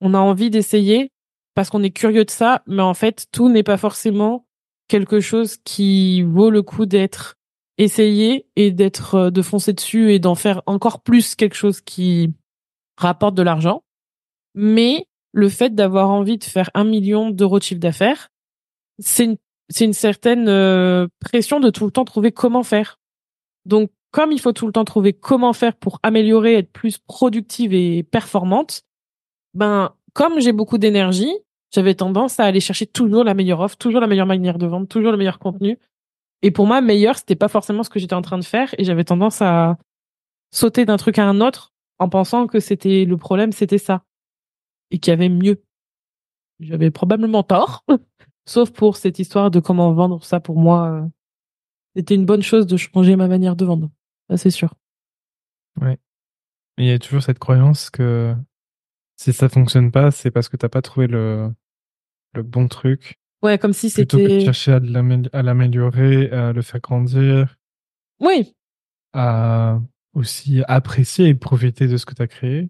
on 0.00 0.14
a 0.14 0.18
envie 0.18 0.50
d'essayer 0.50 1.10
parce 1.54 1.70
qu'on 1.70 1.82
est 1.82 1.90
curieux 1.90 2.24
de 2.24 2.30
ça 2.30 2.62
mais 2.66 2.82
en 2.82 2.94
fait 2.94 3.26
tout 3.32 3.48
n'est 3.48 3.62
pas 3.62 3.78
forcément 3.78 4.46
quelque 4.86 5.20
chose 5.20 5.56
qui 5.64 6.22
vaut 6.22 6.50
le 6.50 6.62
coup 6.62 6.84
d'être 6.84 7.36
essayer 7.80 8.46
et 8.56 8.70
d'être 8.70 9.14
euh, 9.14 9.30
de 9.30 9.42
foncer 9.42 9.72
dessus 9.72 10.12
et 10.12 10.18
d'en 10.18 10.34
faire 10.34 10.62
encore 10.66 11.02
plus 11.02 11.34
quelque 11.34 11.56
chose 11.56 11.80
qui 11.80 12.32
rapporte 12.96 13.34
de 13.34 13.42
l'argent. 13.42 13.82
Mais 14.54 15.06
le 15.32 15.48
fait 15.48 15.74
d'avoir 15.74 16.10
envie 16.10 16.38
de 16.38 16.44
faire 16.44 16.70
un 16.74 16.84
million 16.84 17.30
d'euros 17.30 17.58
de 17.58 17.64
chiffre 17.64 17.80
d'affaires, 17.80 18.28
c'est 18.98 19.24
une, 19.24 19.36
c'est 19.70 19.86
une 19.86 19.94
certaine 19.94 20.48
euh, 20.48 21.08
pression 21.20 21.58
de 21.58 21.70
tout 21.70 21.86
le 21.86 21.90
temps 21.90 22.04
trouver 22.04 22.32
comment 22.32 22.62
faire. 22.62 22.98
Donc, 23.64 23.90
comme 24.10 24.32
il 24.32 24.40
faut 24.40 24.52
tout 24.52 24.66
le 24.66 24.72
temps 24.72 24.84
trouver 24.84 25.12
comment 25.14 25.52
faire 25.52 25.74
pour 25.74 26.00
améliorer, 26.02 26.56
être 26.56 26.72
plus 26.72 26.98
productive 26.98 27.72
et 27.72 28.02
performante, 28.02 28.82
ben, 29.54 29.94
comme 30.12 30.40
j'ai 30.40 30.52
beaucoup 30.52 30.78
d'énergie, 30.78 31.32
j'avais 31.72 31.94
tendance 31.94 32.40
à 32.40 32.44
aller 32.44 32.60
chercher 32.60 32.86
toujours 32.86 33.24
la 33.24 33.32
meilleure 33.32 33.60
offre, 33.60 33.76
toujours 33.76 34.00
la 34.00 34.08
meilleure 34.08 34.26
manière 34.26 34.58
de 34.58 34.66
vendre, 34.66 34.88
toujours 34.88 35.12
le 35.12 35.16
meilleur 35.16 35.38
contenu, 35.38 35.78
et 36.42 36.50
pour 36.50 36.66
moi, 36.66 36.80
meilleur, 36.80 37.18
c'était 37.18 37.36
pas 37.36 37.48
forcément 37.48 37.82
ce 37.82 37.90
que 37.90 37.98
j'étais 37.98 38.14
en 38.14 38.22
train 38.22 38.38
de 38.38 38.44
faire 38.44 38.74
et 38.78 38.84
j'avais 38.84 39.04
tendance 39.04 39.42
à 39.42 39.76
sauter 40.50 40.84
d'un 40.84 40.96
truc 40.96 41.18
à 41.18 41.26
un 41.26 41.40
autre 41.40 41.72
en 41.98 42.08
pensant 42.08 42.46
que 42.46 42.60
c'était 42.60 43.04
le 43.04 43.16
problème, 43.16 43.52
c'était 43.52 43.78
ça. 43.78 44.04
Et 44.90 44.98
qu'il 44.98 45.10
y 45.10 45.14
avait 45.14 45.28
mieux. 45.28 45.62
J'avais 46.58 46.90
probablement 46.90 47.42
tort. 47.42 47.84
Sauf 48.46 48.70
pour 48.70 48.96
cette 48.96 49.18
histoire 49.18 49.50
de 49.50 49.60
comment 49.60 49.92
vendre 49.92 50.24
ça 50.24 50.40
pour 50.40 50.58
moi. 50.58 50.90
Euh, 50.90 51.06
c'était 51.94 52.14
une 52.14 52.24
bonne 52.24 52.42
chose 52.42 52.66
de 52.66 52.76
changer 52.76 53.16
ma 53.16 53.28
manière 53.28 53.54
de 53.54 53.64
vendre. 53.64 53.90
Ça, 54.30 54.38
c'est 54.38 54.50
sûr. 54.50 54.74
Ouais. 55.80 55.98
Il 56.78 56.86
y 56.86 56.90
a 56.90 56.98
toujours 56.98 57.22
cette 57.22 57.38
croyance 57.38 57.90
que 57.90 58.34
si 59.16 59.34
ça 59.34 59.50
fonctionne 59.50 59.92
pas, 59.92 60.10
c'est 60.10 60.30
parce 60.30 60.48
que 60.48 60.56
t'as 60.56 60.70
pas 60.70 60.80
trouvé 60.80 61.06
le, 61.06 61.52
le 62.32 62.42
bon 62.42 62.66
truc 62.66 63.19
Ouais, 63.42 63.58
comme 63.58 63.72
si 63.72 63.90
c'était. 63.90 64.16
Plutôt 64.16 64.28
que 64.28 64.38
de 64.38 64.44
chercher 64.44 64.72
à 65.32 65.42
l'améliorer, 65.42 66.30
à 66.30 66.52
le 66.52 66.62
faire 66.62 66.80
grandir. 66.80 67.56
Oui. 68.20 68.54
À 69.12 69.80
aussi 70.14 70.62
apprécier 70.66 71.28
et 71.28 71.34
profiter 71.34 71.86
de 71.86 71.96
ce 71.96 72.04
que 72.04 72.14
tu 72.14 72.22
as 72.22 72.26
créé. 72.26 72.68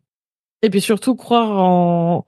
Et 0.62 0.70
puis 0.70 0.80
surtout 0.80 1.16
croire 1.16 1.58
en. 1.58 2.26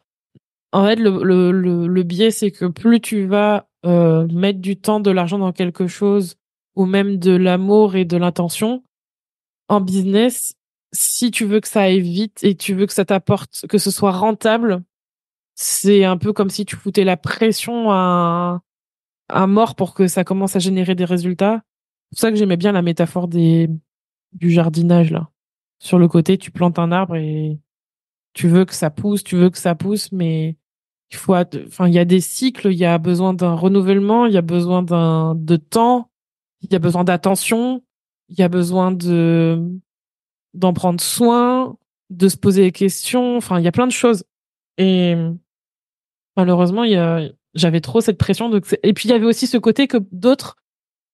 En 0.75 0.87
fait, 0.87 0.97
le, 0.97 1.23
le, 1.23 1.53
le, 1.53 1.87
le 1.87 2.03
biais, 2.03 2.31
c'est 2.31 2.51
que 2.51 2.65
plus 2.65 3.01
tu 3.01 3.27
vas 3.27 3.69
euh, 3.85 4.27
mettre 4.29 4.61
du 4.61 4.77
temps, 4.77 5.01
de 5.01 5.11
l'argent 5.11 5.39
dans 5.39 5.53
quelque 5.53 5.87
chose, 5.87 6.37
ou 6.77 6.87
même 6.87 7.19
de 7.19 7.33
l'amour 7.33 7.95
et 7.95 8.07
de 8.07 8.17
l'intention, 8.17 8.83
en 9.69 9.83
business, 9.83 10.55
si 10.93 11.31
tu 11.31 11.45
veux 11.45 11.61
que 11.61 11.69
ça 11.69 11.83
aille 11.83 12.01
vite 12.01 12.43
et 12.43 12.55
tu 12.55 12.73
veux 12.75 12.87
que 12.87 12.95
ça 12.95 13.05
t'apporte, 13.05 13.67
que 13.69 13.77
ce 13.77 13.91
soit 13.91 14.13
rentable, 14.13 14.83
c'est 15.55 16.05
un 16.05 16.17
peu 16.17 16.33
comme 16.33 16.51
si 16.51 16.65
tu 16.65 16.77
foutais 16.77 17.05
la 17.05 17.17
pression 17.17 17.91
à, 17.91 18.63
à 19.29 19.47
mort 19.47 19.75
pour 19.75 19.95
que 19.95 20.07
ça 20.07 20.25
commence 20.25 20.57
à 20.57 20.59
générer 20.59 20.95
des 20.95 21.05
résultats. 21.05 21.63
C'est 22.11 22.17
pour 22.17 22.19
ça 22.21 22.31
que 22.31 22.37
j'aimais 22.37 22.57
bien 22.57 22.73
la 22.73 22.83
métaphore 22.83 23.29
des, 23.29 23.69
du 24.33 24.51
jardinage, 24.51 25.11
là. 25.11 25.29
Sur 25.79 25.99
le 25.99 26.09
côté, 26.09 26.39
tu 26.39 26.51
plantes 26.51 26.79
un 26.79 26.93
arbre 26.93 27.17
et 27.17 27.59
tu 28.35 28.49
veux 28.49 28.65
que 28.65 28.75
ça 28.75 28.91
pousse, 28.91 29.25
tu 29.25 29.37
veux 29.37 29.51
que 29.51 29.59
ça 29.59 29.75
pousse, 29.75 30.13
mais 30.13 30.57
il 31.11 31.17
faut, 31.17 31.35
enfin, 31.35 31.89
il 31.89 31.95
y 31.95 31.99
a 31.99 32.05
des 32.05 32.21
cycles, 32.21 32.69
il 32.73 32.79
y 32.79 32.85
a 32.85 32.99
besoin 32.99 33.35
d'un 33.35 33.55
renouvellement, 33.55 34.27
il 34.27 34.33
y 34.33 34.39
a 34.39 34.43
besoin 34.43 34.83
d'un, 34.83 35.35
de 35.35 35.57
temps, 35.57 36.11
il 36.63 36.73
y 36.73 36.77
a 36.77 36.79
besoin 36.79 37.05
d'attention, 37.05 37.83
il 38.29 38.39
y 38.39 38.43
a 38.43 38.49
besoin 38.49 38.93
de, 38.93 39.61
d'en 40.55 40.73
prendre 40.73 41.01
soin, 41.01 41.77
de 42.11 42.29
se 42.29 42.37
poser 42.37 42.63
des 42.63 42.73
questions, 42.73 43.37
enfin, 43.37 43.59
il 43.59 43.65
y 43.65 43.69
a 43.69 43.73
plein 43.73 43.87
de 43.87 43.93
choses. 43.93 44.25
Et 44.79 45.17
malheureusement, 46.37 46.85
il 46.85 46.93
y 46.93 46.97
a, 46.97 47.29
j'avais 47.55 47.81
trop 47.81 48.01
cette 48.01 48.19
pression. 48.19 48.49
Donc 48.49 48.65
et 48.83 48.93
puis 48.93 49.09
il 49.09 49.13
y 49.13 49.15
avait 49.15 49.27
aussi 49.27 49.47
ce 49.47 49.59
côté 49.59 49.87
que 49.87 49.99
d'autres 50.13 50.57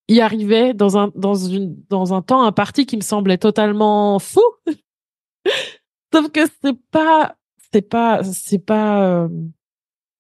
y 0.09 0.21
arrivaient 0.21 0.73
dans 0.75 0.97
un 0.97 1.11
dans 1.15 1.35
une 1.35 1.77
dans 1.91 2.15
un 2.15 2.23
temps 2.23 2.43
imparti 2.43 2.87
qui 2.87 2.97
me 2.97 3.03
semblait 3.03 3.39
totalement 3.39 4.19
fou. 4.19 4.41
Sauf 6.15 6.31
que 6.31 6.41
c'est 6.63 6.79
pas 6.91 7.37
c'est 7.73 7.83
pas 7.83 8.23
c'est 8.25 8.59
pas 8.65 9.03
euh, 9.03 9.29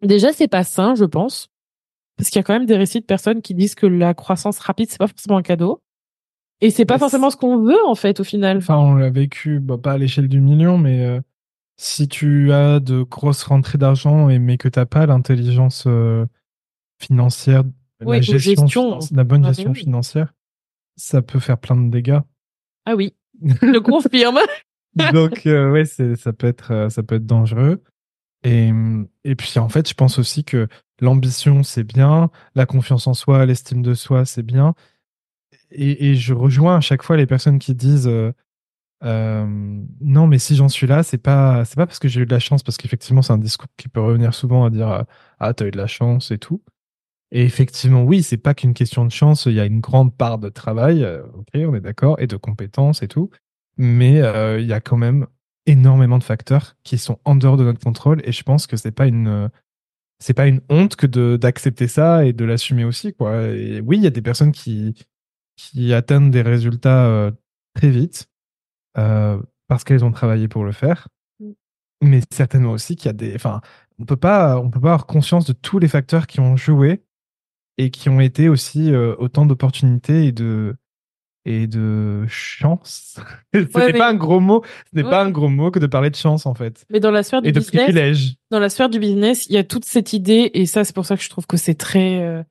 déjà 0.02 0.32
c'est 0.32 0.48
pas 0.48 0.64
sain, 0.64 0.94
je 0.94 1.04
pense, 1.04 1.48
parce 2.16 2.28
qu'il 2.30 2.38
y 2.38 2.40
a 2.40 2.42
quand 2.42 2.52
même 2.52 2.66
des 2.66 2.76
récits 2.76 3.00
de 3.00 3.06
personnes 3.06 3.40
qui 3.40 3.54
disent 3.54 3.74
que 3.74 3.86
la 3.86 4.12
croissance 4.12 4.58
rapide, 4.58 4.90
c'est 4.90 4.98
pas 4.98 5.06
forcément 5.06 5.38
un 5.38 5.42
cadeau. 5.42 5.80
Et 6.60 6.70
c'est 6.70 6.84
pas 6.84 6.94
Bah, 6.94 6.98
forcément 6.98 7.30
ce 7.30 7.36
qu'on 7.36 7.58
veut, 7.62 7.86
en 7.86 7.94
fait, 7.94 8.18
au 8.18 8.24
final. 8.24 8.58
Enfin, 8.58 8.76
on 8.76 8.94
l'a 8.96 9.10
vécu, 9.10 9.60
bah, 9.60 9.78
pas 9.78 9.92
à 9.92 9.98
l'échelle 9.98 10.28
du 10.28 10.40
million, 10.40 10.76
mais 10.76 11.06
euh, 11.06 11.20
si 11.80 12.08
tu 12.08 12.52
as 12.52 12.80
de 12.80 13.02
grosses 13.02 13.44
rentrées 13.44 13.78
d'argent 13.78 14.28
et 14.28 14.38
mais 14.38 14.58
que 14.58 14.68
t'as 14.68 14.84
pas 14.86 15.06
l'intelligence 15.06 15.84
euh, 15.86 16.26
financière, 17.00 17.62
Ouais, 18.04 18.16
la 18.16 18.22
gestion, 18.22 18.66
gestion. 18.66 18.98
finan- 19.00 19.16
la 19.16 19.24
bonne 19.24 19.44
Ah, 19.44 19.48
mais 19.48 19.54
gestion 19.54 19.72
oui. 19.72 19.78
financière, 19.80 20.34
ça 20.96 21.20
peut 21.22 21.40
faire 21.40 21.58
plein 21.58 21.76
de 21.76 21.90
dégâts. 21.90 22.20
Ah 22.86 22.94
oui, 22.94 23.14
le 23.62 23.78
confirme. 23.80 24.38
Donc 25.12 25.46
euh, 25.46 25.70
ouais, 25.72 25.84
ça 25.84 26.32
peut 26.32 26.46
être 26.46 26.72
euh, 26.72 26.90
ça 26.90 27.02
peut 27.02 27.16
être 27.16 27.26
dangereux. 27.26 27.82
Et 28.44 28.70
et 29.24 29.34
puis 29.34 29.58
en 29.58 29.68
fait, 29.68 29.88
je 29.88 29.94
pense 29.94 30.18
aussi 30.20 30.44
que 30.44 30.68
l'ambition 31.00 31.62
c'est 31.64 31.82
bien, 31.84 32.30
la 32.54 32.66
confiance 32.66 33.06
en 33.08 33.14
soi, 33.14 33.44
l'estime 33.46 33.82
de 33.82 33.94
soi 33.94 34.24
c'est 34.24 34.44
bien. 34.44 34.74
Et, 35.70 36.10
et 36.10 36.14
je 36.14 36.34
rejoins 36.34 36.76
à 36.76 36.80
chaque 36.80 37.02
fois 37.02 37.16
les 37.16 37.26
personnes 37.26 37.58
qui 37.58 37.74
disent 37.74 38.06
euh, 38.08 38.32
euh, 39.04 39.46
non 40.00 40.26
mais 40.26 40.38
si 40.38 40.56
j'en 40.56 40.68
suis 40.68 40.86
là, 40.86 41.02
c'est 41.02 41.18
pas 41.18 41.64
c'est 41.64 41.76
pas 41.76 41.86
parce 41.86 41.98
que 41.98 42.08
j'ai 42.08 42.20
eu 42.20 42.26
de 42.26 42.32
la 42.32 42.40
chance 42.40 42.62
parce 42.62 42.76
qu'effectivement 42.76 43.22
c'est 43.22 43.32
un 43.32 43.38
discours 43.38 43.68
qui 43.76 43.88
peut 43.88 44.00
revenir 44.00 44.34
souvent 44.34 44.64
à 44.64 44.70
dire 44.70 45.04
ah 45.38 45.54
t'as 45.54 45.66
eu 45.66 45.70
de 45.70 45.76
la 45.76 45.86
chance 45.86 46.30
et 46.30 46.38
tout. 46.38 46.62
Et 47.30 47.42
effectivement 47.44 48.02
oui, 48.04 48.22
c'est 48.22 48.38
pas 48.38 48.54
qu'une 48.54 48.74
question 48.74 49.04
de 49.04 49.10
chance, 49.12 49.46
il 49.46 49.52
y 49.54 49.60
a 49.60 49.66
une 49.66 49.80
grande 49.80 50.16
part 50.16 50.38
de 50.38 50.48
travail, 50.48 51.04
euh, 51.04 51.22
ok 51.34 51.48
on 51.56 51.74
est 51.74 51.80
d'accord, 51.80 52.20
et 52.20 52.26
de 52.26 52.36
compétences 52.36 53.02
et 53.02 53.08
tout 53.08 53.30
mais 53.80 54.20
euh, 54.22 54.60
il 54.60 54.66
y 54.66 54.72
a 54.72 54.80
quand 54.80 54.96
même 54.96 55.26
énormément 55.66 56.18
de 56.18 56.24
facteurs 56.24 56.76
qui 56.82 56.98
sont 56.98 57.20
en 57.24 57.36
dehors 57.36 57.56
de 57.56 57.64
notre 57.64 57.80
contrôle 57.80 58.20
et 58.24 58.32
je 58.32 58.42
pense 58.42 58.66
que 58.66 58.76
c'est 58.76 58.90
pas 58.92 59.06
une 59.06 59.50
c'est 60.20 60.34
pas 60.34 60.48
une 60.48 60.62
honte 60.68 60.96
que 60.96 61.06
de 61.06 61.36
d'accepter 61.36 61.88
ça 61.88 62.24
et 62.26 62.32
de 62.32 62.44
l'assumer 62.44 62.84
aussi 62.84 63.12
quoi 63.14 63.42
et 63.48 63.80
oui 63.80 63.98
il 63.98 64.02
y 64.04 64.06
a 64.06 64.10
des 64.10 64.22
personnes 64.22 64.52
qui 64.52 64.94
qui 65.56 65.92
atteignent 65.94 66.30
des 66.30 66.42
résultats 66.42 67.32
très 67.74 67.90
vite 67.90 68.28
euh, 68.98 69.38
parce 69.68 69.84
qu'elles 69.84 70.04
ont 70.04 70.12
travaillé 70.12 70.48
pour 70.48 70.64
le 70.64 70.72
faire 70.72 71.08
Mm. 71.40 71.52
mais 72.02 72.20
certainement 72.32 72.72
aussi 72.72 72.96
qu'il 72.96 73.06
y 73.06 73.10
a 73.10 73.12
des 73.12 73.34
enfin 73.34 73.60
on 74.00 74.04
peut 74.04 74.16
pas 74.16 74.58
on 74.58 74.70
peut 74.70 74.80
pas 74.80 74.88
avoir 74.94 75.06
conscience 75.06 75.44
de 75.46 75.52
tous 75.52 75.78
les 75.78 75.88
facteurs 75.88 76.26
qui 76.26 76.40
ont 76.40 76.56
joué 76.56 77.02
et 77.78 77.90
qui 77.90 78.08
ont 78.08 78.20
été 78.20 78.48
aussi 78.48 78.92
euh, 78.92 79.14
autant 79.18 79.46
d'opportunités 79.46 80.26
et 80.26 80.32
de 80.32 80.74
et 81.44 81.66
de 81.66 82.26
chance. 82.28 83.18
ce 83.54 83.58
Ouais, 83.60 83.86
n'est 83.86 83.92
mais- 83.92 83.98
pas 83.98 84.10
un 84.10 84.14
gros 84.14 84.40
mot, 84.40 84.62
ce 84.90 84.96
n'est 84.96 85.04
Ouais. 85.04 85.10
pas 85.10 85.22
un 85.24 85.30
gros 85.30 85.48
mot 85.48 85.70
que 85.70 85.78
de 85.78 85.86
parler 85.86 86.10
de 86.10 86.16
chance 86.16 86.44
en 86.44 86.54
fait. 86.54 86.84
Mais 86.90 87.00
dans 87.00 87.10
la 87.12 87.22
sphère 87.22 87.40
du 87.40 87.48
Et 87.48 87.52
de 87.52 87.60
business, 87.60 87.84
privilège. 87.84 88.34
dans 88.50 88.58
la 88.60 88.68
sphère 88.68 88.90
du 88.90 88.98
business, 88.98 89.46
il 89.46 89.52
y 89.54 89.56
a 89.58 89.64
toute 89.64 89.84
cette 89.86 90.12
idée, 90.12 90.50
et 90.54 90.66
ça, 90.66 90.84
c'est 90.84 90.94
pour 90.94 91.06
ça 91.06 91.16
que 91.16 91.22
je 91.22 91.30
trouve 91.30 91.46
que 91.46 91.56
c'est 91.56 91.74
très, 91.76 92.20
euh, 92.20 92.42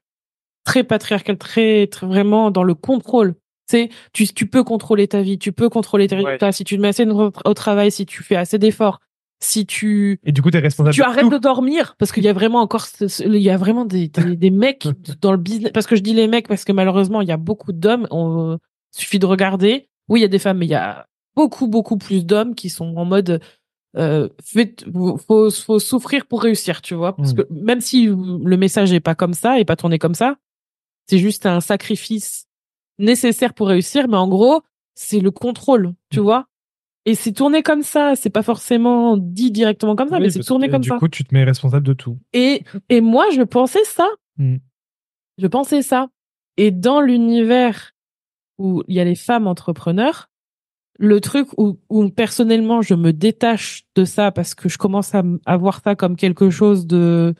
très 0.64 0.84
patriarcal, 0.84 1.38
très, 1.38 1.86
très 1.88 2.08
vraiment 2.08 2.50
dans 2.50 2.64
le 2.64 2.74
contrôle. 2.74 3.36
C'est, 3.70 3.90
tu, 4.14 4.28
tu 4.28 4.46
peux 4.48 4.64
contrôler 4.64 5.08
ta 5.08 5.22
vie, 5.22 5.38
tu 5.38 5.52
peux 5.52 5.70
contrôler 5.70 6.08
tes 6.08 6.16
Ouais. 6.16 6.24
résultats, 6.24 6.52
si 6.52 6.64
tu 6.64 6.78
te 6.78 6.82
mets 6.82 6.88
assez 6.90 7.06
au, 7.06 7.32
au 7.44 7.54
travail, 7.54 7.92
si 7.92 8.06
tu 8.06 8.24
fais 8.24 8.36
assez 8.38 8.58
d'efforts, 8.58 9.00
si 9.40 9.66
tu, 9.66 10.20
Et 10.24 10.32
du 10.32 10.42
coup, 10.42 10.50
tu 10.50 10.58
es 10.58 10.62
responsable 10.62 10.94
tu 10.96 11.02
de 11.02 11.06
arrêtes 11.06 11.24
tout. 11.26 11.30
de 11.30 11.38
dormir, 11.38 11.96
parce 12.00 12.12
qu'il 12.12 12.24
y 12.24 12.30
a 12.30 12.34
vraiment 12.34 12.60
encore, 12.62 12.88
il 13.02 13.36
y 13.38 13.50
a 13.50 13.58
vraiment 13.58 13.86
des, 13.86 14.08
des, 14.08 14.36
des 14.38 14.52
mecs 14.52 14.88
dans 15.22 15.32
le 15.32 15.38
business, 15.38 15.72
parce 15.74 15.86
que 15.86 15.96
je 15.98 16.02
dis 16.02 16.14
les 16.14 16.28
mecs, 16.28 16.48
parce 16.48 16.64
que 16.64 16.72
malheureusement, 16.72 17.22
il 17.22 17.28
y 17.28 17.32
a 17.32 17.38
beaucoup 17.38 17.74
d'hommes, 17.74 18.08
on, 18.10 18.58
suffit 18.96 19.20
de 19.20 19.26
regarder. 19.26 19.90
Oui, 20.08 20.22
il 20.22 20.24
y 20.24 20.26
a 20.26 20.30
des 20.30 20.40
femmes, 20.40 20.60
mais 20.60 20.66
il 20.66 20.70
y 20.72 20.76
a 20.76 21.06
beaucoup, 21.36 21.68
beaucoup 21.68 21.98
plus 21.98 22.26
d'hommes 22.26 22.56
qui 22.56 22.70
sont 22.70 22.96
en 22.96 23.06
mode, 23.06 23.42
euh, 23.98 24.30
faites- 24.44 24.86
faut, 25.28 25.50
faut 25.52 25.78
souffrir 25.80 26.26
pour 26.26 26.42
réussir, 26.42 26.82
tu 26.82 26.96
vois. 26.96 27.16
Parce 27.16 27.34
Mm. 27.34 27.36
que 27.36 27.42
même 27.52 27.82
si 27.82 28.08
le 28.08 28.56
message 28.58 28.92
est 28.94 29.02
pas 29.02 29.14
comme 29.14 29.34
ça, 29.36 29.60
et 29.60 29.66
pas 29.66 29.76
tourné 29.76 30.00
comme 30.00 30.16
ça, 30.16 30.38
c'est 31.08 31.20
juste 31.20 31.46
un 31.46 31.60
sacrifice 31.60 32.47
nécessaire 33.00 33.54
pour 33.54 33.68
réussir, 33.68 34.08
mais 34.08 34.18
en 34.18 34.28
gros, 34.28 34.62
c'est 34.96 35.20
le 35.20 35.32
contrôle, 35.32 35.94
tu 36.12 36.20
Mm. 36.20 36.24
vois. 36.24 36.46
Et 37.06 37.16
c'est 37.16 37.32
tourné 37.32 37.64
comme 37.64 37.84
ça, 37.84 38.16
c'est 38.16 38.30
pas 38.30 38.44
forcément 38.44 39.16
dit 39.16 39.52
directement 39.52 39.96
comme 39.96 40.10
ça, 40.10 40.18
Oui, 40.18 40.24
mais 40.24 40.30
c'est 40.30 40.42
tourné 40.44 40.68
que 40.68 40.74
comme 40.74 40.82
du 40.82 40.90
ça. 40.90 40.98
coup, 40.98 41.08
tu 41.08 41.24
te 41.24 41.34
mets 41.34 41.46
responsable 41.46 41.86
de 41.86 41.94
tout. 41.94 42.18
Et, 42.34 42.64
et 42.90 43.00
moi, 43.00 43.26
je 43.34 43.44
pensais 43.44 43.84
ça. 43.86 44.08
Mm. 44.38 44.58
Je 45.38 45.48
pensais 45.48 45.82
ça. 45.84 46.08
Et 46.58 46.72
dans 46.72 47.00
l'univers 47.00 47.94
où 48.58 48.84
il 48.88 48.96
y 48.96 49.00
a 49.00 49.04
les 49.06 49.16
femmes 49.16 49.48
entrepreneurs, 49.48 50.30
le 51.00 51.22
truc 51.22 51.48
où, 51.58 51.80
où 51.90 52.10
personnellement 52.10 52.82
je 52.82 52.96
me 52.96 53.14
détache 53.14 53.84
de 53.96 54.04
ça 54.04 54.32
parce 54.32 54.56
que 54.56 54.68
je 54.68 54.78
commence 54.80 55.14
à, 55.14 55.22
à 55.46 55.56
voir 55.56 55.82
ça 55.84 55.96
comme 55.96 56.16
quelque 56.16 56.50
chose 56.50 56.88
de 56.88 57.36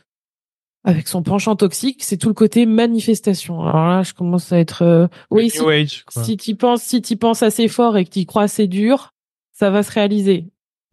avec 0.88 1.10
son 1.10 1.22
penchant 1.22 1.58
toxique, 1.58 2.02
c'est 2.02 2.16
tout 2.16 2.30
le 2.30 2.34
côté 2.34 2.66
manifestation. 2.66 3.62
Alors 3.62 3.90
là, 3.90 4.04
je 4.04 4.14
commence 4.14 4.54
à 4.54 4.58
être 4.58 4.84
euh, 4.84 5.08
oui, 5.30 5.50
si, 5.50 5.60
Age, 5.60 6.06
si 6.08 6.38
tu 6.38 6.56
penses 6.56 6.82
si 6.82 7.02
tu 7.02 7.18
penses 7.18 7.44
assez 7.44 7.68
fort 7.68 7.98
et 7.98 8.06
que 8.06 8.10
tu 8.10 8.26
crois 8.26 8.44
assez 8.44 8.68
dur, 8.68 9.14
ça 9.52 9.70
va 9.70 9.84
se 9.84 9.92
réaliser. 9.92 10.46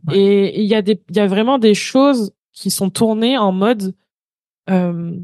Ouais. 0.09 0.19
Et 0.19 0.61
il 0.61 0.67
y 0.67 0.75
a 0.75 0.83
des 0.83 1.01
il 1.11 1.17
y 1.17 1.21
a 1.21 1.29
vraiment 1.29 1.59
des 1.59 1.75
choses 1.75 2.33
qui 2.53 2.73
sont 2.73 2.91
tournées 2.91 3.39
en 3.39 3.53
mode 3.53 3.95
euh, 4.69 5.17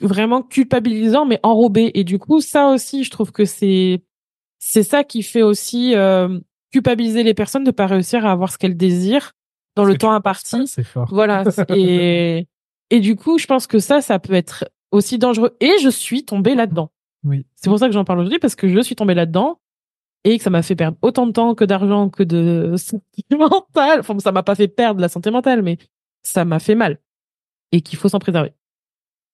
vraiment 0.00 0.42
culpabilisant 0.42 1.26
mais 1.26 1.40
enrobé 1.42 1.90
et 1.94 2.04
du 2.04 2.20
coup 2.20 2.40
ça 2.40 2.68
aussi 2.68 3.02
je 3.02 3.10
trouve 3.10 3.32
que 3.32 3.44
c'est 3.44 4.04
c'est 4.60 4.84
ça 4.84 5.02
qui 5.02 5.24
fait 5.24 5.42
aussi 5.42 5.96
euh, 5.96 6.38
culpabiliser 6.70 7.24
les 7.24 7.34
personnes 7.34 7.64
de 7.64 7.70
pas 7.72 7.86
réussir 7.86 8.24
à 8.26 8.30
avoir 8.30 8.52
ce 8.52 8.58
qu'elles 8.58 8.76
désirent 8.76 9.32
dans 9.74 9.84
le 9.84 9.98
temps 9.98 10.12
imparti 10.12 10.68
C'est 10.68 10.84
fort. 10.84 11.08
voilà 11.10 11.42
et 11.74 12.46
et 12.94 13.00
du 13.00 13.16
coup 13.16 13.38
je 13.38 13.46
pense 13.46 13.66
que 13.66 13.78
ça 13.78 14.00
ça 14.00 14.18
peut 14.18 14.34
être 14.34 14.64
aussi 14.92 15.18
dangereux 15.18 15.56
et 15.60 15.72
je 15.82 15.88
suis 15.88 16.24
tombée 16.24 16.54
là-dedans 16.54 16.90
Oui. 17.24 17.46
c'est 17.56 17.68
pour 17.68 17.78
ça 17.78 17.86
que 17.86 17.92
j'en 17.92 18.04
parle 18.04 18.20
aujourd'hui 18.20 18.38
parce 18.38 18.54
que 18.54 18.68
je 18.68 18.80
suis 18.80 18.94
tombée 18.96 19.14
là-dedans 19.14 19.58
et 20.24 20.38
que 20.38 20.44
ça 20.44 20.50
m'a 20.50 20.62
fait 20.62 20.76
perdre 20.76 20.96
autant 21.02 21.26
de 21.26 21.32
temps 21.32 21.54
que 21.54 21.64
d'argent 21.64 22.08
que 22.08 22.22
de 22.22 22.74
santé 22.78 23.22
mentale. 23.30 24.00
Enfin, 24.00 24.18
ça 24.20 24.32
m'a 24.32 24.42
pas 24.42 24.54
fait 24.54 24.68
perdre 24.68 25.00
la 25.00 25.08
santé 25.10 25.30
mentale, 25.30 25.62
mais 25.62 25.76
ça 26.22 26.44
m'a 26.46 26.58
fait 26.60 26.74
mal 26.74 26.98
et 27.72 27.80
qu'il 27.82 27.98
faut 27.98 28.08
s'en 28.08 28.18
préserver. 28.20 28.52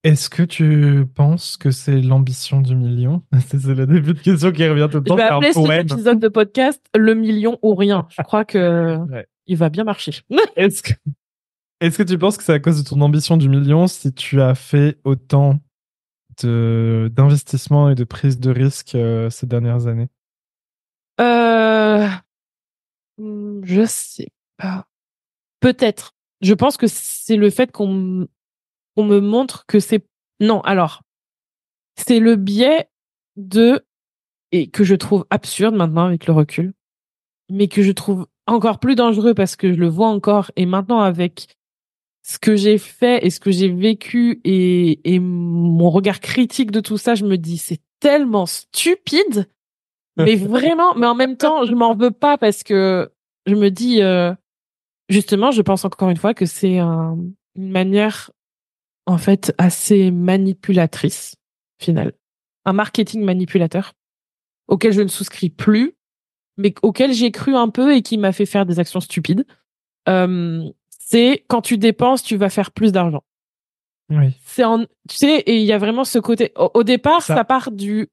Est-ce 0.03 0.31
que 0.31 0.43
tu 0.43 1.05
penses 1.15 1.57
que 1.59 1.71
c'est 1.71 2.01
l'ambition 2.01 2.61
du 2.63 2.75
million? 2.75 3.23
C'est 3.49 3.63
le 3.67 3.87
début 3.87 4.15
de 4.15 4.19
question 4.21 4.51
qui 4.51 4.67
revient 4.67 4.89
tout 4.91 4.97
le 4.99 5.05
Je 5.05 5.09
temps. 5.11 5.17
vais 5.17 5.23
C'est 5.23 5.31
un 5.31 5.37
appeler 5.37 5.53
cet 5.53 5.93
épisode 5.93 6.19
de 6.19 6.29
podcast 6.29 6.83
le 6.97 7.15
million 7.15 7.59
ou 7.63 7.75
rien. 7.75 8.07
Je 8.09 8.23
crois 8.23 8.45
que 8.47 8.97
Ouais. 9.13 9.27
il 9.47 9.59
va 9.59 9.69
bien 9.69 9.85
marcher. 9.85 10.13
Est-ce 10.57 10.83
que, 10.83 10.93
est-ce 11.81 11.99
que 11.99 12.03
tu 12.03 12.19
penses 12.19 12.37
que 12.37 12.45
c'est 12.45 12.53
à 12.53 12.61
cause 12.61 12.83
de 12.83 12.89
ton 12.89 13.01
ambition 13.01 13.37
du 13.37 13.49
million 13.49 13.87
si 13.87 14.13
tu 14.13 14.41
as 14.41 14.55
fait 14.55 14.99
autant 15.05 15.59
de, 16.43 17.11
d'investissement 17.13 17.91
et 17.91 17.95
de 17.95 18.05
prise 18.05 18.39
de 18.39 18.51
risque 18.51 18.95
euh, 18.95 19.31
ces 19.31 19.47
dernières 19.47 19.87
années? 19.87 20.09
Euh... 21.21 22.09
Je 23.19 23.85
sais 23.87 24.29
pas. 24.57 24.87
Peut-être. 25.61 26.15
Je 26.41 26.55
pense 26.55 26.77
que 26.77 26.87
c'est 26.87 27.37
le 27.37 27.51
fait 27.51 27.71
qu'on 27.71 27.89
me 28.97 29.21
montre 29.21 29.67
que 29.67 29.81
c'est... 29.81 30.07
Non, 30.41 30.61
alors, 30.63 31.03
c'est 31.97 32.21
le 32.21 32.37
biais 32.37 32.89
de... 33.37 33.85
Et 34.53 34.69
que 34.69 34.85
je 34.85 34.95
trouve 34.95 35.27
absurde 35.31 35.75
maintenant 35.75 36.07
avec 36.07 36.27
le 36.27 36.33
recul, 36.33 36.73
mais 37.51 37.69
que 37.69 37.83
je 37.83 37.93
trouve 37.93 38.27
encore 38.47 38.81
plus 38.81 38.97
dangereux 38.97 39.33
parce 39.33 39.55
que 39.55 39.73
je 39.73 39.79
le 39.79 39.87
vois 39.87 40.09
encore 40.09 40.51
et 40.57 40.67
maintenant 40.67 41.01
avec 41.01 41.57
ce 42.23 42.39
que 42.39 42.57
j'ai 42.57 42.79
fait 42.79 43.25
et 43.27 43.31
ce 43.31 43.41
que 43.41 43.51
j'ai 43.51 43.69
vécu 43.69 44.41
et, 44.45 45.01
et 45.15 45.19
mon 45.21 45.91
regard 45.91 46.21
critique 46.21 46.71
de 46.71 46.81
tout 46.81 46.99
ça, 46.99 47.15
je 47.15 47.25
me 47.25 47.37
dis 47.37 47.59
c'est 47.59 47.81
tellement 48.01 48.47
stupide 48.47 49.49
mais 50.17 50.37
vraiment, 50.37 50.95
mais 50.97 51.07
en 51.07 51.15
même 51.15 51.37
temps, 51.37 51.65
je 51.65 51.75
m'en 51.75 51.95
veux 51.95 52.11
pas 52.11 52.37
parce 52.37 52.63
que 52.63 53.11
je 53.47 53.55
me 53.55 53.71
dis, 53.71 54.03
euh, 54.03 54.35
justement, 55.09 55.51
je 55.51 55.63
pense 55.63 55.85
encore 55.85 56.11
une 56.11 56.17
fois 56.19 56.35
que 56.35 56.45
c'est 56.47 56.79
un- 56.79 57.17
une 57.57 57.71
manière, 57.71 58.31
en 59.07 59.17
fait, 59.19 59.55
assez 59.57 60.11
manipulatrice, 60.11 61.37
final. 61.81 62.13
Un 62.67 62.73
marketing 62.75 63.23
manipulateur 63.25 63.95
auquel 64.69 64.93
je 64.93 65.01
ne 65.01 65.09
souscris 65.09 65.49
plus, 65.51 65.95
mais 66.59 66.75
auquel 66.83 67.13
j'ai 67.15 67.31
cru 67.31 67.55
un 67.57 67.69
peu 67.71 67.95
et 67.95 68.03
qui 68.03 68.19
m'a 68.19 68.33
fait 68.33 68.47
faire 68.47 68.67
des 68.67 68.79
actions 68.79 69.01
stupides. 69.01 69.47
Euh, 70.09 70.69
c'est 71.11 71.45
quand 71.49 71.63
tu 71.63 71.77
dépenses, 71.79 72.23
tu 72.23 72.37
vas 72.37 72.49
faire 72.51 72.71
plus 72.71 72.93
d'argent 72.93 73.23
Oui. 74.11 74.33
c'est 74.45 74.65
en, 74.65 74.81
tu 74.85 75.17
sais, 75.17 75.39
et 75.41 75.57
il 75.59 75.65
y 75.65 75.73
a 75.73 75.79
vraiment 75.79 76.05
ce 76.05 76.19
côté. 76.19 76.53
Au, 76.57 76.71
au 76.75 76.83
départ, 76.85 77.23
Ça- 77.23 77.35
ça, 77.37 77.45
part 77.45 77.71
du, 77.71 78.09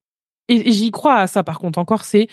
et, 0.47 0.69
et 0.69 0.71
j'y 0.71 0.91
crois 0.91 1.15
à 1.15 1.27
ça 1.27 1.43
par 1.43 1.59
contre 1.59 1.79
encore, 1.79 2.03
c'est, 2.03 2.27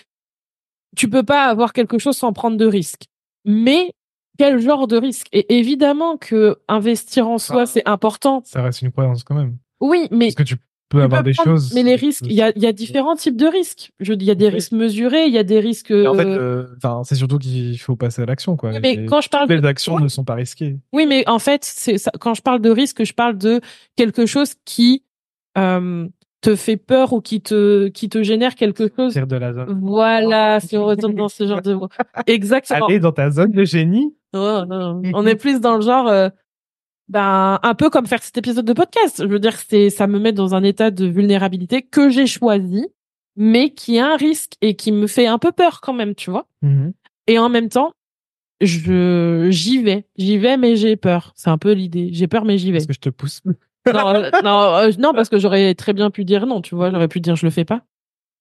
tu 0.96 1.08
peux 1.10 1.22
pas 1.24 1.46
avoir 1.46 1.72
quelque 1.72 1.98
chose 1.98 2.16
sans 2.16 2.32
prendre 2.32 2.56
de 2.56 2.66
risques. 2.66 3.06
Mais 3.44 3.92
quel 4.38 4.58
genre 4.60 4.86
de 4.86 4.96
risque? 4.96 5.26
Et 5.32 5.58
évidemment 5.58 6.16
que 6.16 6.58
investir 6.68 7.28
en 7.28 7.38
soi 7.38 7.62
Ah. 7.62 7.66
c'est 7.66 7.86
important. 7.88 8.42
Ça 8.44 8.62
reste 8.62 8.82
une 8.82 8.90
croyance 8.92 9.22
quand 9.24 9.34
même. 9.34 9.58
Oui, 9.80 10.08
mais 10.10 10.26
Parce 10.26 10.36
que 10.36 10.42
tu 10.44 10.56
avoir 11.02 11.22
des 11.22 11.32
prendre- 11.32 11.50
choses. 11.58 11.72
Mais 11.74 11.82
les 11.82 11.94
risques, 11.96 12.24
il 12.26 12.32
y 12.32 12.42
a, 12.42 12.52
il 12.56 12.62
y 12.62 12.66
a 12.66 12.72
différents 12.72 13.16
types 13.16 13.36
de 13.36 13.46
risques. 13.46 13.90
Il 14.00 14.22
y 14.22 14.30
a 14.30 14.34
des 14.34 14.46
Oui. 14.46 14.52
risques 14.54 14.72
mesurés, 14.72 15.26
il 15.26 15.32
y 15.32 15.38
a 15.38 15.42
des 15.44 15.60
risques. 15.60 15.90
Mais 15.90 16.06
En 16.06 16.14
fait, 16.14 16.24
euh, 16.26 16.66
euh, 16.84 17.02
c'est 17.04 17.14
surtout 17.14 17.38
qu'il 17.38 17.78
faut 17.78 17.96
passer 17.96 18.22
à 18.22 18.26
l'action, 18.26 18.56
quoi. 18.56 18.78
mais 18.80 18.92
Et 18.94 19.06
quand 19.06 19.20
je 19.20 19.28
parle 19.28 19.48
les 19.48 19.64
actions 19.66 19.98
ne 19.98 20.08
sont 20.08 20.24
pas 20.24 20.34
risquées. 20.34 20.76
Oui, 20.92 21.06
mais 21.06 21.28
en 21.28 21.38
fait, 21.38 21.64
c'est 21.64 21.96
quand 22.20 22.34
je 22.34 22.42
parle 22.42 22.60
de 22.60 22.70
risque, 22.70 23.04
je 23.04 23.12
parle 23.12 23.36
de 23.38 23.60
quelque 23.96 24.26
chose 24.26 24.54
qui 24.64 25.02
euh, 25.58 26.06
te 26.40 26.56
fait 26.56 26.76
peur 26.76 27.12
ou 27.12 27.20
qui 27.20 27.40
te 27.40 27.88
qui 27.88 28.08
te 28.08 28.22
génère 28.22 28.54
quelque 28.54 28.88
chose. 28.94 29.14
De 29.14 29.36
la 29.36 29.52
zone. 29.52 29.78
Voilà, 29.82 30.60
si 30.60 30.76
on 30.76 30.84
retourne 30.84 31.14
dans 31.14 31.28
ce 31.28 31.46
genre 31.46 31.62
de 31.62 31.74
mots. 31.74 31.88
Exactement. 32.26 32.86
Aller 32.86 32.98
dans 33.00 33.12
ta 33.12 33.30
zone 33.30 33.52
de 33.52 33.64
génie. 33.64 34.14
Oh, 34.34 34.62
non. 34.68 35.00
On 35.14 35.24
est 35.26 35.36
plus 35.36 35.60
dans 35.60 35.76
le 35.76 35.80
genre, 35.82 36.08
euh, 36.08 36.28
ben 37.08 37.58
un 37.62 37.74
peu 37.74 37.90
comme 37.90 38.06
faire 38.06 38.22
cet 38.22 38.38
épisode 38.38 38.64
de 38.64 38.72
podcast. 38.72 39.22
Je 39.22 39.28
veux 39.28 39.38
dire, 39.38 39.56
c'est 39.56 39.90
ça 39.90 40.06
me 40.06 40.18
met 40.18 40.32
dans 40.32 40.54
un 40.54 40.62
état 40.62 40.90
de 40.90 41.06
vulnérabilité 41.06 41.82
que 41.82 42.08
j'ai 42.08 42.26
choisi, 42.26 42.86
mais 43.36 43.70
qui 43.70 43.98
a 43.98 44.12
un 44.12 44.16
risque 44.16 44.54
et 44.60 44.74
qui 44.74 44.92
me 44.92 45.06
fait 45.06 45.26
un 45.26 45.38
peu 45.38 45.52
peur 45.52 45.80
quand 45.80 45.92
même, 45.92 46.14
tu 46.14 46.30
vois. 46.30 46.46
Mhm. 46.62 46.92
Et 47.26 47.38
en 47.38 47.48
même 47.48 47.68
temps, 47.68 47.92
je 48.60 49.48
j'y 49.50 49.82
vais, 49.82 50.06
j'y 50.16 50.38
vais, 50.38 50.56
mais 50.56 50.76
j'ai 50.76 50.96
peur. 50.96 51.32
C'est 51.36 51.50
un 51.50 51.58
peu 51.58 51.72
l'idée. 51.72 52.10
J'ai 52.12 52.28
peur, 52.28 52.44
mais 52.44 52.58
j'y 52.58 52.72
vais. 52.72 52.78
Parce 52.78 52.86
que 52.86 52.94
je 52.94 53.00
te 53.00 53.08
pousse. 53.10 53.42
non, 53.92 54.08
euh, 54.14 54.30
non, 54.42 54.60
euh, 54.76 54.90
non, 54.98 55.12
parce 55.12 55.28
que 55.28 55.38
j'aurais 55.38 55.74
très 55.74 55.92
bien 55.92 56.10
pu 56.10 56.24
dire 56.24 56.46
non, 56.46 56.60
tu 56.60 56.74
vois, 56.74 56.90
j'aurais 56.90 57.08
pu 57.08 57.20
dire 57.20 57.36
je 57.36 57.44
le 57.44 57.50
fais 57.50 57.64
pas. 57.64 57.82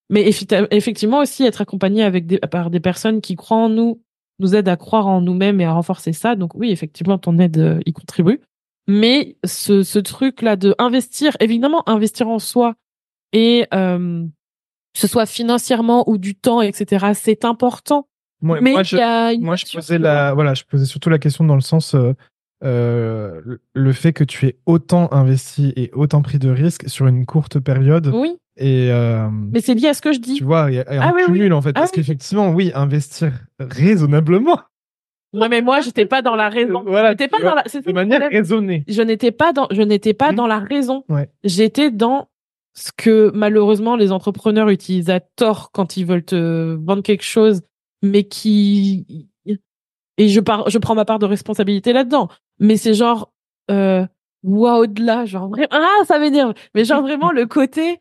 Mais 0.09 0.29
effectivement 0.71 1.19
aussi 1.19 1.43
être 1.43 1.61
accompagné 1.61 2.03
avec 2.03 2.27
des, 2.27 2.37
par 2.37 2.69
des 2.69 2.79
personnes 2.79 3.21
qui 3.21 3.35
croient 3.35 3.57
en 3.57 3.69
nous, 3.69 4.01
nous 4.39 4.55
aident 4.55 4.67
à 4.67 4.75
croire 4.75 5.07
en 5.07 5.21
nous-mêmes 5.21 5.59
et 5.61 5.65
à 5.65 5.73
renforcer 5.73 6.13
ça. 6.13 6.35
Donc 6.35 6.55
oui, 6.55 6.71
effectivement, 6.71 7.17
ton 7.17 7.39
aide 7.39 7.57
euh, 7.57 7.79
y 7.85 7.93
contribue. 7.93 8.39
Mais 8.87 9.37
ce, 9.45 9.83
ce 9.83 9.99
truc-là 9.99 10.55
de 10.55 10.75
investir, 10.77 11.37
évidemment, 11.39 11.87
investir 11.89 12.27
en 12.27 12.39
soi 12.39 12.75
et 13.31 13.65
euh, 13.73 14.25
que 14.93 14.99
ce 14.99 15.07
soit 15.07 15.25
financièrement 15.25 16.07
ou 16.09 16.17
du 16.17 16.35
temps, 16.35 16.61
etc., 16.61 17.11
c'est 17.13 17.45
important. 17.45 18.07
Moi, 18.41 18.59
mais 18.61 18.71
moi, 18.73 18.81
il 18.81 18.85
je, 18.85 19.39
moi, 19.39 19.55
posais 19.73 19.97
la, 19.99 20.33
voilà, 20.33 20.53
je 20.53 20.63
posais 20.65 20.85
surtout 20.85 21.09
la 21.09 21.17
question 21.19 21.45
dans 21.45 21.55
le 21.55 21.61
sens, 21.61 21.95
euh, 21.95 22.13
euh, 22.65 23.41
le- 23.73 23.93
fait 23.93 24.11
que 24.13 24.23
tu 24.25 24.47
aies 24.47 24.57
autant 24.65 25.11
investi 25.13 25.71
et 25.75 25.89
autant 25.93 26.21
pris 26.21 26.39
de 26.39 26.49
risques 26.49 26.89
sur 26.89 27.07
une 27.07 27.25
courte 27.25 27.59
période. 27.59 28.07
Oui, 28.13 28.35
Et 28.57 28.89
euh, 28.91 29.29
mais 29.29 29.61
c'est 29.61 29.73
lié 29.75 29.87
à 29.87 29.93
ce 29.93 30.01
que 30.01 30.11
je 30.13 30.19
dis. 30.19 30.35
tu 30.35 30.43
vois, 30.43 30.69
il 30.71 30.75
y 30.75 30.79
a 30.79 30.85
un 30.89 30.99
Ah 31.07 31.11
oui, 31.15 31.21
oui. 31.27 31.37
cumul 31.39 31.53
en 31.53 31.61
fait. 31.61 31.69
Ah 31.75 31.79
parce 31.81 31.91
oui. 31.91 31.95
qu'effectivement, 31.95 32.51
oui, 32.51 32.71
investir 32.75 33.31
raisonnablement, 33.59 34.59
Ouais, 35.33 35.49
mais 35.49 35.61
moi, 35.61 35.81
j'étais 35.81 36.05
pas 36.05 36.21
dans 36.21 36.35
la 36.35 36.49
raison. 36.49 36.83
Voilà, 36.85 37.11
J'étais 37.11 37.27
pas 37.27 37.39
dans 37.39 37.55
la. 37.55 37.63
de 37.63 37.91
manière 37.91 38.19
problème. 38.19 38.41
raisonnée. 38.41 38.83
je 38.87 39.01
n'étais 39.01 39.31
pas 39.31 39.51
dans 39.53 39.67
je 39.71 39.81
n'étais 39.81 40.13
pas 40.13 40.29
Mhm. 40.29 40.35
dans 40.35 40.47
la 40.47 40.59
raison. 40.59 41.03
Ouais. 41.09 41.29
J'étais 41.43 41.89
dans 41.91 42.29
ce 42.75 42.91
que 42.95 43.31
malheureusement 43.33 43.95
les 43.95 44.11
entrepreneurs 44.11 44.69
utilisent 44.69 45.09
à 45.09 45.19
tort 45.19 45.71
quand 45.71 45.97
ils 45.97 46.05
veulent 46.05 46.23
te 46.25 46.73
vendre 46.75 47.01
quelque 47.03 47.23
chose, 47.23 47.61
mais 48.01 48.23
qui 48.25 49.27
et 50.19 50.29
je 50.29 50.39
pars, 50.39 50.69
je 50.69 50.77
prends 50.77 50.93
ma 50.93 51.05
part 51.05 51.17
de 51.19 51.25
responsabilité 51.25 51.91
là-dedans. 51.93 52.29
Mais 52.59 52.77
c'est 52.77 52.93
genre 52.93 53.31
euh, 53.71 54.05
wow 54.43 54.83
au-delà, 54.83 55.25
genre 55.25 55.49
vraiment 55.49 55.67
ah 55.71 56.03
ça 56.05 56.19
m'énerve. 56.19 56.53
Mais 56.75 56.85
genre 56.85 57.01
vraiment 57.01 57.31
le 57.31 57.45
côté 57.47 57.99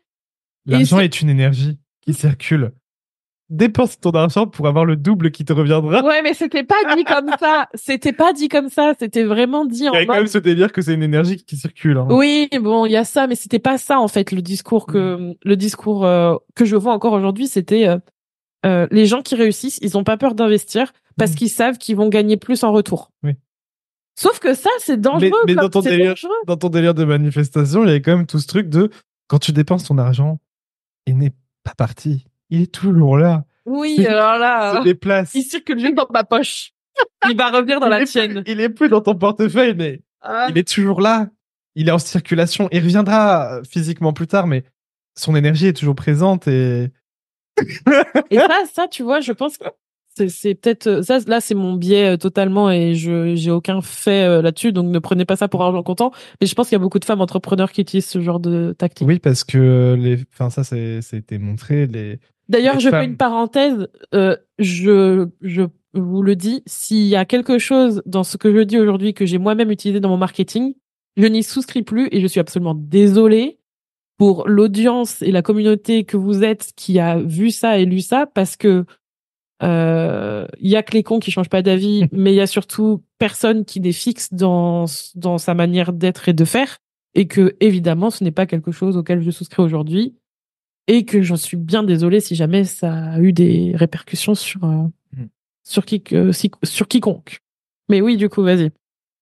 L'argent 0.67 0.99
est 0.99 1.21
une 1.21 1.29
énergie 1.29 1.79
qui 2.01 2.13
circule. 2.13 2.71
Dépense 3.55 3.99
ton 3.99 4.09
argent 4.11 4.47
pour 4.47 4.67
avoir 4.67 4.83
le 4.83 4.95
double 4.95 5.29
qui 5.31 5.45
te 5.45 5.53
reviendra. 5.53 6.03
ouais 6.03 6.21
mais 6.23 6.33
c'était 6.33 6.63
pas 6.63 6.95
dit 6.95 7.03
comme 7.03 7.29
ça. 7.39 7.69
C'était 7.75 8.11
pas 8.11 8.33
dit 8.33 8.49
comme 8.49 8.69
ça. 8.69 8.93
C'était 8.99 9.23
vraiment 9.23 9.63
dit 9.65 9.83
Il 9.83 9.89
en 9.89 9.93
y 9.93 9.97
a 9.97 10.05
quand 10.07 10.15
même 10.15 10.27
ce 10.27 10.39
délire 10.39 10.71
que 10.71 10.81
c'est 10.81 10.95
une 10.95 11.03
énergie 11.03 11.37
qui 11.37 11.55
circule. 11.55 11.97
hein. 11.97 12.07
Oui, 12.09 12.49
bon, 12.59 12.85
il 12.87 12.91
y 12.91 12.97
a 12.97 13.03
ça, 13.05 13.27
mais 13.27 13.35
c'était 13.35 13.59
pas 13.59 13.77
ça 13.77 13.99
en 13.99 14.07
fait 14.07 14.31
le 14.31 14.41
discours 14.41 14.87
que 14.87 15.35
le 15.43 15.55
discours 15.55 16.03
euh, 16.05 16.35
que 16.55 16.65
je 16.65 16.75
vois 16.75 16.93
encore 16.93 17.13
aujourd'hui, 17.13 17.47
c'était 17.47 17.87
euh, 17.87 17.97
euh, 18.65 18.87
les 18.91 19.05
gens 19.05 19.21
qui 19.21 19.35
réussissent, 19.35 19.77
ils 19.83 19.97
ont 19.97 20.03
pas 20.03 20.17
peur 20.17 20.33
d'investir 20.35 20.91
parce 21.17 21.31
Mhm. 21.31 21.37
qu'ils 21.37 21.49
savent 21.49 21.77
qu'ils 21.77 21.95
vont 21.95 22.09
gagner 22.09 22.37
plus 22.37 22.63
en 22.63 22.71
retour. 22.71 23.11
Oui. 23.23 23.33
Sauf 24.15 24.39
que 24.39 24.53
ça, 24.55 24.69
c'est 24.79 24.99
dangereux. 24.99 25.29
mais 25.45 25.53
comme- 25.53 25.63
dans 25.63 25.69
ton 25.69 25.81
délire- 25.81 26.09
dangereux. 26.09 26.31
Dans 26.47 26.57
ton 26.57 26.69
délire 26.69 26.93
de 26.95 27.03
manifestation, 27.05 27.83
il 27.83 27.87
y 27.87 27.89
avait 27.91 28.01
quand 28.01 28.15
même 28.17 28.25
tout 28.25 28.39
ce 28.39 28.47
truc 28.47 28.67
de 28.69 28.89
quand 29.27 29.37
tu 29.39 29.51
dépenses 29.51 29.83
ton 29.83 29.97
argent, 29.99 30.39
il 31.05 31.17
n'est 31.19 31.33
pas 31.63 31.73
parti. 31.77 32.25
Il 32.49 32.61
est 32.61 32.71
toujours 32.73 33.17
là. 33.17 33.45
Oui, 33.65 34.05
alors 34.05 34.35
Il 34.35 34.39
là, 34.39 34.77
se 34.79 34.83
déplace. 34.83 35.33
il 35.35 35.43
circule 35.43 35.79
juste 35.79 35.95
dans 35.95 36.07
ma 36.13 36.23
poche. 36.23 36.71
Il 37.29 37.35
va 37.37 37.49
revenir 37.49 37.79
dans 37.79 37.87
Il 37.87 37.91
la 37.91 38.05
tienne. 38.05 38.43
plus- 38.43 38.51
il 38.53 38.59
est 38.59 38.69
plus 38.69 38.89
dans 38.89 39.01
ton 39.01 39.15
portefeuille, 39.15 39.73
mais 39.75 40.01
Ah. 40.21 40.47
il 40.49 40.57
est 40.57 40.67
toujours 40.67 41.01
là. 41.01 41.29
Il 41.75 41.87
est 41.87 41.91
en 41.91 41.97
circulation. 41.97 42.67
Il 42.71 42.79
reviendra 42.83 43.61
physiquement 43.67 44.13
plus 44.13 44.27
tard, 44.27 44.45
mais 44.47 44.63
son 45.17 45.35
énergie 45.35 45.67
est 45.67 45.73
toujours 45.73 45.95
présente 45.95 46.47
et 46.47 46.91
Et 48.29 48.37
ça, 48.37 48.47
ça, 48.73 48.87
tu 48.87 49.03
vois, 49.03 49.21
je 49.21 49.31
pense 49.31 49.57
que 49.57 49.65
c'est, 50.27 50.53
peut-être 50.55 50.87
euh, 50.87 51.01
ça. 51.01 51.17
Là, 51.25 51.41
c'est 51.41 51.55
mon 51.55 51.73
biais 51.73 52.13
euh, 52.13 52.17
totalement, 52.17 52.69
et 52.69 52.93
je 52.93 53.33
j'ai 53.35 53.49
aucun 53.49 53.81
fait 53.81 54.23
euh, 54.27 54.41
là-dessus, 54.43 54.71
donc 54.71 54.87
ne 54.91 54.99
prenez 54.99 55.25
pas 55.25 55.35
ça 55.35 55.47
pour 55.47 55.63
argent 55.63 55.81
comptant. 55.81 56.11
Mais 56.39 56.45
je 56.47 56.53
pense 56.53 56.67
qu'il 56.69 56.75
y 56.75 56.79
a 56.79 56.79
beaucoup 56.79 56.99
de 56.99 57.05
femmes 57.05 57.21
entrepreneurs 57.21 57.71
qui 57.71 57.81
utilisent 57.81 58.05
ce 58.07 58.21
genre 58.21 58.39
de 58.39 58.75
tactique. 58.77 59.07
oui 59.07 59.17
parce 59.17 59.43
que 59.43 59.95
les, 59.99 60.19
enfin 60.33 60.49
ça 60.51 60.63
c'est, 60.63 61.01
c'était 61.01 61.39
montré 61.39 61.87
les. 61.87 62.19
D'ailleurs, 62.49 62.79
je 62.79 62.89
fais 62.89 63.05
une 63.05 63.17
parenthèse. 63.17 63.87
euh, 64.13 64.35
je 64.59 65.27
je 65.41 65.63
vous 65.93 66.23
le 66.23 66.35
dis, 66.35 66.63
s'il 66.65 67.05
y 67.05 67.15
a 67.15 67.25
quelque 67.25 67.59
chose 67.59 68.01
dans 68.05 68.23
ce 68.23 68.37
que 68.37 68.53
je 68.53 68.61
dis 68.61 68.79
aujourd'hui 68.79 69.13
que 69.13 69.25
j'ai 69.25 69.37
moi-même 69.37 69.71
utilisé 69.71 69.99
dans 69.99 70.09
mon 70.09 70.17
marketing, 70.17 70.73
je 71.17 71.27
n'y 71.27 71.43
souscris 71.43 71.83
plus 71.83 72.07
et 72.11 72.19
je 72.19 72.27
suis 72.27 72.39
absolument 72.39 72.75
désolée 72.75 73.59
pour 74.17 74.47
l'audience 74.47 75.21
et 75.21 75.31
la 75.31 75.41
communauté 75.41 76.03
que 76.03 76.17
vous 76.17 76.43
êtes 76.43 76.71
qui 76.75 76.99
a 76.99 77.17
vu 77.17 77.51
ça 77.51 77.77
et 77.77 77.85
lu 77.85 78.01
ça 78.01 78.25
parce 78.25 78.55
que 78.55 78.85
euh, 79.61 80.45
il 80.59 80.69
y 80.69 80.75
a 80.75 80.83
que 80.83 80.93
les 80.93 81.03
cons 81.03 81.19
qui 81.19 81.31
changent 81.31 81.49
pas 81.49 81.61
d'avis, 81.61 82.05
mais 82.11 82.33
il 82.33 82.35
y 82.35 82.41
a 82.41 82.47
surtout 82.47 83.03
personne 83.19 83.65
qui 83.65 83.79
n'est 83.79 83.91
fixe 83.91 84.33
dans 84.33 84.85
dans 85.15 85.37
sa 85.37 85.53
manière 85.53 85.93
d'être 85.93 86.27
et 86.29 86.33
de 86.33 86.45
faire 86.45 86.77
et 87.15 87.27
que 87.27 87.55
évidemment 87.59 88.09
ce 88.09 88.23
n'est 88.23 88.31
pas 88.31 88.45
quelque 88.45 88.71
chose 88.71 88.97
auquel 88.97 89.21
je 89.21 89.31
souscris 89.31 89.61
aujourd'hui 89.61 90.15
et 90.87 91.05
que 91.05 91.21
j'en 91.21 91.37
suis 91.37 91.57
bien 91.57 91.83
désolée 91.83 92.19
si 92.19 92.35
jamais 92.35 92.63
ça 92.65 92.93
a 93.13 93.19
eu 93.19 93.31
des 93.33 93.71
répercussions 93.75 94.35
sur 94.35 94.63
euh, 94.65 94.83
Mm. 95.15 95.25
sur 95.63 95.85
qui 95.85 96.03
si- 96.31 96.51
sur 96.63 96.87
quiconque. 96.87 97.39
Mais 97.89 98.01
oui, 98.01 98.17
du 98.17 98.29
coup, 98.29 98.41
vas-y. 98.43 98.71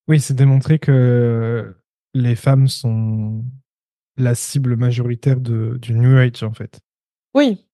Oui, 0.08 0.20
c'est 0.20 0.34
démontré 0.36 0.80
que 0.80 1.76
les 2.14 2.36
femmes 2.36 2.68
sont 2.68 3.44
la 4.18 4.36
cible 4.36 4.76
majoritaire 4.76 5.40
de, 5.40 5.78
du 5.82 5.94
New 5.94 6.18
Age 6.18 6.44
en 6.44 6.54
fait. 6.54 6.80
Oui. 7.34 7.66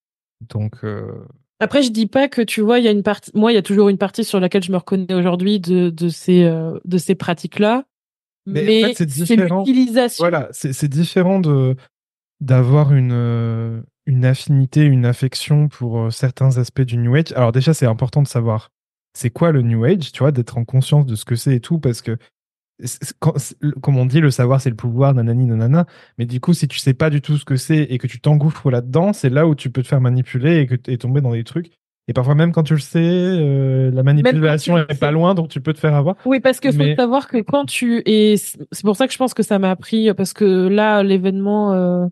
Donc 0.50 0.84
euh, 0.84 1.12
Après, 1.60 1.82
je 1.84 1.92
dis 1.92 2.06
pas 2.08 2.28
que 2.28 2.42
tu 2.42 2.62
vois, 2.62 2.80
il 2.80 2.86
y 2.86 2.88
a 2.88 2.92
une 2.92 3.04
partie. 3.04 3.32
Moi, 3.34 3.52
il 3.52 3.56
y 3.56 3.58
a 3.58 3.64
toujours 3.64 3.90
une 3.90 3.98
partie 3.98 4.24
sur 4.24 4.40
laquelle 4.40 4.64
je 4.64 4.72
me 4.72 4.78
reconnais 4.78 5.14
aujourd'hui 5.14 5.60
de 5.60 5.90
de 5.90 6.10
ces 6.10 6.44
euh, 6.44 6.78
de 6.86 6.98
ces 6.98 7.16
pratiques-là. 7.16 7.86
Mais 8.46 8.64
Mais, 8.64 8.84
en 8.84 8.88
fait, 8.90 8.94
c'est 8.94 9.10
c'est 9.10 9.36
différent. 9.36 9.60
l'utilisation. 9.66 10.22
Voilà, 10.24 10.48
c'est 10.52 10.74
c'est 10.74 10.88
différent 10.88 11.40
de 11.40 11.76
d'avoir 12.42 12.94
une 12.94 13.12
euh, 13.14 13.82
une 14.06 14.24
affinité, 14.26 14.86
une 14.86 15.06
affection 15.06 15.68
pour 15.68 16.00
euh, 16.00 16.10
certains 16.12 16.58
aspects 16.58 16.82
du 16.82 16.98
New 16.98 17.16
Age. 17.16 17.34
Alors 17.36 17.52
déjà, 17.52 17.74
c'est 17.74 17.86
important 17.86 18.22
de 18.22 18.28
savoir 18.28 18.70
c'est 19.14 19.30
quoi 19.30 19.52
le 19.52 19.62
New 19.62 19.84
Age, 19.84 20.12
tu 20.12 20.20
vois, 20.20 20.32
d'être 20.32 20.58
en 20.58 20.64
conscience 20.66 21.06
de 21.06 21.16
ce 21.16 21.26
que 21.26 21.36
c'est 21.36 21.56
et 21.56 21.60
tout, 21.60 21.80
parce 21.80 22.02
que 22.02 22.18
quand- 23.20 23.34
comme 23.82 23.98
on 23.98 24.06
dit, 24.06 24.22
le 24.22 24.30
savoir 24.32 24.62
c'est 24.62 24.70
le 24.70 24.76
pouvoir, 24.76 25.14
nanani, 25.14 25.46
nanana. 25.48 25.86
Mais 26.18 26.26
du 26.26 26.40
coup, 26.40 26.54
si 26.54 26.68
tu 26.68 26.78
sais 26.80 26.94
pas 26.94 27.10
du 27.10 27.22
tout 27.22 27.38
ce 27.38 27.46
que 27.46 27.56
c'est 27.56 27.82
et 27.82 27.98
que 27.98 28.08
tu 28.08 28.20
t'engouffres 28.20 28.70
là-dedans, 28.70 29.14
c'est 29.14 29.30
là 29.30 29.48
où 29.48 29.56
tu 29.56 29.70
peux 29.72 29.82
te 29.82 29.88
faire 29.88 30.02
manipuler 30.02 30.58
et 30.60 30.68
que 30.68 30.76
et 30.92 30.98
tomber 30.98 31.22
dans 31.22 31.32
des 31.34 31.44
trucs. 31.44 31.72
Et 32.10 32.14
parfois 32.14 32.36
même 32.36 32.54
quand 32.54 32.64
tu 32.64 32.74
le 32.74 32.80
sais, 32.80 33.00
euh, 33.02 33.92
la 33.92 34.02
manipulation 34.04 34.78
est 34.78 34.98
pas 35.00 35.12
loin, 35.12 35.34
donc 35.36 35.50
tu 35.50 35.60
peux 35.60 35.74
te 35.74 35.80
faire 35.80 35.94
avoir. 35.96 36.16
Oui, 36.26 36.40
parce 36.40 36.62
que 36.62 36.72
faut 36.72 36.96
savoir 36.96 37.28
que 37.28 37.42
quand 37.42 37.66
tu 37.66 38.02
et 38.06 38.38
c'est 38.38 38.84
pour 38.84 38.96
ça 38.96 39.08
que 39.08 39.14
je 39.14 39.18
pense 39.18 39.34
que 39.34 39.44
ça 39.44 39.60
m'a 39.60 39.72
appris 39.72 40.14
parce 40.14 40.32
que 40.32 40.68
là 40.70 41.04
l'événement 41.04 41.74
euh, 41.74 42.06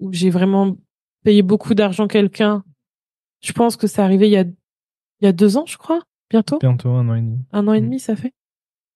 où 0.00 0.12
j'ai 0.12 0.30
vraiment 0.30 0.76
payé 1.24 1.42
beaucoup 1.42 1.74
d'argent 1.74 2.06
quelqu'un, 2.08 2.64
je 3.40 3.52
pense 3.52 3.76
que 3.76 3.86
c'est 3.86 4.02
arrivé 4.02 4.26
il 4.28 4.32
y 4.32 4.36
a 4.36 4.44
il 5.20 5.24
y 5.24 5.26
a 5.26 5.32
deux 5.32 5.56
ans, 5.56 5.64
je 5.66 5.76
crois, 5.76 6.00
bientôt, 6.30 6.58
Bientôt 6.60 6.90
un 6.90 7.08
an 7.08 7.14
et 7.14 7.20
demi. 7.20 7.38
un 7.52 7.66
an 7.66 7.72
et 7.72 7.80
Mm. 7.80 7.84
demi, 7.84 7.98
ça 8.00 8.14
fait. 8.14 8.32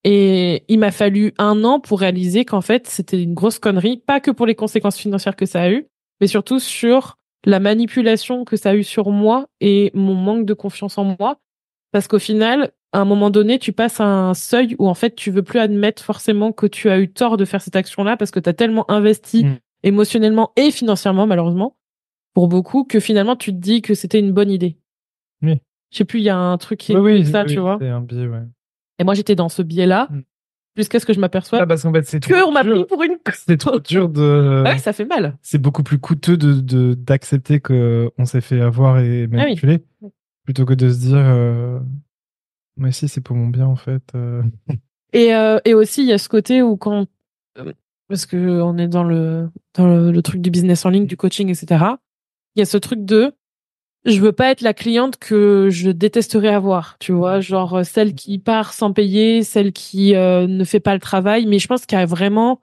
Et 0.04 0.64
il 0.68 0.78
m'a 0.78 0.90
fallu 0.90 1.32
un 1.38 1.62
an 1.64 1.78
pour 1.80 2.00
réaliser 2.00 2.44
qu'en 2.44 2.60
fait 2.60 2.86
c'était 2.88 3.22
une 3.22 3.34
grosse 3.34 3.58
connerie, 3.58 3.98
pas 3.98 4.20
que 4.20 4.30
pour 4.30 4.46
les 4.46 4.54
conséquences 4.54 4.96
financières 4.98 5.36
que 5.36 5.46
ça 5.46 5.62
a 5.62 5.70
eu, 5.70 5.86
mais 6.20 6.26
surtout 6.26 6.58
sur 6.58 7.18
la 7.44 7.58
manipulation 7.60 8.44
que 8.44 8.56
ça 8.56 8.70
a 8.70 8.74
eu 8.74 8.84
sur 8.84 9.10
moi 9.10 9.46
et 9.60 9.90
mon 9.94 10.14
manque 10.14 10.46
de 10.46 10.54
confiance 10.54 10.96
en 10.98 11.16
moi. 11.18 11.38
Parce 11.92 12.06
qu'au 12.08 12.18
final, 12.20 12.72
à 12.92 13.00
un 13.00 13.04
moment 13.04 13.30
donné, 13.30 13.58
tu 13.58 13.72
passes 13.72 14.00
à 14.00 14.04
un 14.06 14.34
seuil 14.34 14.76
où 14.78 14.88
en 14.88 14.94
fait, 14.94 15.14
tu 15.16 15.30
veux 15.32 15.42
plus 15.42 15.58
admettre 15.58 16.02
forcément 16.04 16.52
que 16.52 16.66
tu 16.66 16.88
as 16.88 16.98
eu 17.00 17.12
tort 17.12 17.36
de 17.36 17.44
faire 17.44 17.60
cette 17.60 17.74
action-là 17.76 18.16
parce 18.16 18.30
que 18.30 18.38
tu 18.40 18.48
as 18.48 18.52
tellement 18.54 18.88
investi 18.90 19.44
Mm. 19.44 19.58
Émotionnellement 19.82 20.52
et 20.56 20.70
financièrement, 20.70 21.26
malheureusement, 21.26 21.76
pour 22.34 22.48
beaucoup, 22.48 22.84
que 22.84 23.00
finalement, 23.00 23.36
tu 23.36 23.52
te 23.52 23.58
dis 23.58 23.82
que 23.82 23.94
c'était 23.94 24.18
une 24.20 24.32
bonne 24.32 24.50
idée. 24.50 24.78
Oui. 25.42 25.60
Je 25.90 25.98
sais 25.98 26.04
plus, 26.04 26.20
il 26.20 26.24
y 26.24 26.30
a 26.30 26.36
un 26.38 26.56
truc 26.58 26.78
qui 26.80 26.92
est 26.92 26.96
Oui, 26.96 27.12
oui, 27.12 27.26
ça, 27.26 27.44
oui, 27.44 27.52
tu 27.52 27.58
vois. 27.60 27.76
C'est 27.80 27.88
un 27.88 28.00
biais, 28.00 28.26
ouais. 28.26 28.42
Et 28.98 29.04
moi, 29.04 29.14
j'étais 29.14 29.34
dans 29.34 29.48
ce 29.48 29.60
biais-là 29.62 30.08
Mm. 30.10 30.20
jusqu'à 30.76 31.00
ce 31.00 31.04
que 31.06 31.12
je 31.12 31.20
m'aperçoive 31.20 31.60
Ah, 31.62 31.66
parce 31.66 31.82
qu'en 31.82 31.92
fait, 31.92 32.04
c'est 32.06 32.20
que 32.20 32.46
on 32.46 32.52
m'a 32.52 32.64
pris 32.64 32.84
pour 32.86 33.02
une. 33.02 33.18
C'est 33.34 33.58
trop 33.58 33.78
dur 33.80 34.08
de. 34.08 34.62
Ah 34.64 34.70
ouais, 34.72 34.78
ça 34.78 34.92
fait 34.92 35.04
mal. 35.04 35.36
C'est 35.42 35.58
beaucoup 35.58 35.82
plus 35.82 35.98
coûteux 35.98 36.36
de 36.38 36.94
d'accepter 36.94 37.60
que 37.60 38.10
on 38.16 38.24
s'est 38.24 38.40
fait 38.40 38.60
avoir 38.60 39.00
et 39.00 39.26
manipuler 39.26 39.84
Oui. 40.00 40.10
plutôt 40.44 40.64
que 40.64 40.74
de 40.74 40.88
se 40.90 40.98
dire. 41.00 41.16
euh, 41.18 41.78
Mais 42.78 42.92
si, 42.92 43.08
c'est 43.08 43.20
pour 43.20 43.36
mon 43.36 43.48
bien 43.48 43.66
en 43.66 43.76
fait. 43.76 44.02
euh. 44.14 44.42
Et, 45.12 45.34
euh, 45.34 45.58
et 45.66 45.74
aussi, 45.74 46.02
il 46.02 46.08
y 46.08 46.12
a 46.14 46.18
ce 46.18 46.28
côté 46.30 46.62
où 46.62 46.76
quand 46.78 47.06
parce 48.12 48.26
que 48.26 48.60
on 48.60 48.76
est 48.76 48.88
dans 48.88 49.04
le 49.04 49.48
dans 49.72 49.86
le, 49.86 50.20
truc 50.20 50.42
du 50.42 50.50
business 50.50 50.84
en 50.84 50.90
ligne, 50.90 51.06
du 51.06 51.16
coaching, 51.16 51.48
etc. 51.48 51.82
Il 52.54 52.58
y 52.58 52.62
a 52.62 52.66
ce 52.66 52.76
truc 52.76 53.06
de 53.06 53.32
je 54.04 54.20
veux 54.20 54.32
pas 54.32 54.50
être 54.50 54.60
la 54.60 54.74
cliente 54.74 55.16
que 55.16 55.68
je 55.70 55.90
détesterais 55.90 56.52
avoir, 56.52 56.96
tu 56.98 57.12
vois, 57.12 57.40
genre 57.40 57.78
euh, 57.78 57.82
celle 57.84 58.14
qui 58.14 58.38
part 58.38 58.74
sans 58.74 58.92
payer, 58.92 59.42
celle 59.44 59.72
qui 59.72 60.14
euh, 60.14 60.46
ne 60.46 60.64
fait 60.64 60.80
pas 60.80 60.92
le 60.92 61.00
travail. 61.00 61.46
Mais 61.46 61.58
je 61.58 61.68
pense 61.68 61.86
qu'il 61.86 61.96
y 61.96 62.02
a 62.02 62.04
vraiment, 62.04 62.60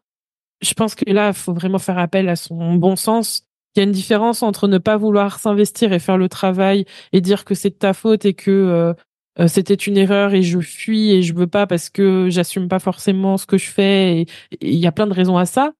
je 0.62 0.74
pense 0.76 0.93
que 0.93 1.10
là, 1.12 1.34
faut 1.34 1.54
vraiment 1.54 1.80
faire 1.80 1.97
appel 1.97 2.30
à 2.30 2.36
son 2.36 2.76
bon 2.76 2.95
sens. 2.95 3.47
Il 3.76 3.80
y 3.80 3.82
a 3.82 3.86
une 3.86 3.91
différence 3.91 4.43
entre 4.43 4.68
ne 4.68 4.78
pas 4.78 4.97
vouloir 4.97 5.39
s'investir 5.39 5.93
et 5.93 6.00
faire 6.00 6.18
le 6.18 6.30
travail 6.30 6.86
et 7.12 7.22
dire 7.22 7.43
que 7.43 7.56
c'est 7.56 7.72
de 7.72 7.76
ta 7.76 7.93
faute 7.93 8.26
et 8.26 8.36
que 8.36 8.52
euh, 8.52 8.93
c'était 9.48 9.74
une 9.74 9.98
erreur 9.98 10.34
et 10.34 10.42
je 10.42 10.60
fuis 10.60 11.12
et 11.12 11.22
je 11.22 11.34
veux 11.34 11.48
pas 11.48 11.66
parce 11.68 11.90
que 11.90 12.28
j'assume 12.30 12.68
pas 12.68 12.80
forcément 12.80 13.38
ce 13.38 13.46
que 13.46 13.58
je 13.58 13.70
fais 13.70 14.22
et 14.22 14.26
il 14.60 14.78
y 14.80 14.88
a 14.88 14.92
plein 14.92 15.08
de 15.08 15.14
raisons 15.14 15.38
à 15.38 15.46
ça 15.46 15.74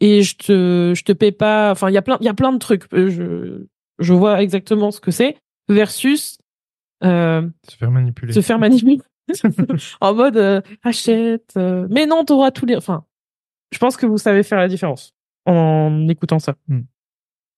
et 0.00 0.22
je 0.22 0.36
te 0.36 0.92
je 0.96 1.04
te 1.04 1.12
paie 1.12 1.32
pas 1.32 1.70
enfin 1.70 1.88
il 1.88 1.94
y 1.94 1.98
a 1.98 2.02
plein 2.02 2.18
il 2.20 2.26
y 2.26 2.28
a 2.28 2.34
plein 2.34 2.52
de 2.52 2.58
trucs 2.58 2.84
je 2.92 3.66
je 3.98 4.12
vois 4.12 4.42
exactement 4.42 4.90
ce 4.90 5.00
que 5.00 5.10
c'est, 5.10 5.36
versus 5.68 6.38
euh, 7.04 7.48
se 7.68 7.76
faire 7.76 7.90
manipuler. 7.90 8.32
Se 8.32 8.40
faire 8.40 8.58
manipuler. 8.58 8.98
en 10.00 10.14
mode 10.14 10.36
euh, 10.36 10.60
achète. 10.82 11.54
Euh, 11.56 11.86
mais 11.90 12.06
non, 12.06 12.24
t'auras 12.24 12.50
tous 12.50 12.66
les. 12.66 12.76
Enfin, 12.76 13.04
je 13.72 13.78
pense 13.78 13.96
que 13.96 14.06
vous 14.06 14.18
savez 14.18 14.42
faire 14.42 14.58
la 14.58 14.68
différence 14.68 15.14
en 15.46 16.08
écoutant 16.08 16.38
ça. 16.38 16.54
Hmm. 16.68 16.82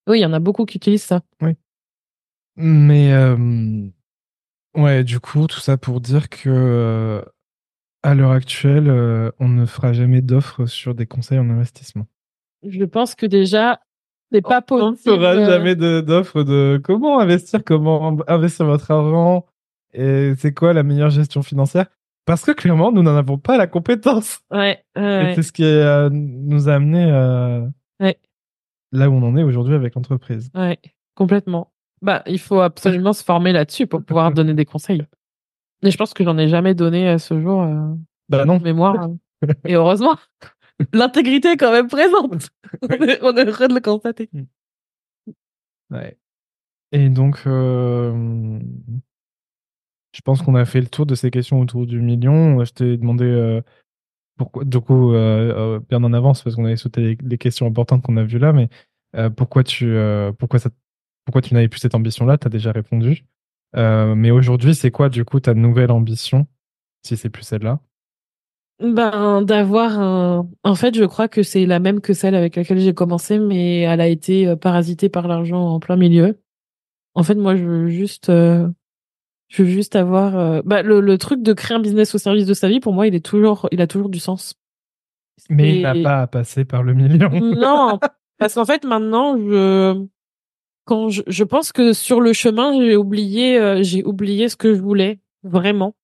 Oui, 0.08 0.20
il 0.20 0.22
y 0.22 0.26
en 0.26 0.32
a 0.32 0.40
beaucoup 0.40 0.64
qui 0.64 0.78
utilisent 0.78 1.02
ça. 1.02 1.20
Oui. 1.42 1.52
Mais 2.56 3.12
ouais, 4.74 5.04
du 5.04 5.20
coup, 5.20 5.46
tout 5.46 5.60
ça 5.60 5.76
pour 5.76 6.00
dire 6.00 6.28
que 6.28 7.24
à 8.02 8.14
l'heure 8.14 8.30
actuelle, 8.30 8.90
on 9.38 9.48
ne 9.48 9.66
fera 9.66 9.92
jamais 9.92 10.22
d'offres 10.22 10.66
sur 10.66 10.94
des 10.94 11.06
conseils 11.06 11.38
en 11.38 11.50
investissement. 11.50 12.06
Je 12.62 12.84
pense 12.84 13.14
que 13.14 13.26
déjà, 13.26 13.80
c'est 14.32 14.42
pas 14.42 14.62
possible. 14.62 14.84
On 14.84 14.90
ne 14.92 14.96
fera 14.96 15.34
euh. 15.34 15.46
jamais 15.46 15.74
d'offre 15.76 16.42
de, 16.42 16.80
comment 16.82 17.18
investir, 17.20 17.64
comment 17.64 18.18
investir 18.26 18.66
votre 18.66 18.90
argent 18.90 19.46
et 19.94 20.34
c'est 20.36 20.52
quoi 20.52 20.72
la 20.72 20.82
meilleure 20.82 21.10
gestion 21.10 21.42
financière? 21.42 21.86
Parce 22.26 22.44
que 22.44 22.52
clairement, 22.52 22.92
nous 22.92 23.02
n'en 23.02 23.16
avons 23.16 23.38
pas 23.38 23.56
la 23.56 23.66
compétence. 23.66 24.40
Ouais. 24.50 24.84
et 24.96 25.32
c'est 25.34 25.42
ce 25.42 25.52
qui 25.52 25.64
euh, 25.64 26.10
nous 26.12 26.68
a 26.68 26.74
amené 26.74 27.10
euh, 27.10 27.66
là 28.92 29.08
où 29.08 29.14
on 29.14 29.22
en 29.22 29.36
est 29.36 29.42
aujourd'hui 29.42 29.74
avec 29.74 29.94
l'entreprise. 29.94 30.50
Ouais, 30.54 30.78
complètement. 31.14 31.72
Bah, 32.02 32.22
il 32.26 32.38
faut 32.38 32.60
absolument 32.60 33.12
se 33.12 33.24
former 33.24 33.52
là-dessus 33.52 33.86
pour 33.86 34.02
pouvoir 34.02 34.32
donner 34.32 34.54
des 34.54 34.64
conseils. 34.64 35.04
Et 35.82 35.90
je 35.90 35.96
pense 35.96 36.14
que 36.14 36.24
j'en 36.24 36.38
ai 36.38 36.48
jamais 36.48 36.74
donné 36.74 37.08
à 37.08 37.18
ce 37.18 37.40
jour. 37.40 37.64
bah 38.28 38.44
non. 38.44 38.60
Mémoire. 38.60 39.00
Hein. 39.00 39.16
et 39.64 39.74
heureusement. 39.74 40.16
L'intégrité 40.92 41.52
est 41.52 41.56
quand 41.56 41.72
même 41.72 41.88
présente. 41.88 42.50
on, 42.82 42.88
est, 42.88 43.20
heureux 43.20 43.68
de 43.68 43.74
le 43.74 43.80
constater. 43.80 44.28
Hmm. 44.32 44.44
Ouais. 45.90 46.16
Et 46.92 47.08
donc, 47.08 47.42
euh, 47.46 48.60
je 50.12 50.20
pense 50.22 50.42
qu'on 50.42 50.54
a 50.54 50.64
fait 50.64 50.80
le 50.80 50.86
tour 50.86 51.06
de 51.06 51.14
ces 51.14 51.30
questions 51.30 51.60
autour 51.60 51.86
du 51.86 52.00
million. 52.00 52.64
Je 52.64 52.72
t'ai 52.72 52.96
demandé 52.96 53.24
euh, 53.24 53.60
pourquoi, 54.36 54.64
du 54.64 54.80
coup, 54.80 55.12
euh, 55.12 55.80
bien 55.88 56.02
en 56.04 56.12
avance, 56.12 56.42
parce 56.42 56.56
qu'on 56.56 56.64
avait 56.64 56.76
sauté 56.76 57.18
les, 57.20 57.38
questions 57.38 57.66
importantes 57.66 58.02
qu'on 58.02 58.16
a 58.16 58.24
vues 58.24 58.38
là, 58.38 58.52
mais 58.52 58.68
pourquoi 59.36 59.64
tu, 59.64 59.96
pourquoi 60.38 60.58
ça, 60.58 60.70
pourquoi 61.28 61.42
tu 61.42 61.52
n'avais 61.52 61.68
plus 61.68 61.80
cette 61.80 61.94
ambition-là 61.94 62.38
Tu 62.38 62.46
as 62.46 62.50
déjà 62.50 62.72
répondu. 62.72 63.26
mais 63.74 64.30
aujourd'hui, 64.30 64.74
c'est 64.74 64.90
quoi, 64.90 65.10
du 65.10 65.26
coup, 65.26 65.40
ta 65.40 65.52
nouvelle 65.52 65.90
ambition, 65.90 66.46
si 67.02 67.18
c'est 67.18 67.28
plus 67.28 67.42
celle-là? 67.42 67.80
Ben, 68.80 69.42
d'avoir 69.42 69.98
un. 69.98 70.48
En 70.62 70.74
fait, 70.76 70.94
je 70.94 71.04
crois 71.04 71.26
que 71.26 71.42
c'est 71.42 71.66
la 71.66 71.80
même 71.80 72.00
que 72.00 72.12
celle 72.12 72.36
avec 72.36 72.54
laquelle 72.54 72.78
j'ai 72.78 72.94
commencé, 72.94 73.40
mais 73.40 73.80
elle 73.80 74.00
a 74.00 74.06
été 74.06 74.46
euh, 74.46 74.56
parasitée 74.56 75.08
par 75.08 75.26
l'argent 75.26 75.74
en 75.74 75.80
plein 75.80 75.96
milieu. 75.96 76.40
En 77.14 77.24
fait, 77.24 77.34
moi, 77.34 77.56
je 77.56 77.64
veux 77.64 77.88
juste, 77.88 78.30
euh, 78.30 78.68
je 79.48 79.64
veux 79.64 79.68
juste 79.68 79.96
avoir. 79.96 80.38
Euh, 80.38 80.60
le, 80.64 81.00
le 81.00 81.18
truc 81.18 81.42
de 81.42 81.52
créer 81.52 81.76
un 81.76 81.80
business 81.80 82.14
au 82.14 82.18
service 82.18 82.46
de 82.46 82.54
sa 82.54 82.68
vie, 82.68 82.78
pour 82.78 82.92
moi, 82.92 83.08
il 83.08 83.16
est 83.16 83.24
toujours, 83.24 83.68
il 83.72 83.80
a 83.80 83.88
toujours 83.88 84.10
du 84.10 84.20
sens. 84.20 84.54
Mais 85.50 85.78
il 85.78 85.82
n'a 85.82 85.94
pas 85.94 86.22
à 86.22 86.26
passer 86.28 86.64
par 86.64 86.84
le 86.84 86.94
million. 86.94 87.30
non, 87.32 87.98
parce 88.38 88.54
qu'en 88.54 88.64
fait, 88.64 88.84
maintenant, 88.84 89.36
je, 89.36 90.06
quand 90.88 91.10
je, 91.10 91.22
je 91.26 91.44
pense 91.44 91.70
que 91.70 91.92
sur 91.92 92.22
le 92.22 92.32
chemin, 92.32 92.72
j'ai 92.80 92.96
oublié, 92.96 93.82
j'ai 93.84 94.02
oublié 94.04 94.48
ce 94.48 94.56
que 94.56 94.74
je 94.74 94.80
voulais 94.80 95.20
vraiment. 95.42 95.94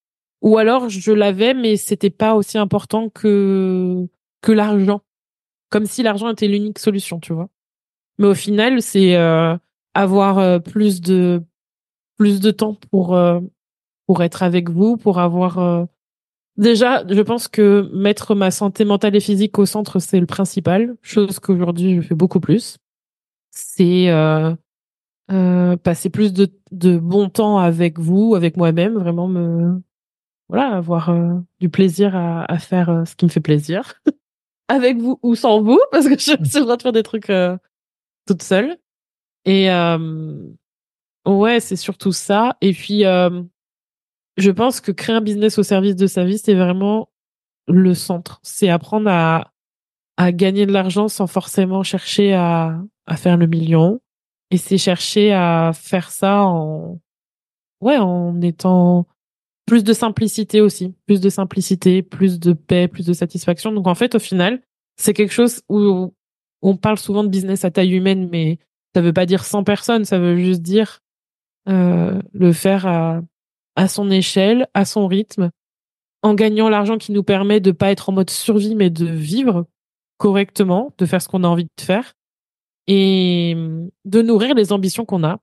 Ou 0.41 0.59
alors 0.59 0.89
je 0.89 1.11
l'avais, 1.11 1.55
mais 1.55 1.75
c'était 1.75 2.11
pas 2.11 2.35
aussi 2.35 2.59
important 2.59 3.09
que 3.09 4.07
que 4.41 4.51
l'argent, 4.51 5.01
comme 5.71 5.87
si 5.87 6.03
l'argent 6.03 6.29
était 6.29 6.47
l'unique 6.47 6.77
solution, 6.77 7.19
tu 7.19 7.33
vois. 7.33 7.49
Mais 8.19 8.27
au 8.27 8.35
final, 8.35 8.81
c'est 8.83 9.15
euh, 9.15 9.57
avoir 9.95 10.37
euh, 10.37 10.59
plus 10.59 11.01
de 11.01 11.41
plus 12.17 12.39
de 12.39 12.51
temps 12.51 12.75
pour 12.91 13.15
euh, 13.15 13.39
pour 14.05 14.21
être 14.21 14.43
avec 14.43 14.69
vous, 14.69 14.97
pour 14.97 15.17
avoir 15.19 15.87
déjà, 16.57 17.03
je 17.09 17.21
pense 17.21 17.47
que 17.47 17.89
mettre 17.91 18.35
ma 18.35 18.51
santé 18.51 18.85
mentale 18.85 19.15
et 19.15 19.19
physique 19.19 19.57
au 19.57 19.65
centre, 19.65 19.97
c'est 19.97 20.19
le 20.19 20.27
principal, 20.27 20.95
chose 21.01 21.39
qu'aujourd'hui 21.39 21.95
je 21.95 22.01
fais 22.01 22.13
beaucoup 22.13 22.39
plus. 22.39 22.77
C'est 23.49 24.11
passer 25.27 26.09
plus 26.09 26.33
de 26.33 26.51
de 26.71 26.97
bon 26.97 27.29
temps 27.29 27.57
avec 27.57 27.99
vous, 27.99 28.35
avec 28.35 28.57
moi-même, 28.57 28.95
vraiment 28.95 29.27
me 29.27 29.81
voilà, 30.49 30.75
avoir 30.75 31.09
euh, 31.09 31.39
du 31.59 31.69
plaisir 31.69 32.15
à, 32.15 32.45
à 32.51 32.59
faire 32.59 32.89
euh, 32.89 33.05
ce 33.05 33.15
qui 33.15 33.25
me 33.25 33.29
fait 33.29 33.39
plaisir. 33.39 33.95
Avec 34.67 34.97
vous 34.97 35.19
ou 35.21 35.35
sans 35.35 35.61
vous, 35.61 35.79
parce 35.91 36.07
que 36.07 36.17
je 36.17 36.23
suis 36.23 36.33
le 36.33 36.61
droit 36.61 36.75
de 36.77 36.81
faire 36.81 36.91
des 36.91 37.03
trucs 37.03 37.29
euh, 37.29 37.55
toute 38.27 38.41
seule. 38.41 38.77
Et 39.45 39.69
ouais, 41.27 41.59
c'est 41.59 41.75
surtout 41.75 42.11
ça. 42.11 42.57
Et 42.61 42.73
puis, 42.73 43.01
je 43.03 44.49
pense 44.49 44.81
que 44.81 44.91
créer 44.91 45.15
un 45.15 45.21
business 45.21 45.59
au 45.59 45.63
service 45.63 45.95
de 45.95 46.07
sa 46.07 46.25
vie, 46.25 46.39
c'est 46.39 46.55
vraiment 46.55 47.09
le 47.67 47.93
centre. 47.93 48.39
C'est 48.41 48.69
apprendre 48.69 49.07
à, 49.07 49.51
à 50.17 50.31
gagner 50.31 50.65
de 50.65 50.71
l'argent 50.71 51.07
sans 51.09 51.27
forcément 51.27 51.83
chercher 51.83 52.33
à, 52.33 52.81
à 53.05 53.17
faire 53.17 53.37
le 53.37 53.45
million. 53.45 54.01
Et 54.51 54.57
c'est 54.57 54.77
chercher 54.77 55.33
à 55.33 55.71
faire 55.73 56.11
ça 56.11 56.43
en, 56.43 56.99
ouais, 57.81 57.97
en 57.97 58.39
étant 58.41 59.07
plus 59.65 59.83
de 59.83 59.93
simplicité 59.93 60.61
aussi, 60.61 60.93
plus 61.07 61.21
de 61.21 61.29
simplicité, 61.29 62.03
plus 62.03 62.39
de 62.39 62.53
paix, 62.53 62.87
plus 62.87 63.05
de 63.05 63.13
satisfaction. 63.13 63.71
Donc 63.71 63.87
en 63.87 63.95
fait, 63.95 64.15
au 64.15 64.19
final, 64.19 64.61
c'est 64.97 65.13
quelque 65.13 65.33
chose 65.33 65.61
où 65.69 66.13
on 66.61 66.77
parle 66.77 66.97
souvent 66.97 67.23
de 67.23 67.29
business 67.29 67.65
à 67.65 67.71
taille 67.71 67.93
humaine, 67.93 68.29
mais 68.31 68.59
ça 68.93 69.01
veut 69.01 69.13
pas 69.13 69.25
dire 69.25 69.43
100 69.43 69.63
personnes, 69.63 70.05
ça 70.05 70.19
veut 70.19 70.37
juste 70.37 70.61
dire 70.61 70.99
euh, 71.67 72.21
le 72.33 72.53
faire 72.53 72.85
à, 72.85 73.21
à 73.75 73.87
son 73.87 74.11
échelle, 74.11 74.67
à 74.73 74.85
son 74.85 75.07
rythme, 75.07 75.49
en 76.21 76.33
gagnant 76.33 76.69
l'argent 76.69 76.97
qui 76.97 77.11
nous 77.11 77.23
permet 77.23 77.59
de 77.59 77.71
pas 77.71 77.91
être 77.91 78.09
en 78.09 78.13
mode 78.13 78.29
survie, 78.29 78.75
mais 78.75 78.89
de 78.89 79.05
vivre 79.05 79.65
correctement, 80.17 80.93
de 80.97 81.05
faire 81.05 81.21
ce 81.21 81.27
qu'on 81.27 81.43
a 81.43 81.47
envie 81.47 81.65
de 81.65 81.83
faire 81.83 82.13
et 82.87 83.55
de 84.05 84.21
nourrir 84.21 84.55
les 84.55 84.71
ambitions 84.71 85.05
qu'on 85.05 85.23
a 85.23 85.39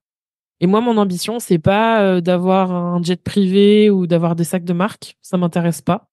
et 0.63 0.67
moi, 0.69 0.81
mon 0.81 0.97
ambition, 0.97 1.41
c'est 1.41 1.59
pas 1.59 2.03
euh, 2.03 2.21
d'avoir 2.21 2.71
un 2.71 3.03
jet 3.03 3.21
privé 3.21 3.91
ou 3.91 4.07
d'avoir 4.07 4.37
des 4.37 4.45
sacs 4.45 4.65
de 4.65 4.73
marque. 4.73 5.17
Ça 5.21 5.37
m'intéresse 5.37 5.83
pas. 5.83 6.09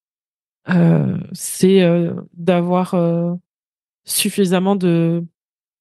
Euh, 0.70 1.20
c'est 1.34 1.84
euh, 1.84 2.16
d'avoir 2.34 2.96
suffisamment 4.06 4.76
de 4.76 5.24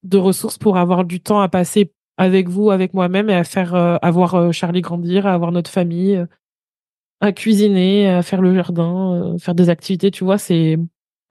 de 0.03 0.17
ressources 0.17 0.57
pour 0.57 0.77
avoir 0.77 1.03
du 1.03 1.19
temps 1.19 1.41
à 1.41 1.49
passer 1.49 1.93
avec 2.17 2.47
vous, 2.47 2.69
avec 2.71 2.93
moi-même 2.93 3.29
et 3.29 3.35
à 3.35 3.43
faire 3.43 3.73
avoir 3.75 4.53
Charlie 4.53 4.81
grandir, 4.81 5.25
à 5.27 5.33
avoir 5.33 5.51
notre 5.51 5.71
famille, 5.71 6.25
à 7.21 7.31
cuisiner, 7.33 8.09
à 8.09 8.21
faire 8.21 8.41
le 8.41 8.55
jardin, 8.55 9.35
faire 9.39 9.55
des 9.55 9.69
activités. 9.69 10.11
Tu 10.11 10.23
vois, 10.23 10.37
c'est 10.37 10.77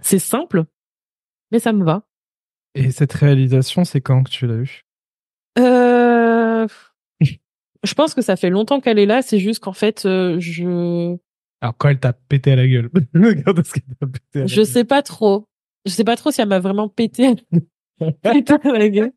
c'est 0.03 0.19
simple, 0.19 0.65
mais 1.53 1.61
ça 1.61 1.73
me 1.73 1.85
va. 1.85 2.08
Et 2.79 2.91
cette 2.93 3.13
réalisation, 3.13 3.85
c'est 3.85 4.01
quand 4.01 4.23
que 4.23 4.31
tu 4.31 4.47
l'as 4.47 4.55
eue? 4.55 4.85
Euh, 5.59 6.67
je 7.83 7.95
pense 7.95 8.15
que 8.15 8.23
ça 8.23 8.37
fait 8.37 8.51
longtemps 8.51 8.81
qu'elle 8.81 8.99
est 8.99 9.07
là, 9.07 9.23
c'est 9.23 9.41
juste 9.41 9.61
qu'en 9.61 9.73
fait, 9.73 10.05
euh, 10.07 10.39
je. 10.39 11.17
Alors, 11.61 11.77
quand 11.77 11.89
elle 11.89 11.99
t'a 11.99 12.13
pété 12.13 12.53
à 12.53 12.57
la 12.57 12.69
gueule. 12.69 12.89
Regarde 13.15 13.65
ce 13.65 13.73
qu'elle 13.73 13.97
t'a 14.01 14.07
pété 14.07 14.39
à 14.39 14.41
la 14.41 14.47
je 14.47 14.63
sais 14.63 14.85
pas 14.85 15.03
trop. 15.03 15.49
Je 15.87 15.91
sais 15.91 16.05
pas 16.05 16.17
trop 16.17 16.31
si 16.31 16.41
elle 16.41 16.49
m'a 16.49 16.61
vraiment 16.61 16.89
pété, 16.89 17.35
pété 18.23 18.53
à 18.53 18.73
la 18.73 18.89
gueule. 18.89 19.13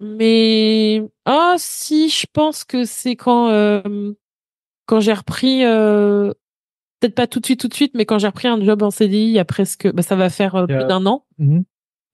Mais. 0.00 1.02
Ah, 1.26 1.54
si, 1.58 2.08
je 2.08 2.26
pense 2.32 2.64
que 2.64 2.84
c'est 2.84 3.16
quand. 3.16 3.48
Euh, 3.50 4.12
quand 4.86 5.00
j'ai 5.00 5.12
repris. 5.12 5.64
Euh, 5.64 6.32
peut-être 7.00 7.14
pas 7.14 7.26
tout 7.26 7.40
de 7.40 7.46
suite, 7.46 7.60
tout 7.60 7.68
de 7.68 7.74
suite, 7.74 7.92
mais 7.94 8.06
quand 8.06 8.18
j'ai 8.18 8.28
repris 8.28 8.48
un 8.48 8.62
job 8.62 8.82
en 8.82 8.90
CDI 8.90 9.24
il 9.24 9.32
y 9.32 9.38
a 9.38 9.44
presque. 9.44 9.90
Bah, 9.92 10.02
ça 10.02 10.16
va 10.16 10.30
faire 10.30 10.54
euh, 10.54 10.66
plus 10.66 10.86
d'un 10.86 11.04
an. 11.04 11.26
Mhm. 11.38 11.64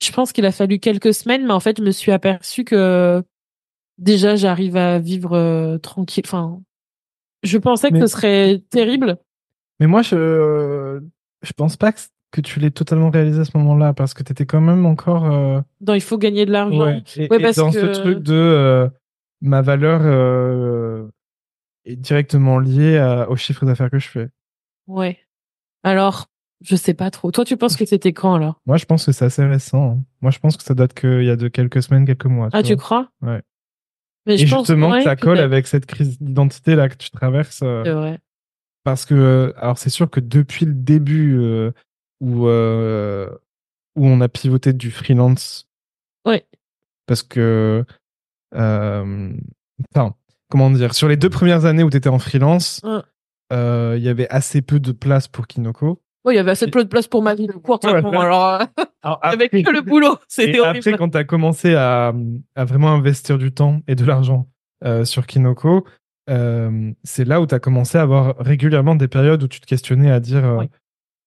Je 0.03 0.11
pense 0.12 0.32
qu'il 0.32 0.44
a 0.46 0.53
fallu 0.53 0.78
quelques 0.80 1.14
semaines, 1.14 1.46
mais 1.46 1.53
en 1.53 1.61
fait, 1.61 1.78
je 1.78 1.82
me 1.84 1.92
suis 1.92 2.11
aperçu 2.12 2.64
que 2.64 3.22
déjà 3.98 4.34
j'arrive 4.36 4.76
à 4.76 4.98
vivre 4.98 5.34
euh, 5.36 5.78
tranquille. 5.78 6.24
Enfin, 6.26 6.61
je 7.44 7.57
pensais 7.59 7.90
que 7.90 8.00
ce 8.00 8.07
serait 8.09 8.62
terrible. 8.70 9.16
Mais 9.80 9.86
moi, 9.86 10.03
je 10.03 11.00
je 11.42 11.53
pense 11.53 11.76
pas 11.76 11.92
que 11.92 12.00
que 12.32 12.40
tu 12.40 12.61
l'aies 12.61 12.70
totalement 12.70 13.11
réalisé 13.11 13.40
à 13.40 13.44
ce 13.44 13.55
moment-là, 13.59 13.92
parce 13.92 14.14
que 14.14 14.22
tu 14.22 14.32
étais 14.32 14.46
quand 14.46 14.62
même 14.62 14.86
encore. 14.86 15.30
euh, 15.30 15.61
Non, 15.86 15.92
il 15.92 16.00
faut 16.00 16.16
gagner 16.16 16.46
de 16.46 16.50
l'argent. 16.50 16.78
ouais, 16.86 17.03
et, 17.16 17.28
Ouais, 17.28 17.36
et 17.38 17.42
parce 17.42 17.57
dans 17.59 17.70
que- 17.70 17.78
ce 17.94 18.00
truc 18.00 18.20
de 18.20 18.32
euh, 18.32 18.88
ma 19.42 19.61
valeur 19.61 20.00
euh, 20.03 21.07
est 21.84 21.96
directement 21.96 22.59
liée 22.59 22.96
à- 22.96 23.28
au 23.28 23.36
chiffre 23.36 23.66
d'affaires 23.66 23.90
que 23.90 23.98
je 23.98 24.09
fais. 24.09 24.28
Ouais. 24.86 25.18
Alors, 25.82 26.28
je 26.64 26.76
sais 26.76 26.94
pas 26.94 27.10
trop. 27.10 27.30
Toi, 27.30 27.44
tu 27.44 27.56
penses 27.56 27.76
que 27.76 27.84
c'était 27.84 28.12
quand 28.12 28.34
alors? 28.34 28.60
Moi, 28.66 28.76
je 28.76 28.84
pense 28.84 29.06
que 29.06 29.12
c'est 29.12 29.24
assez 29.24 29.44
récent. 29.44 29.92
hein. 29.98 30.04
Moi, 30.20 30.30
je 30.30 30.38
pense 30.38 30.56
que 30.56 30.62
ça 30.62 30.74
date 30.74 30.94
qu'il 30.94 31.24
y 31.24 31.30
a 31.30 31.36
de 31.36 31.48
quelques 31.48 31.82
semaines, 31.82 32.04
quelques 32.06 32.26
mois. 32.26 32.48
Ah, 32.52 32.62
tu 32.62 32.76
crois? 32.76 33.10
Ouais. 33.22 33.42
Mais 34.26 34.34
Et 34.40 34.46
pense 34.46 34.60
justement, 34.66 34.92
que 34.92 35.02
ça 35.02 35.16
colle 35.16 35.38
avec 35.38 35.66
cette 35.66 35.86
crise 35.86 36.18
d'identité 36.20 36.74
là 36.76 36.88
que 36.88 36.96
tu 36.96 37.10
traverses. 37.10 37.60
euh, 37.62 37.82
C'est 37.84 37.92
vrai. 37.92 38.18
parce 38.84 39.04
que, 39.04 39.14
euh, 39.14 39.52
alors, 39.56 39.78
c'est 39.78 39.90
sûr 39.90 40.08
que 40.10 40.20
depuis 40.20 40.64
le 40.66 40.74
début 40.74 41.36
euh, 41.38 41.72
où, 42.20 42.46
euh, 42.46 43.28
où 43.96 44.06
on 44.06 44.20
a 44.20 44.28
pivoté 44.28 44.72
du 44.72 44.90
freelance, 44.92 45.68
Ouais. 46.26 46.46
parce 47.06 47.22
que, 47.24 47.84
enfin, 48.54 50.14
comment 50.48 50.70
dire, 50.70 50.94
sur 50.94 51.08
les 51.08 51.16
deux 51.16 51.30
premières 51.30 51.64
années 51.64 51.82
où 51.82 51.90
tu 51.90 51.96
étais 51.96 52.08
en 52.08 52.18
freelance, 52.18 52.80
Ouais. 52.84 53.00
euh, 53.52 53.94
il 53.98 54.02
y 54.04 54.08
avait 54.08 54.28
assez 54.28 54.62
peu 54.62 54.78
de 54.80 54.92
place 54.92 55.28
pour 55.28 55.46
Kinoko. 55.46 56.00
Ouais, 56.24 56.34
il 56.34 56.36
y 56.36 56.40
avait 56.40 56.52
assez 56.52 56.68
peu 56.68 56.84
de 56.84 56.88
place 56.88 57.08
pour 57.08 57.22
ma 57.22 57.34
vie 57.34 57.48
de 57.48 57.52
courte. 57.52 57.84
Ouais, 57.84 58.00
ouais. 58.00 58.16
alors, 58.16 58.60
euh, 58.60 58.64
Alors, 59.02 59.18
avec 59.22 59.50
que 59.50 59.70
le 59.72 59.80
boulot, 59.80 60.16
c'était 60.28 60.60
horrible. 60.60 60.78
après, 60.78 60.96
quand 60.96 61.08
tu 61.10 61.18
as 61.18 61.24
commencé 61.24 61.74
à, 61.74 62.12
à 62.54 62.64
vraiment 62.64 62.92
investir 62.92 63.38
du 63.38 63.50
temps 63.52 63.80
et 63.88 63.96
de 63.96 64.04
l'argent 64.04 64.46
euh, 64.84 65.04
sur 65.04 65.26
Kinoko, 65.26 65.84
euh, 66.30 66.92
c'est 67.02 67.24
là 67.24 67.40
où 67.40 67.46
tu 67.48 67.54
as 67.54 67.58
commencé 67.58 67.98
à 67.98 68.02
avoir 68.02 68.36
régulièrement 68.38 68.94
des 68.94 69.08
périodes 69.08 69.42
où 69.42 69.48
tu 69.48 69.60
te 69.60 69.66
questionnais 69.66 70.12
à 70.12 70.20
dire 70.20 70.56
Oui. 70.60 70.66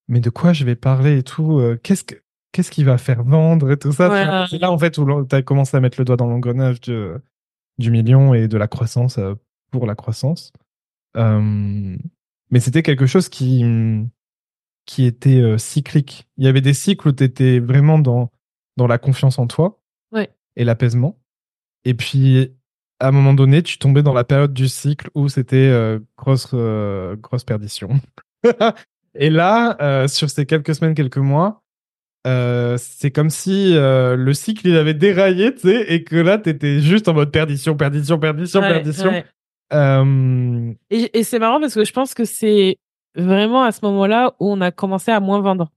mais 0.08 0.22
de 0.22 0.30
quoi 0.30 0.54
je 0.54 0.64
vais 0.64 0.76
parler 0.76 1.18
et 1.18 1.24
tout 1.24 1.62
qu'est-ce 1.84 2.06
que 2.06 2.16
qu'est-ce 2.54 2.72
qui 2.72 2.86
va 2.86 2.98
faire 2.98 3.22
vendre 3.24 3.70
et 3.72 3.78
tout 3.78 3.92
ça 3.92 4.10
Ouais, 4.10 4.46
c'est 4.50 4.60
là 4.60 4.72
en 4.72 4.78
fait 4.78 4.98
où 4.98 5.26
tu 5.26 5.36
as 5.36 5.42
commencé 5.42 5.76
à 5.76 5.82
mettre 5.82 6.00
le 6.00 6.06
doigt 6.06 6.16
dans 6.16 6.28
l'engrenage 6.28 6.80
du, 6.80 7.08
du 7.78 7.92
million 7.92 8.34
et 8.34 8.48
de 8.48 8.58
la 8.58 8.70
croissance 8.70 9.20
pour 9.72 9.86
la 9.86 9.96
croissance 9.96 10.54
mais 11.14 12.60
c'était 12.60 12.84
quelque 12.84 13.06
chose 13.06 13.28
qui 13.28 13.66
qui 14.86 15.06
était 15.06 15.42
euh, 15.42 15.58
cyclique 15.58 16.28
il 16.38 16.46
y 16.46 16.48
avait 16.48 16.62
des 16.62 16.74
cycles 16.74 17.08
où 17.08 17.12
tu 17.12 17.24
étais 17.24 17.60
vraiment 17.60 17.98
dans 18.00 18.32
dans 18.78 18.88
la 18.88 18.98
confiance 18.98 19.40
en 19.40 19.48
toi 19.48 19.80
Ouais. 20.12 20.30
et 20.56 20.64
l'apaisement 20.64 21.18
et 21.86 21.94
puis 21.94 22.52
à 23.02 23.10
un 23.10 23.12
moment 23.12 23.34
donné, 23.34 23.62
tu 23.62 23.78
tombais 23.78 24.04
dans 24.04 24.14
la 24.14 24.24
période 24.24 24.54
du 24.54 24.70
cycle 24.70 25.10
où 25.16 25.28
c'était 25.28 25.58
euh, 25.70 26.00
grosse, 26.18 26.50
euh, 26.54 27.18
grosse 27.18 27.44
perdition. 27.44 27.90
et 29.16 29.30
là, 29.30 29.76
euh, 29.82 30.08
sur 30.08 30.30
ces 30.30 30.46
quelques 30.46 30.74
semaines, 30.76 30.94
quelques 30.96 31.18
mois, 31.18 31.62
c'est 32.78 33.12
comme 33.12 33.30
si 33.30 33.74
le 33.76 34.32
cycle 34.34 34.68
il 34.70 34.78
avait 34.78 34.94
déraillé, 34.94 35.54
tu 35.54 35.62
sais, 35.68 35.94
et 35.94 36.06
que 36.06 36.16
là, 36.16 36.38
t'étais 36.38 36.80
juste 36.80 37.10
en 37.10 37.14
mode 37.14 37.32
perdition, 37.32 37.76
perdition, 37.76 38.18
perdition, 38.18 38.62
Ouais, 38.62 38.70
perdition. 38.70 39.10
ouais. 39.10 39.26
Et, 40.90 41.20
et 41.20 41.24
c'est 41.24 41.40
marrant 41.40 41.60
parce 41.60 41.76
que 41.76 41.84
je 41.84 41.92
pense 41.92 42.14
que 42.14 42.24
c'est 42.24 42.78
vraiment 43.16 43.64
à 43.64 43.72
ce 43.72 43.80
moment-là 43.86 44.36
où 44.40 44.52
on 44.52 44.62
a 44.62 44.72
commencé 44.72 45.12
à 45.12 45.20
moins 45.20 45.40
vendre. 45.42 45.72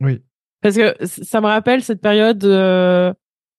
oui, 0.00 0.22
Parce 0.62 0.76
que 0.76 0.94
ça 1.06 1.40
me 1.40 1.46
rappelle 1.46 1.82
cette 1.82 2.00
période 2.00 2.44
euh, 2.44 3.12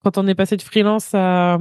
quand 0.04 0.18
on 0.18 0.28
est 0.28 0.36
passé 0.36 0.58
de 0.58 0.62
freelance 0.62 1.14
à, 1.14 1.58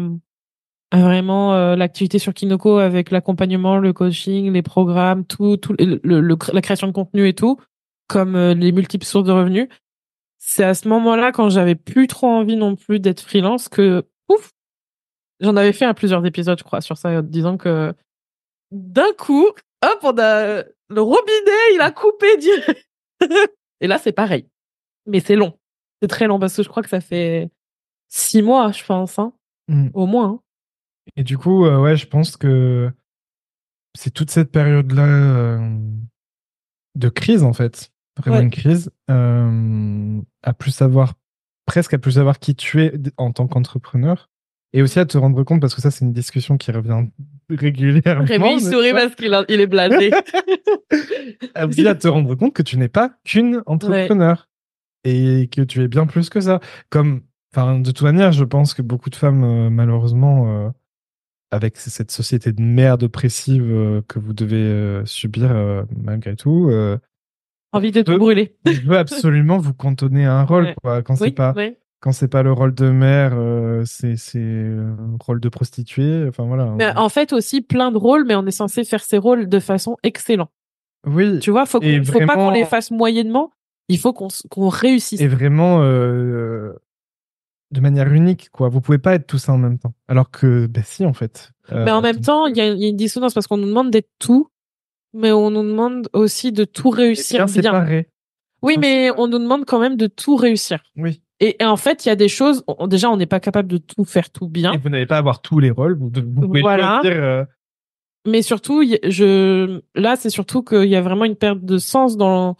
à 0.90 1.00
vraiment 1.00 1.54
euh, 1.54 1.76
l'activité 1.76 2.18
sur 2.18 2.34
Kinoko 2.34 2.78
avec 2.78 3.10
l'accompagnement, 3.10 3.76
le 3.78 3.92
coaching, 3.92 4.52
les 4.52 4.62
programmes, 4.62 5.24
tout, 5.24 5.56
tout 5.56 5.74
le, 5.78 6.00
le- 6.02 6.20
le- 6.20 6.36
la 6.52 6.60
création 6.60 6.86
de 6.86 6.92
contenu 6.92 7.28
et 7.28 7.34
tout, 7.34 7.58
comme 8.08 8.34
euh, 8.36 8.54
les 8.54 8.72
multiples 8.72 9.06
sources 9.06 9.26
de 9.26 9.32
revenus. 9.32 9.68
C'est 10.38 10.64
à 10.64 10.74
ce 10.74 10.88
moment-là, 10.88 11.32
quand 11.32 11.50
j'avais 11.50 11.74
plus 11.74 12.06
trop 12.06 12.26
envie 12.28 12.56
non 12.56 12.74
plus 12.74 12.98
d'être 12.98 13.20
freelance, 13.20 13.68
que 13.68 14.04
ouf, 14.28 14.50
j'en 15.40 15.54
avais 15.56 15.72
fait 15.74 15.84
à 15.84 15.92
plusieurs 15.94 16.24
épisodes, 16.24 16.58
je 16.58 16.64
crois, 16.64 16.80
sur 16.80 16.96
ça, 16.96 17.20
disant 17.22 17.56
que 17.58 17.92
d'un 18.72 19.12
coup, 19.18 19.46
hop, 19.46 19.98
on 20.02 20.18
a 20.18 20.64
le 20.90 21.00
robinet, 21.00 21.74
il 21.74 21.80
a 21.80 21.90
coupé 21.90 22.36
direct. 22.38 22.88
et 23.80 23.86
là, 23.86 23.98
c'est 23.98 24.12
pareil, 24.12 24.46
mais 25.06 25.20
c'est 25.20 25.36
long. 25.36 25.58
C'est 26.02 26.08
très 26.08 26.26
long 26.26 26.38
parce 26.38 26.56
que 26.56 26.62
je 26.62 26.68
crois 26.68 26.82
que 26.82 26.88
ça 26.88 27.00
fait 27.00 27.50
six 28.08 28.42
mois, 28.42 28.72
je 28.72 28.84
pense, 28.84 29.18
hein, 29.18 29.32
Mm. 29.68 29.90
au 29.94 30.06
moins. 30.06 30.28
hein. 30.30 30.40
Et 31.16 31.22
du 31.24 31.36
coup, 31.38 31.64
euh, 31.66 31.78
ouais, 31.80 31.96
je 31.96 32.06
pense 32.06 32.36
que 32.36 32.90
c'est 33.94 34.10
toute 34.12 34.30
cette 34.30 34.50
période-là 34.50 35.06
euh, 35.06 35.78
de 36.96 37.08
crise, 37.08 37.42
en 37.42 37.52
fait, 37.52 37.90
vraiment 38.16 38.38
Ouais. 38.38 38.42
une 38.44 38.50
crise, 38.50 38.90
euh, 39.10 40.20
à 40.42 40.52
plus 40.54 40.70
savoir, 40.72 41.14
presque 41.66 41.94
à 41.94 41.98
plus 41.98 42.12
savoir 42.12 42.38
qui 42.38 42.54
tu 42.54 42.82
es 42.82 42.92
en 43.16 43.32
tant 43.32 43.46
qu'entrepreneur, 43.48 44.29
et 44.72 44.82
aussi 44.82 44.98
à 44.98 45.06
te 45.06 45.18
rendre 45.18 45.42
compte, 45.42 45.60
parce 45.60 45.74
que 45.74 45.80
ça, 45.80 45.90
c'est 45.90 46.04
une 46.04 46.12
discussion 46.12 46.56
qui 46.56 46.70
revient 46.72 47.06
régulièrement. 47.50 48.24
Rémi, 48.24 48.54
il 48.54 48.60
sourit 48.60 48.92
pas 48.92 49.02
parce 49.02 49.14
qu'il 49.16 49.34
a- 49.34 49.44
il 49.48 49.60
est 49.60 49.66
blasé. 49.66 50.10
aussi 51.66 51.86
à 51.86 51.94
te 51.94 52.08
rendre 52.08 52.34
compte 52.34 52.54
que 52.54 52.62
tu 52.62 52.76
n'es 52.78 52.88
pas 52.88 53.12
qu'une 53.24 53.62
entrepreneur 53.66 54.48
et 55.04 55.48
que 55.54 55.62
tu 55.62 55.82
es 55.82 55.88
bien 55.88 56.06
plus 56.06 56.28
que 56.30 56.40
ça. 56.40 56.60
Comme, 56.90 57.22
enfin, 57.54 57.78
de 57.80 57.90
toute 57.90 58.02
manière, 58.02 58.32
je 58.32 58.44
pense 58.44 58.74
que 58.74 58.82
beaucoup 58.82 59.10
de 59.10 59.16
femmes, 59.16 59.44
euh, 59.44 59.70
malheureusement, 59.70 60.66
euh, 60.66 60.70
avec 61.50 61.76
cette 61.76 62.10
société 62.10 62.52
de 62.52 62.62
merde 62.62 63.02
oppressive 63.02 63.64
euh, 63.64 64.02
que 64.06 64.18
vous 64.18 64.32
devez 64.32 64.56
euh, 64.56 65.04
subir 65.04 65.50
euh, 65.50 65.82
malgré 65.96 66.36
tout, 66.36 66.68
euh, 66.70 66.96
Envie 67.72 67.92
de 67.92 68.02
tout 68.02 68.18
brûler. 68.18 68.56
veut 68.84 68.98
absolument 68.98 69.58
vous 69.58 69.74
cantonner 69.74 70.26
à 70.26 70.34
un 70.34 70.44
rôle. 70.44 70.64
Ouais. 70.66 70.74
Quoi. 70.82 71.02
Quand 71.02 71.14
c'est 71.14 71.24
Oui, 71.26 71.30
pas 71.30 71.54
oui. 71.56 71.76
Quand 72.00 72.12
c'est 72.12 72.28
pas 72.28 72.42
le 72.42 72.52
rôle 72.52 72.74
de 72.74 72.90
mère, 72.90 73.32
euh, 73.34 73.82
c'est 73.84 74.16
c'est 74.16 74.40
un 74.42 75.16
rôle 75.20 75.40
de 75.40 75.48
prostituée. 75.48 76.26
Enfin 76.28 76.44
voilà. 76.44 76.66
Mais 76.76 76.96
en 76.96 77.08
fait 77.08 77.32
aussi 77.32 77.60
plein 77.60 77.92
de 77.92 77.98
rôles, 77.98 78.24
mais 78.26 78.34
on 78.34 78.46
est 78.46 78.50
censé 78.50 78.84
faire 78.84 79.02
ces 79.04 79.18
rôles 79.18 79.48
de 79.48 79.60
façon 79.60 79.96
excellente. 80.02 80.50
oui. 81.06 81.38
Tu 81.40 81.50
vois, 81.50 81.66
faut, 81.66 81.80
faut 81.80 82.26
pas 82.26 82.34
qu'on 82.34 82.50
les 82.50 82.64
fasse 82.64 82.90
moyennement. 82.90 83.50
Il 83.88 83.98
faut 83.98 84.12
qu'on 84.12 84.28
qu'on 84.50 84.68
réussisse. 84.68 85.20
et 85.20 85.26
vraiment 85.28 85.82
euh, 85.82 86.72
de 87.72 87.80
manière 87.80 88.12
unique 88.12 88.48
quoi 88.52 88.68
vous 88.68 88.80
pouvez 88.80 88.98
pas 88.98 89.14
être 89.14 89.26
tout 89.26 89.38
ça 89.38 89.52
en 89.52 89.58
même 89.58 89.78
temps 89.78 89.94
alors 90.08 90.30
que 90.30 90.66
ben 90.66 90.82
si 90.84 91.04
en 91.04 91.12
fait 91.12 91.50
Euh, 91.72 91.84
Mais 91.84 91.90
en 91.92 92.00
même 92.00 92.20
temps, 92.20 92.46
il 92.46 92.56
y, 92.56 92.60
a 92.60 92.66
il 92.68 92.80
y 92.80 92.84
a 92.84 92.88
une 92.88 92.96
dissonance 92.96 93.32
parce 93.34 93.46
qu'on 93.46 93.56
nous 93.56 93.68
demande 93.68 93.90
d'être 93.90 94.10
tout, 94.18 94.48
mais 95.12 95.30
on 95.32 95.50
nous 95.50 95.62
demande 95.62 96.08
aussi 96.12 96.50
de 96.52 96.64
tout 96.64 96.90
bien 96.90 96.98
réussir 97.04 97.38
bien. 97.46 97.46
séparé 97.46 98.08
Oui, 98.62 98.76
mais 98.78 99.10
on 99.16 99.26
nous 99.28 99.38
demande 99.38 99.64
quand 99.66 99.78
même 99.80 99.96
de 99.96 100.06
tout 100.08 100.34
réussir. 100.36 100.82
oui 100.96 101.22
Et, 101.40 101.62
et 101.62 101.66
en 101.66 101.76
fait, 101.76 102.04
il 102.04 102.08
y 102.08 102.12
a 102.12 102.16
des 102.16 102.28
choses. 102.28 102.62
on- 102.68 102.86
déjà, 102.86 103.10
on 103.10 103.16
n'est 103.16 103.26
pas 103.26 103.40
capable 103.40 103.68
de 103.68 103.78
tout 103.78 104.04
faire 104.04 104.30
tout 104.30 104.48
bien. 104.48 104.72
et 104.72 104.78
vous 104.78 104.88
n'allez 104.90 105.06
pas 105.06 105.16
avoir 105.18 105.40
tous 105.40 105.58
les 105.58 105.70
rôles 105.70 105.96
vous, 105.98 106.10
vous 106.14 106.40
pouvez 106.48 106.60
Voilà. 106.60 107.00
choisir 107.02 107.22
euh, 107.22 107.44
Mais 108.26 108.42
surtout, 108.42 108.82
je 108.84 109.80
là, 109.94 110.16
c'est 110.16 110.30
surtout 110.30 110.62
qu'il 110.62 110.84
y 110.88 110.96
a 110.96 111.00
vraiment 111.02 111.24
une 111.24 111.36
perte 111.36 111.60
de 111.64 111.78
sens 111.78 112.16
dans 112.16 112.56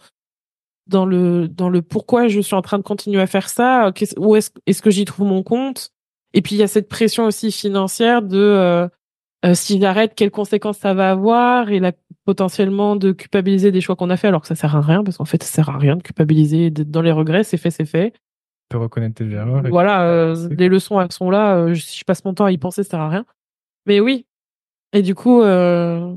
dans 0.87 1.05
le 1.05 1.47
dans 1.47 1.69
le 1.69 1.81
pourquoi 1.83 2.27
je 2.27 2.39
suis 2.41 2.55
en 2.55 2.61
train 2.63 2.77
de 2.79 2.83
continuer 2.83 3.21
à 3.21 3.27
faire 3.27 3.49
ça. 3.49 3.91
Où 4.17 4.35
est-ce 4.35 4.49
est-ce 4.65 4.81
que 4.81 4.89
j'y 4.89 5.05
trouve 5.05 5.27
mon 5.27 5.43
compte? 5.43 5.91
Et 6.33 6.41
puis 6.41 6.55
il 6.55 6.57
y 6.57 6.63
a 6.63 6.67
cette 6.67 6.89
pression 6.89 7.25
aussi 7.25 7.51
financière 7.51 8.21
de 8.23 8.37
euh, 8.37 8.87
euh, 9.45 9.53
si 9.53 9.79
j'arrête, 9.79 10.13
quelles 10.15 10.31
conséquences 10.31 10.77
ça 10.79 10.93
va 10.93 11.11
avoir? 11.11 11.69
Et 11.71 11.79
la, 11.79 11.91
potentiellement 12.25 12.95
de 12.95 13.11
culpabiliser 13.11 13.71
des 13.71 13.81
choix 13.81 13.95
qu'on 13.95 14.09
a 14.09 14.17
fait 14.17 14.27
alors 14.27 14.41
que 14.41 14.47
ça 14.47 14.55
sert 14.55 14.75
à 14.75 14.81
rien 14.81 15.03
parce 15.03 15.17
qu'en 15.17 15.25
fait 15.25 15.43
ça 15.43 15.49
sert 15.51 15.69
à 15.69 15.77
rien 15.77 15.95
de 15.97 16.01
culpabiliser, 16.03 16.69
d'être 16.71 16.89
dans 16.91 17.01
les 17.01 17.11
regrets, 17.11 17.43
c'est 17.43 17.57
fait, 17.57 17.71
c'est 17.71 17.85
fait. 17.85 18.13
Peux 18.71 18.77
reconnaître 18.77 19.15
tes 19.15 19.29
erreurs 19.29 19.63
Voilà, 19.69 20.03
euh, 20.07 20.49
les 20.51 20.69
leçons 20.69 20.99
elles 20.99 21.11
sont 21.11 21.29
là. 21.29 21.57
euh, 21.57 21.75
si 21.75 21.99
je 21.99 22.03
passe 22.03 22.23
mon 22.25 22.33
temps 22.33 22.45
à 22.45 22.51
y 22.51 22.57
penser, 22.57 22.83
ça 22.83 22.91
sert 22.91 22.99
à 23.01 23.09
rien. 23.09 23.25
Mais 23.85 23.99
oui. 23.99 24.25
Et 24.93 25.01
du 25.01 25.15
coup, 25.15 25.41
euh, 25.41 26.15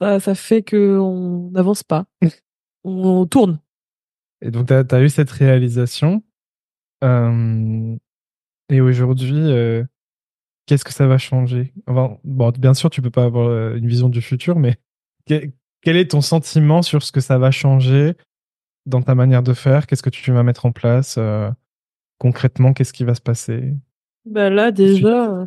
ça, 0.00 0.20
ça 0.20 0.34
fait 0.34 0.62
que 0.62 0.98
on 0.98 1.50
n'avance 1.50 1.82
pas. 1.82 2.06
on 2.84 3.26
tourne. 3.26 3.60
Et 4.42 4.50
donc, 4.50 4.68
tu 4.68 4.74
as, 4.74 5.02
eu 5.02 5.08
cette 5.08 5.30
réalisation. 5.30 6.22
Et 7.02 8.80
aujourd'hui, 8.80 9.86
qu'est-ce 10.66 10.84
que 10.84 10.92
ça 10.92 11.06
va 11.06 11.18
changer? 11.18 11.72
Enfin, 11.86 12.18
bon, 12.24 12.50
Bien 12.50 12.74
sûr, 12.74 12.90
tu 12.90 13.02
peux 13.02 13.10
pas 13.10 13.24
avoir 13.24 13.74
une 13.74 13.86
vision 13.86 14.08
du 14.08 14.22
futur, 14.22 14.58
mais 14.58 14.76
que- 15.26 15.50
quel 15.82 15.96
est 15.96 16.10
ton 16.10 16.20
sentiment 16.20 16.82
sur 16.82 17.02
ce 17.02 17.12
que 17.12 17.20
ça 17.20 17.38
va 17.38 17.50
changer 17.50 18.14
dans 18.86 19.02
ta 19.02 19.14
manière 19.14 19.42
de 19.42 19.54
faire? 19.54 19.86
Qu'est-ce 19.86 20.02
que 20.02 20.10
tu 20.10 20.32
vas 20.32 20.42
mettre 20.42 20.66
en 20.66 20.72
place 20.72 21.16
euh, 21.18 21.50
Concrètement, 22.20 22.74
qu'est-ce 22.74 22.92
qui 22.92 23.04
va 23.04 23.14
se 23.14 23.20
passer? 23.22 23.72
Bah 24.26 24.50
là 24.50 24.70
déjà, 24.70 25.42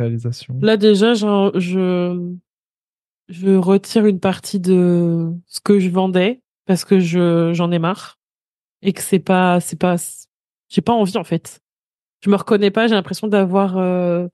là 0.60 0.76
déjà, 0.76 1.14
je 1.14 2.34
je 3.30 3.56
retire 3.56 4.08
une 4.08 4.20
partie 4.20 4.60
de 4.60 5.32
ce 5.46 5.60
que 5.62 5.80
je 5.80 5.90
vendais 5.90 6.42
parce 6.66 6.84
que 6.84 7.00
je 7.00 7.52
j'en 7.54 7.72
ai 7.72 7.78
marre 7.78 8.18
et 8.82 8.92
que 8.92 9.02
c'est 9.02 9.20
pas 9.20 9.60
c'est 9.60 9.80
pas 9.80 9.98
j'ai 10.68 10.82
pas 10.82 10.94
envie 10.94 11.16
en 11.18 11.24
fait. 11.24 11.62
Je 12.22 12.32
me 12.32 12.36
reconnais 12.36 12.72
pas. 12.72 12.88
J'ai 12.88 12.96
l'impression 12.96 13.28
d'avoir 13.28 13.78
euh, 13.78 14.28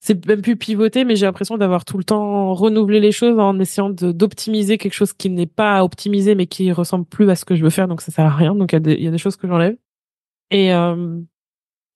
c'est 0.00 0.26
même 0.26 0.42
plus 0.42 0.56
pivoter, 0.56 1.04
mais 1.04 1.14
j'ai 1.14 1.26
l'impression 1.26 1.58
d'avoir 1.58 1.84
tout 1.84 1.96
le 1.96 2.04
temps 2.04 2.54
renouvelé 2.54 2.98
les 2.98 3.12
choses 3.12 3.38
en 3.38 3.56
essayant 3.60 3.90
d'optimiser 3.90 4.78
quelque 4.78 4.94
chose 4.94 5.12
qui 5.12 5.30
n'est 5.30 5.46
pas 5.46 5.84
optimisé, 5.84 6.34
mais 6.34 6.46
qui 6.46 6.72
ressemble 6.72 7.04
plus 7.04 7.30
à 7.30 7.36
ce 7.36 7.44
que 7.44 7.54
je 7.54 7.62
veux 7.62 7.70
faire, 7.70 7.86
donc 7.86 8.00
ça 8.00 8.10
sert 8.10 8.26
à 8.26 8.34
rien. 8.34 8.56
Donc 8.56 8.72
il 8.72 8.84
y, 8.88 9.04
y, 9.04 9.08
a 9.08 9.10
des 9.12 9.18
choses 9.18 9.36
que 9.36 9.46
j'enlève. 9.46 9.76
Et 10.50 10.74
euh, 10.74 11.20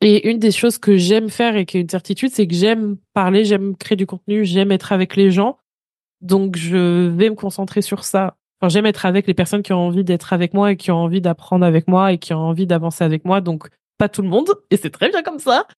et 0.02 0.28
une 0.28 0.40
des 0.40 0.50
choses 0.50 0.78
que 0.78 0.96
j'aime 0.96 1.30
faire 1.30 1.56
et 1.56 1.64
qui 1.64 1.78
est 1.78 1.80
une 1.80 1.88
certitude, 1.88 2.30
c'est 2.32 2.48
que 2.48 2.54
j'aime 2.54 2.96
parler, 3.14 3.44
j'aime 3.44 3.76
créer 3.76 3.94
du 3.94 4.04
contenu, 4.04 4.44
j'aime 4.44 4.72
être 4.72 4.90
avec 4.90 5.14
les 5.14 5.30
gens. 5.30 5.58
Donc 6.20 6.56
je 6.56 7.06
vais 7.06 7.30
me 7.30 7.36
concentrer 7.36 7.82
sur 7.82 8.02
ça. 8.02 8.36
Enfin, 8.60 8.68
j'aime 8.68 8.86
être 8.86 9.06
avec 9.06 9.28
les 9.28 9.34
personnes 9.34 9.62
qui 9.62 9.72
ont 9.72 9.86
envie 9.86 10.02
d'être 10.02 10.32
avec 10.32 10.54
moi 10.54 10.72
et 10.72 10.76
qui 10.76 10.90
ont 10.90 10.96
envie 10.96 11.20
d'apprendre 11.20 11.64
avec 11.64 11.86
moi 11.86 12.12
et 12.12 12.18
qui 12.18 12.34
ont 12.34 12.40
envie 12.40 12.66
d'avancer 12.66 13.04
avec 13.04 13.24
moi. 13.24 13.40
Donc 13.40 13.68
pas 13.96 14.08
tout 14.08 14.22
le 14.22 14.28
monde, 14.28 14.48
et 14.70 14.76
c'est 14.76 14.90
très 14.90 15.08
bien 15.08 15.22
comme 15.22 15.38
ça. 15.38 15.68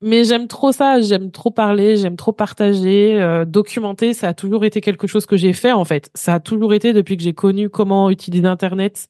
Mais 0.00 0.22
j'aime 0.22 0.46
trop 0.46 0.70
ça, 0.70 1.00
j'aime 1.00 1.32
trop 1.32 1.50
parler, 1.50 1.96
j'aime 1.96 2.14
trop 2.14 2.30
partager, 2.30 3.20
euh, 3.20 3.44
documenter. 3.44 4.14
Ça 4.14 4.28
a 4.28 4.34
toujours 4.34 4.64
été 4.64 4.80
quelque 4.80 5.08
chose 5.08 5.26
que 5.26 5.36
j'ai 5.36 5.52
fait 5.52 5.72
en 5.72 5.84
fait. 5.84 6.10
Ça 6.14 6.34
a 6.34 6.40
toujours 6.40 6.74
été 6.74 6.92
depuis 6.92 7.16
que 7.16 7.24
j'ai 7.24 7.34
connu 7.34 7.68
comment 7.68 8.08
utiliser 8.08 8.46
Internet, 8.46 9.08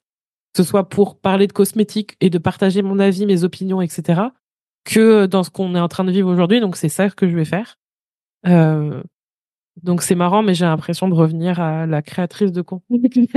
que 0.54 0.62
ce 0.62 0.68
soit 0.68 0.88
pour 0.88 1.20
parler 1.20 1.46
de 1.46 1.52
cosmétiques 1.52 2.16
et 2.22 2.30
de 2.30 2.38
partager 2.38 2.80
mon 2.80 2.98
avis, 2.98 3.26
mes 3.26 3.44
opinions, 3.44 3.82
etc., 3.82 4.30
que 4.88 5.26
dans 5.26 5.42
ce 5.42 5.50
qu'on 5.50 5.74
est 5.74 5.80
en 5.80 5.88
train 5.88 6.04
de 6.04 6.10
vivre 6.10 6.30
aujourd'hui. 6.32 6.60
Donc 6.60 6.76
c'est 6.76 6.88
ça 6.88 7.10
que 7.10 7.28
je 7.28 7.36
vais 7.36 7.44
faire. 7.44 7.76
Euh, 8.46 9.02
donc 9.82 10.02
c'est 10.02 10.14
marrant, 10.14 10.42
mais 10.42 10.54
j'ai 10.54 10.64
l'impression 10.64 11.08
de 11.08 11.14
revenir 11.14 11.60
à 11.60 11.86
la 11.86 12.02
créatrice 12.02 12.52
de 12.52 12.62
contenu 12.62 13.28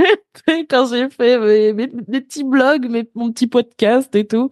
quand 0.68 0.86
j'ai 0.86 1.08
fait 1.10 1.38
mes, 1.38 1.72
mes, 1.72 2.20
petits 2.20 2.44
blogs, 2.44 2.88
mes, 2.88 3.08
mon 3.14 3.30
petit 3.30 3.46
podcast 3.46 4.14
et 4.16 4.26
tout 4.26 4.50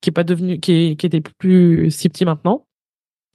qui 0.00 0.10
est 0.10 0.12
pas 0.12 0.24
devenu, 0.24 0.58
qui, 0.58 0.72
est, 0.72 0.96
qui 0.96 1.06
était 1.06 1.20
plus 1.20 1.90
si 1.92 2.08
petit 2.08 2.24
maintenant, 2.24 2.66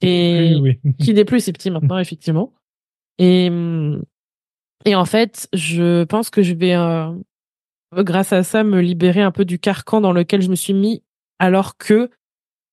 et 0.01 0.53
qui 0.99 1.13
n'est 1.13 1.23
plus 1.23 1.39
si 1.39 1.53
petit 1.53 1.71
maintenant 1.71 1.97
effectivement. 1.97 2.53
Et 3.19 3.49
et 4.85 4.95
en 4.95 5.05
fait, 5.05 5.49
je 5.53 6.03
pense 6.03 6.29
que 6.29 6.43
je 6.43 6.53
vais, 6.53 6.75
euh, 6.75 7.11
grâce 7.93 8.31
à 8.31 8.43
ça, 8.43 8.63
me 8.63 8.79
libérer 8.79 9.21
un 9.21 9.31
peu 9.31 9.43
du 9.43 9.59
carcan 9.59 10.01
dans 10.01 10.13
lequel 10.13 10.41
je 10.41 10.49
me 10.49 10.55
suis 10.55 10.73
mis, 10.73 11.03
alors 11.39 11.77
que 11.77 12.09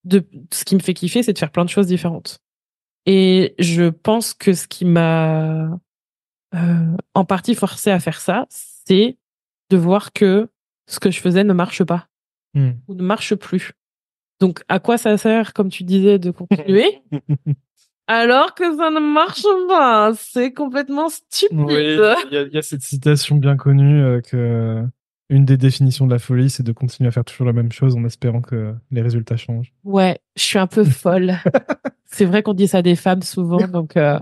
de 0.04 0.24
ce 0.52 0.64
qui 0.64 0.74
me 0.74 0.80
fait 0.80 0.94
kiffer, 0.94 1.22
c'est 1.22 1.32
de 1.32 1.38
faire 1.38 1.50
plein 1.50 1.64
de 1.64 1.70
choses 1.70 1.86
différentes. 1.86 2.40
Et 3.06 3.54
je 3.58 3.84
pense 3.84 4.34
que 4.34 4.52
ce 4.52 4.66
qui 4.66 4.84
m'a 4.84 5.78
euh, 6.54 6.96
en 7.14 7.24
partie 7.24 7.54
forcé 7.54 7.90
à 7.90 8.00
faire 8.00 8.20
ça, 8.20 8.46
c'est 8.48 9.18
de 9.70 9.76
voir 9.76 10.12
que 10.12 10.48
ce 10.86 11.00
que 11.00 11.10
je 11.10 11.20
faisais 11.20 11.44
ne 11.44 11.52
marche 11.52 11.82
pas 11.84 12.08
hmm. 12.54 12.72
ou 12.88 12.94
ne 12.94 13.02
marche 13.02 13.34
plus. 13.34 13.72
Donc, 14.40 14.62
à 14.68 14.78
quoi 14.78 14.98
ça 14.98 15.16
sert, 15.16 15.52
comme 15.52 15.68
tu 15.68 15.84
disais, 15.84 16.18
de 16.18 16.30
continuer 16.30 17.02
alors 18.06 18.54
que 18.54 18.76
ça 18.76 18.90
ne 18.90 19.00
marche 19.00 19.46
pas? 19.68 20.12
C'est 20.14 20.52
complètement 20.52 21.08
stupide. 21.08 21.66
il 21.70 22.50
y, 22.52 22.58
a 22.58 22.62
cette 22.62 22.82
citation 22.82 23.36
bien 23.36 23.56
connue 23.56 24.02
euh, 24.02 24.20
que 24.20 24.84
une 25.30 25.44
des 25.44 25.56
définitions 25.56 26.06
de 26.06 26.12
la 26.12 26.18
folie, 26.18 26.50
c'est 26.50 26.62
de 26.62 26.72
continuer 26.72 27.08
à 27.08 27.10
faire 27.10 27.24
toujours 27.24 27.46
la 27.46 27.52
même 27.52 27.72
chose 27.72 27.96
en 27.96 28.04
espérant 28.04 28.40
que 28.40 28.74
les 28.90 29.02
résultats 29.02 29.36
changent. 29.36 29.72
Ouais, 29.84 30.18
je 30.36 30.42
suis 30.42 30.58
un 30.58 30.66
peu 30.66 30.84
folle. 30.84 31.34
c'est 32.06 32.24
vrai 32.24 32.42
qu'on 32.42 32.54
dit 32.54 32.68
ça 32.68 32.82
des 32.82 32.96
femmes 32.96 33.22
souvent, 33.22 33.66
donc 33.68 33.96
euh, 33.96 34.18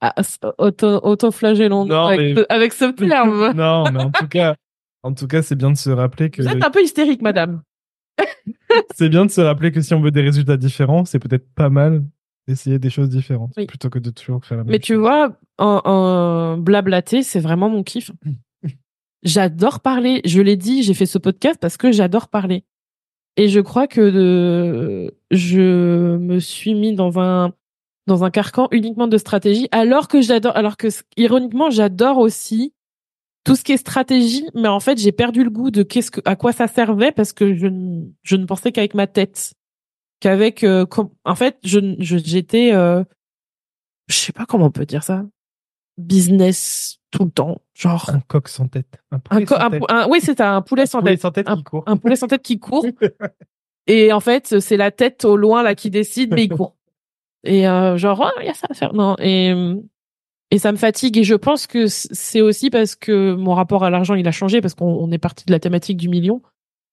ah, 0.00 0.14
auto, 0.58 1.00
auto-flagellons 1.02 1.90
avec, 1.90 2.38
avec, 2.48 2.72
ce 2.72 2.86
terme. 2.92 3.52
non, 3.56 3.90
mais 3.90 4.02
en 4.02 4.10
tout 4.10 4.28
cas, 4.28 4.54
en 5.02 5.12
tout 5.12 5.26
cas, 5.26 5.42
c'est 5.42 5.56
bien 5.56 5.70
de 5.70 5.76
se 5.76 5.90
rappeler 5.90 6.30
que. 6.30 6.42
Vous 6.42 6.48
êtes 6.48 6.64
un 6.64 6.70
peu 6.70 6.82
hystérique, 6.82 7.22
madame 7.22 7.62
c'est 8.94 9.08
bien 9.08 9.24
de 9.24 9.30
se 9.30 9.40
rappeler 9.40 9.72
que 9.72 9.80
si 9.80 9.94
on 9.94 10.00
veut 10.00 10.10
des 10.10 10.22
résultats 10.22 10.56
différents, 10.56 11.04
c'est 11.04 11.18
peut-être 11.18 11.46
pas 11.54 11.70
mal 11.70 12.04
d'essayer 12.46 12.78
des 12.78 12.90
choses 12.90 13.08
différentes 13.08 13.54
plutôt 13.66 13.90
que 13.90 13.98
de 13.98 14.10
toujours 14.10 14.44
faire 14.44 14.58
la 14.58 14.64
même 14.64 14.72
Mais 14.72 14.78
tu 14.78 14.94
vois, 14.94 15.36
en, 15.58 16.56
blablater, 16.58 17.22
c'est 17.22 17.40
vraiment 17.40 17.68
mon 17.68 17.82
kiff. 17.82 18.10
j'adore 19.22 19.80
parler. 19.80 20.20
Je 20.24 20.40
l'ai 20.40 20.56
dit, 20.56 20.82
j'ai 20.82 20.94
fait 20.94 21.06
ce 21.06 21.18
podcast 21.18 21.58
parce 21.60 21.76
que 21.76 21.92
j'adore 21.92 22.28
parler. 22.28 22.64
Et 23.36 23.48
je 23.48 23.60
crois 23.60 23.86
que 23.86 25.10
je 25.30 26.16
me 26.16 26.38
suis 26.40 26.74
mis 26.74 26.94
dans 26.94 27.18
un 27.20 27.52
dans 28.06 28.24
un 28.24 28.30
carcan 28.30 28.66
uniquement 28.72 29.06
de 29.06 29.18
stratégie, 29.18 29.68
alors 29.70 30.08
que 30.08 30.20
j'adore, 30.20 30.56
alors 30.56 30.76
que 30.76 30.88
ironiquement, 31.16 31.70
j'adore 31.70 32.18
aussi 32.18 32.74
tout 33.44 33.56
ce 33.56 33.62
qui 33.62 33.72
est 33.72 33.76
stratégie, 33.76 34.46
mais 34.54 34.68
en 34.68 34.80
fait, 34.80 34.98
j'ai 34.98 35.12
perdu 35.12 35.44
le 35.44 35.50
goût 35.50 35.70
de 35.70 35.82
qu'est-ce 35.82 36.10
que, 36.10 36.20
à 36.24 36.36
quoi 36.36 36.52
ça 36.52 36.66
servait 36.66 37.12
parce 37.12 37.32
que 37.32 37.54
je, 37.54 37.68
je 38.22 38.36
ne 38.36 38.44
pensais 38.44 38.72
qu'avec 38.72 38.94
ma 38.94 39.06
tête, 39.06 39.54
qu'avec, 40.20 40.64
euh, 40.64 40.84
en 41.24 41.34
fait, 41.34 41.58
je, 41.62 41.94
j'étais, 41.98 42.72
euh, 42.72 43.02
je 44.08 44.16
sais 44.16 44.32
pas 44.32 44.44
comment 44.44 44.66
on 44.66 44.70
peut 44.70 44.86
dire 44.86 45.02
ça, 45.02 45.24
business 45.96 46.99
tout 47.10 47.24
le 47.24 47.30
temps, 47.30 47.60
genre 47.74 48.10
un 48.10 48.20
coq 48.20 48.48
sans 48.48 48.68
tête, 48.68 49.00
un 49.10 49.18
poulet 49.18 49.46
sans 49.46 49.70
tête. 49.70 49.82
oui, 50.08 50.18
c'est 50.22 50.40
un 50.40 50.62
poulet 50.62 50.86
sans 50.86 51.00
poulet 51.00 51.12
tête, 51.12 51.22
sans 51.22 51.30
tête 51.32 51.48
un, 51.48 51.56
qui 51.56 51.64
court, 51.64 51.84
un 51.86 51.96
poulet 51.96 52.16
sans 52.16 52.28
tête 52.28 52.42
qui 52.42 52.58
court. 52.58 52.86
et 53.86 54.12
en 54.12 54.20
fait, 54.20 54.60
c'est 54.60 54.76
la 54.76 54.90
tête 54.90 55.24
au 55.24 55.36
loin 55.36 55.62
là 55.62 55.74
qui 55.74 55.90
décide, 55.90 56.32
mais 56.32 56.44
il 56.44 56.48
court. 56.50 56.76
Et 57.42 57.66
euh, 57.68 57.96
genre, 57.96 58.22
oh, 58.24 58.40
il 58.40 58.46
y 58.46 58.50
a 58.50 58.54
ça 58.54 58.66
à 58.70 58.74
faire. 58.74 58.92
Non. 58.92 59.16
Et 59.18 59.54
et 60.50 60.58
ça 60.58 60.72
me 60.72 60.76
fatigue 60.76 61.16
et 61.16 61.24
je 61.24 61.34
pense 61.34 61.66
que 61.66 61.86
c'est 61.86 62.40
aussi 62.40 62.70
parce 62.70 62.96
que 62.96 63.34
mon 63.34 63.54
rapport 63.54 63.84
à 63.84 63.90
l'argent 63.90 64.14
il 64.14 64.26
a 64.26 64.32
changé 64.32 64.60
parce 64.60 64.74
qu'on 64.74 65.10
est 65.12 65.18
parti 65.18 65.44
de 65.46 65.52
la 65.52 65.60
thématique 65.60 65.96
du 65.96 66.08
million 66.08 66.42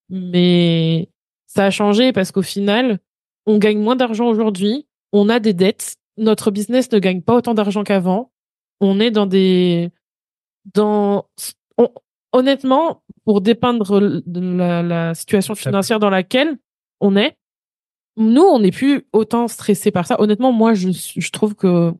mais 0.09 1.09
ça 1.47 1.65
a 1.65 1.71
changé 1.71 2.13
parce 2.13 2.31
qu'au 2.31 2.43
final 2.43 2.99
on 3.45 3.57
gagne 3.57 3.79
moins 3.79 3.95
d'argent 3.95 4.27
aujourd'hui 4.27 4.87
on 5.11 5.27
a 5.29 5.39
des 5.39 5.53
dettes 5.53 5.95
notre 6.17 6.51
business 6.51 6.91
ne 6.91 6.99
gagne 6.99 7.21
pas 7.21 7.35
autant 7.35 7.55
d'argent 7.55 7.83
qu'avant 7.83 8.31
on 8.79 8.99
est 8.99 9.11
dans 9.11 9.25
des 9.25 9.89
dans 10.73 11.25
honnêtement 12.31 13.03
pour 13.25 13.41
dépeindre 13.41 13.99
la, 14.25 14.83
la 14.83 15.15
situation 15.15 15.55
financière 15.55 15.99
dans 15.99 16.09
laquelle 16.09 16.57
on 16.99 17.15
est 17.15 17.37
nous 18.17 18.41
on 18.41 18.59
n'est 18.59 18.71
plus 18.71 19.07
autant 19.13 19.47
stressé 19.47 19.91
par 19.91 20.05
ça 20.05 20.19
honnêtement 20.19 20.51
moi 20.51 20.73
je 20.73 20.89
je 20.91 21.29
trouve 21.31 21.55
que 21.55 21.93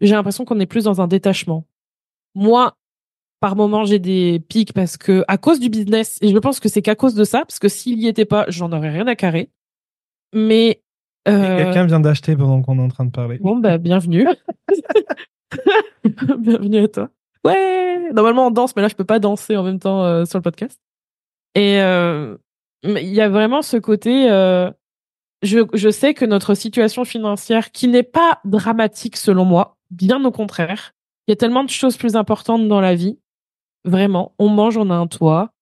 j'ai 0.00 0.14
l'impression 0.14 0.44
qu'on 0.44 0.60
est 0.60 0.66
plus 0.66 0.84
dans 0.84 1.00
un 1.00 1.06
détachement. 1.06 1.66
Moi, 2.34 2.76
par 3.40 3.56
moment, 3.56 3.84
j'ai 3.84 3.98
des 3.98 4.40
pics 4.40 4.72
parce 4.72 4.96
que, 4.96 5.24
à 5.28 5.38
cause 5.38 5.60
du 5.60 5.68
business, 5.68 6.18
et 6.20 6.28
je 6.28 6.38
pense 6.38 6.60
que 6.60 6.68
c'est 6.68 6.82
qu'à 6.82 6.94
cause 6.94 7.14
de 7.14 7.24
ça, 7.24 7.40
parce 7.40 7.58
que 7.58 7.68
s'il 7.68 7.98
y 7.98 8.08
était 8.08 8.24
pas, 8.24 8.44
j'en 8.48 8.72
aurais 8.72 8.90
rien 8.90 9.06
à 9.06 9.16
carrer. 9.16 9.50
Mais, 10.34 10.82
euh... 11.28 11.64
Quelqu'un 11.64 11.86
vient 11.86 12.00
d'acheter 12.00 12.36
pendant 12.36 12.62
qu'on 12.62 12.78
est 12.78 12.82
en 12.82 12.88
train 12.88 13.04
de 13.04 13.10
parler. 13.10 13.38
Bon, 13.38 13.56
bah, 13.56 13.78
bienvenue. 13.78 14.26
bienvenue 16.38 16.78
à 16.78 16.88
toi. 16.88 17.10
Ouais, 17.46 18.12
normalement 18.12 18.48
on 18.48 18.50
danse, 18.50 18.74
mais 18.76 18.82
là 18.82 18.88
je 18.88 18.94
peux 18.94 19.04
pas 19.04 19.18
danser 19.18 19.56
en 19.56 19.62
même 19.62 19.78
temps 19.78 20.04
euh, 20.04 20.24
sur 20.24 20.38
le 20.38 20.42
podcast. 20.42 20.80
Et 21.54 21.80
euh, 21.80 22.36
il 22.82 23.14
y 23.14 23.20
a 23.20 23.28
vraiment 23.28 23.62
ce 23.62 23.76
côté, 23.76 24.30
euh, 24.30 24.70
je, 25.42 25.60
je 25.72 25.88
sais 25.88 26.12
que 26.12 26.24
notre 26.24 26.54
situation 26.54 27.04
financière, 27.04 27.72
qui 27.72 27.88
n'est 27.88 28.02
pas 28.02 28.40
dramatique 28.44 29.16
selon 29.16 29.44
moi, 29.44 29.76
Bien 29.90 30.24
au 30.24 30.32
contraire. 30.32 30.92
Il 31.26 31.30
y 31.30 31.32
a 31.32 31.36
tellement 31.36 31.64
de 31.64 31.70
choses 31.70 31.96
plus 31.96 32.16
importantes 32.16 32.68
dans 32.68 32.80
la 32.80 32.94
vie. 32.94 33.18
Vraiment. 33.84 34.34
On 34.38 34.48
mange, 34.48 34.76
on 34.76 34.90
a 34.90 34.94
un 34.94 35.06
toit. 35.06 35.52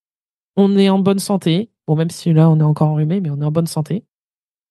On 0.55 0.77
est 0.77 0.89
en 0.89 0.99
bonne 0.99 1.19
santé. 1.19 1.69
Bon, 1.87 1.95
même 1.95 2.09
si 2.09 2.33
là, 2.33 2.49
on 2.49 2.59
est 2.59 2.63
encore 2.63 2.89
enrhumé, 2.89 3.21
mais 3.21 3.29
on 3.29 3.41
est 3.41 3.45
en 3.45 3.51
bonne 3.51 3.67
santé. 3.67 4.03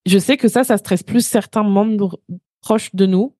Je 0.06 0.18
sais 0.18 0.36
que 0.36 0.48
ça, 0.48 0.64
ça 0.64 0.76
stresse 0.76 1.02
plus 1.02 1.26
certains 1.26 1.62
membres 1.62 2.20
proches 2.60 2.94
de 2.94 3.06
nous, 3.06 3.36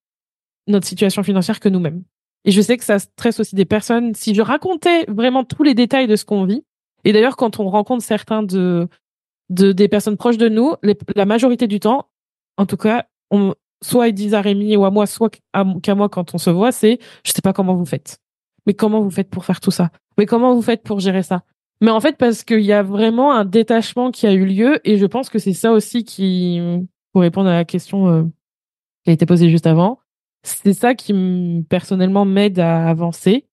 notre 0.67 0.87
situation 0.87 1.23
financière, 1.23 1.59
que 1.59 1.69
nous-mêmes. 1.69 2.03
Et 2.45 2.51
je 2.51 2.61
sais 2.61 2.77
que 2.77 2.83
ça 2.83 2.99
stresse 2.99 3.39
aussi 3.39 3.55
des 3.55 3.65
personnes. 3.65 4.13
Si 4.13 4.33
je 4.33 4.41
racontais 4.41 5.05
vraiment 5.07 5.43
tous 5.43 5.63
les 5.63 5.73
détails 5.73 6.07
de 6.07 6.15
ce 6.15 6.25
qu'on 6.25 6.45
vit, 6.45 6.63
et 7.03 7.11
d'ailleurs, 7.11 7.35
quand 7.35 7.59
on 7.59 7.69
rencontre 7.69 8.03
certains 8.03 8.43
de, 8.43 8.87
de 9.49 9.71
des 9.71 9.87
personnes 9.87 10.17
proches 10.17 10.37
de 10.37 10.47
nous, 10.47 10.73
la 11.15 11.25
majorité 11.25 11.67
du 11.67 11.79
temps, 11.79 12.07
en 12.57 12.65
tout 12.65 12.77
cas, 12.77 13.05
on, 13.31 13.53
soit 13.83 14.07
ils 14.07 14.13
disent 14.13 14.33
à 14.33 14.41
Rémi 14.41 14.75
ou 14.77 14.85
à 14.85 14.91
moi, 14.91 15.05
soit 15.05 15.29
qu'à 15.83 15.95
moi 15.95 16.09
quand 16.09 16.33
on 16.33 16.37
se 16.37 16.49
voit, 16.49 16.71
c'est 16.71 16.99
je 17.23 17.31
sais 17.31 17.41
pas 17.41 17.53
comment 17.53 17.75
vous 17.75 17.85
faites. 17.85 18.19
Mais 18.65 18.73
comment 18.73 19.01
vous 19.01 19.11
faites 19.11 19.29
pour 19.29 19.45
faire 19.45 19.59
tout 19.59 19.71
ça? 19.71 19.91
Mais 20.17 20.25
comment 20.25 20.55
vous 20.55 20.61
faites 20.61 20.83
pour 20.83 20.99
gérer 20.99 21.23
ça? 21.23 21.43
Mais 21.81 21.91
en 21.91 21.99
fait, 21.99 22.17
parce 22.17 22.43
qu'il 22.43 22.61
y 22.61 22.71
a 22.71 22.83
vraiment 22.83 23.33
un 23.33 23.45
détachement 23.45 24.09
qui 24.11 24.27
a 24.27 24.33
eu 24.33 24.45
lieu, 24.45 24.79
et 24.87 24.97
je 24.97 25.05
pense 25.05 25.29
que 25.29 25.39
c'est 25.39 25.53
ça 25.53 25.71
aussi 25.71 26.03
qui, 26.03 26.59
pour 27.11 27.21
répondre 27.21 27.49
à 27.49 27.53
la 27.53 27.65
question 27.65 28.07
euh, 28.07 28.23
qui 29.03 29.09
a 29.09 29.13
été 29.13 29.25
posée 29.25 29.49
juste 29.49 29.67
avant, 29.67 29.99
c'est 30.45 30.73
ça 30.73 30.93
qui 30.93 31.65
personnellement 31.69 32.23
m'aide 32.23 32.59
à 32.59 32.87
avancer. 32.87 33.47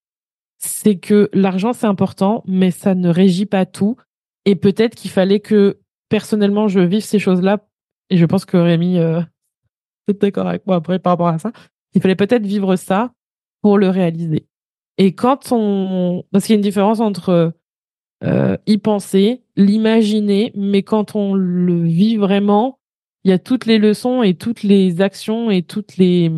C'est 0.59 0.97
que 0.97 1.29
l'argent 1.33 1.73
c'est 1.73 1.87
important, 1.87 2.43
mais 2.45 2.71
ça 2.71 2.93
ne 2.93 3.09
régit 3.09 3.47
pas 3.47 3.65
tout. 3.65 3.97
Et 4.45 4.55
peut-être 4.55 4.95
qu'il 4.95 5.09
fallait 5.09 5.39
que 5.39 5.79
personnellement 6.09 6.67
je 6.67 6.79
vive 6.79 7.03
ces 7.03 7.19
choses-là. 7.19 7.65
Et 8.09 8.17
je 8.17 8.25
pense 8.25 8.45
que 8.45 8.57
Rémi 8.57 8.99
euh, 8.99 9.21
êtes 10.07 10.21
d'accord 10.21 10.47
avec 10.47 10.67
moi 10.67 10.75
après 10.75 10.99
par 10.99 11.13
rapport 11.13 11.27
à 11.27 11.39
ça. 11.39 11.51
Il 11.95 12.01
fallait 12.01 12.15
peut-être 12.15 12.45
vivre 12.45 12.75
ça 12.75 13.11
pour 13.61 13.77
le 13.77 13.89
réaliser. 13.89 14.45
Et 14.99 15.15
quand 15.15 15.51
on, 15.51 16.23
parce 16.31 16.45
qu'il 16.45 16.53
y 16.53 16.55
a 16.55 16.57
une 16.57 16.61
différence 16.61 16.99
entre 16.99 17.53
euh, 18.23 18.57
y 18.67 18.77
penser, 18.77 19.41
l'imaginer, 19.55 20.51
mais 20.55 20.83
quand 20.83 21.15
on 21.15 21.33
le 21.33 21.83
vit 21.83 22.17
vraiment, 22.17 22.79
il 23.23 23.31
y 23.31 23.33
a 23.33 23.39
toutes 23.39 23.65
les 23.65 23.79
leçons 23.79 24.21
et 24.21 24.35
toutes 24.35 24.61
les 24.61 25.01
actions 25.01 25.49
et 25.49 25.63
toutes 25.63 25.97
les, 25.97 26.31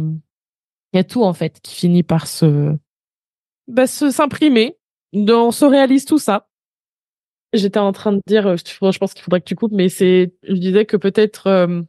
il 0.96 1.00
y 1.00 1.02
a 1.02 1.04
tout 1.04 1.24
en 1.24 1.34
fait 1.34 1.60
qui 1.62 1.76
finit 1.76 2.04
par 2.04 2.26
se, 2.26 2.74
bah, 3.68 3.86
se 3.86 4.12
s'imprimer. 4.12 4.78
On 5.14 5.52
se 5.52 5.66
réalise 5.66 6.06
tout 6.06 6.20
ça. 6.20 6.48
J'étais 7.52 7.80
en 7.80 7.91
train 7.91 8.14
de 8.14 8.22
dire, 8.28 8.56
je 8.56 8.98
pense 8.98 9.14
qu'il 9.14 9.24
faudrait 9.24 9.41
que 9.41 9.46
tu 9.46 9.56
coupes, 9.56 9.74
mais 9.74 9.89
c'est, 9.89 10.34
je 10.43 10.54
disais 10.54 10.86
que 10.86 10.96
peut-être 10.96 11.48
euh, 11.48 11.82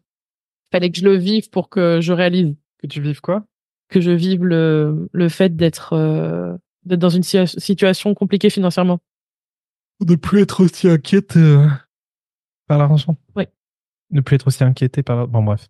fallait 0.72 0.90
que 0.90 0.98
je 0.98 1.04
le 1.04 1.16
vive 1.16 1.50
pour 1.50 1.68
que 1.68 2.00
je 2.00 2.12
réalise. 2.12 2.56
Que 2.78 2.88
tu 2.88 3.00
vives 3.00 3.20
quoi? 3.20 3.44
Que 3.88 4.00
je 4.00 4.10
vive 4.10 4.44
le 4.44 5.08
le 5.12 5.28
fait 5.28 5.54
d'être 5.54 5.92
euh, 5.92 6.56
d'être 6.84 6.98
dans 6.98 7.08
une 7.08 7.22
situation 7.22 8.12
compliquée 8.14 8.50
financièrement. 8.50 8.98
De 10.00 10.16
plus 10.16 10.40
être 10.40 10.64
aussi 10.64 10.88
inquiète 10.88 11.36
euh, 11.36 11.68
par 12.66 12.78
l'argent. 12.78 13.16
Oui. 13.36 13.44
Ne 14.10 14.20
plus 14.20 14.34
être 14.34 14.48
aussi 14.48 14.64
inquiété 14.64 15.04
par. 15.04 15.28
Bon 15.28 15.44
bref. 15.44 15.68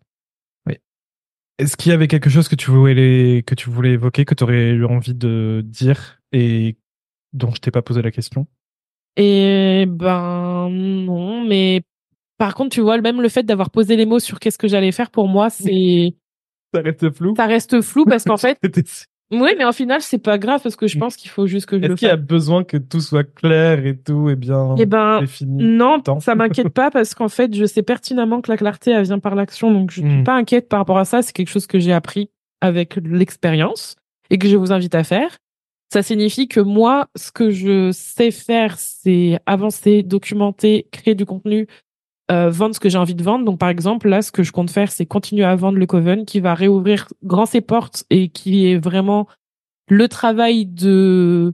Est-ce 1.59 1.75
qu'il 1.75 1.91
y 1.91 1.95
avait 1.95 2.07
quelque 2.07 2.29
chose 2.29 2.47
que 2.47 2.55
tu 2.55 2.69
voulais 2.69 3.43
que 3.45 3.55
tu 3.55 3.69
voulais 3.69 3.91
évoquer, 3.91 4.25
que 4.25 4.35
tu 4.35 4.43
aurais 4.43 4.71
eu 4.71 4.85
envie 4.85 5.15
de 5.15 5.63
dire 5.65 6.19
et 6.31 6.77
dont 7.33 7.51
je 7.53 7.59
t'ai 7.59 7.71
pas 7.71 7.81
posé 7.81 8.01
la 8.01 8.11
question? 8.11 8.47
Et 9.15 9.85
ben 9.87 10.69
non, 10.69 11.43
mais 11.45 11.81
par 12.37 12.53
contre, 12.53 12.69
tu 12.75 12.81
vois, 12.81 13.01
même 13.01 13.21
le 13.21 13.29
fait 13.29 13.43
d'avoir 13.43 13.71
posé 13.71 13.95
les 13.95 14.05
mots 14.05 14.19
sur 14.19 14.39
qu'est-ce 14.39 14.59
que 14.59 14.67
j'allais 14.67 14.91
faire 14.91 15.09
pour 15.09 15.27
moi, 15.27 15.49
c'est. 15.49 16.15
Ça 16.73 16.81
reste 16.81 17.11
flou? 17.11 17.33
Ça 17.35 17.47
reste 17.47 17.81
flou 17.81 18.05
parce 18.05 18.23
qu'en 18.23 18.37
fait. 18.37 18.59
Oui, 19.29 19.49
mais 19.57 19.65
en 19.65 19.73
final, 19.73 20.01
c'est 20.01 20.19
pas 20.19 20.37
grave 20.37 20.61
parce 20.63 20.77
que 20.77 20.87
je 20.87 20.97
pense 20.97 21.17
qu'il 21.17 21.29
faut 21.29 21.47
juste 21.47 21.65
que 21.65 21.77
je 21.77 21.83
Est-ce 21.83 21.95
qu'il 21.95 22.07
y 22.07 22.11
a 22.11 22.15
besoin 22.15 22.63
que 22.63 22.77
tout 22.77 23.01
soit 23.01 23.25
clair 23.25 23.85
et 23.85 23.97
tout 23.97 24.29
et 24.29 24.37
bien 24.37 24.75
eh 24.77 24.85
ben, 24.85 25.21
Non, 25.45 26.01
ça 26.21 26.35
m'inquiète 26.35 26.69
pas 26.69 26.91
parce 26.91 27.13
qu'en 27.13 27.27
fait, 27.27 27.53
je 27.53 27.65
sais 27.65 27.83
pertinemment 27.83 28.39
que 28.39 28.49
la 28.49 28.57
clarté, 28.57 28.91
elle 28.91 29.03
vient 29.03 29.19
par 29.19 29.35
l'action. 29.35 29.71
Donc, 29.71 29.91
je 29.91 29.99
suis 29.99 30.09
hmm. 30.09 30.23
pas 30.23 30.35
inquiète 30.35 30.69
par 30.69 30.79
rapport 30.79 30.97
à 30.97 31.03
ça. 31.03 31.21
C'est 31.21 31.33
quelque 31.33 31.49
chose 31.49 31.67
que 31.67 31.77
j'ai 31.77 31.91
appris 31.91 32.29
avec 32.61 32.95
l'expérience 33.03 33.97
et 34.29 34.37
que 34.37 34.47
je 34.47 34.55
vous 34.55 34.71
invite 34.71 34.95
à 34.95 35.03
faire. 35.03 35.37
Ça 35.91 36.03
signifie 36.03 36.47
que 36.47 36.59
moi, 36.59 37.07
ce 37.15 37.31
que 37.31 37.49
je 37.49 37.91
sais 37.91 38.31
faire, 38.31 38.77
c'est 38.77 39.39
avancer, 39.45 40.03
documenter, 40.03 40.87
créer 40.91 41.15
du 41.15 41.25
contenu, 41.25 41.67
euh, 42.29 42.49
vendre 42.49 42.75
ce 42.75 42.79
que 42.79 42.89
j'ai 42.89 42.97
envie 42.97 43.15
de 43.15 43.23
vendre. 43.23 43.45
Donc, 43.45 43.57
par 43.59 43.69
exemple, 43.69 44.09
là, 44.09 44.21
ce 44.21 44.31
que 44.31 44.43
je 44.43 44.51
compte 44.51 44.69
faire, 44.69 44.91
c'est 44.91 45.05
continuer 45.05 45.45
à 45.45 45.55
vendre 45.55 45.77
le 45.77 45.85
Coven 45.85 46.25
qui 46.25 46.39
va 46.39 46.53
réouvrir 46.53 47.07
grand 47.23 47.45
ses 47.45 47.61
portes 47.61 48.03
et 48.09 48.29
qui 48.29 48.67
est 48.67 48.77
vraiment 48.77 49.27
le 49.87 50.09
travail 50.09 50.65
de, 50.65 51.53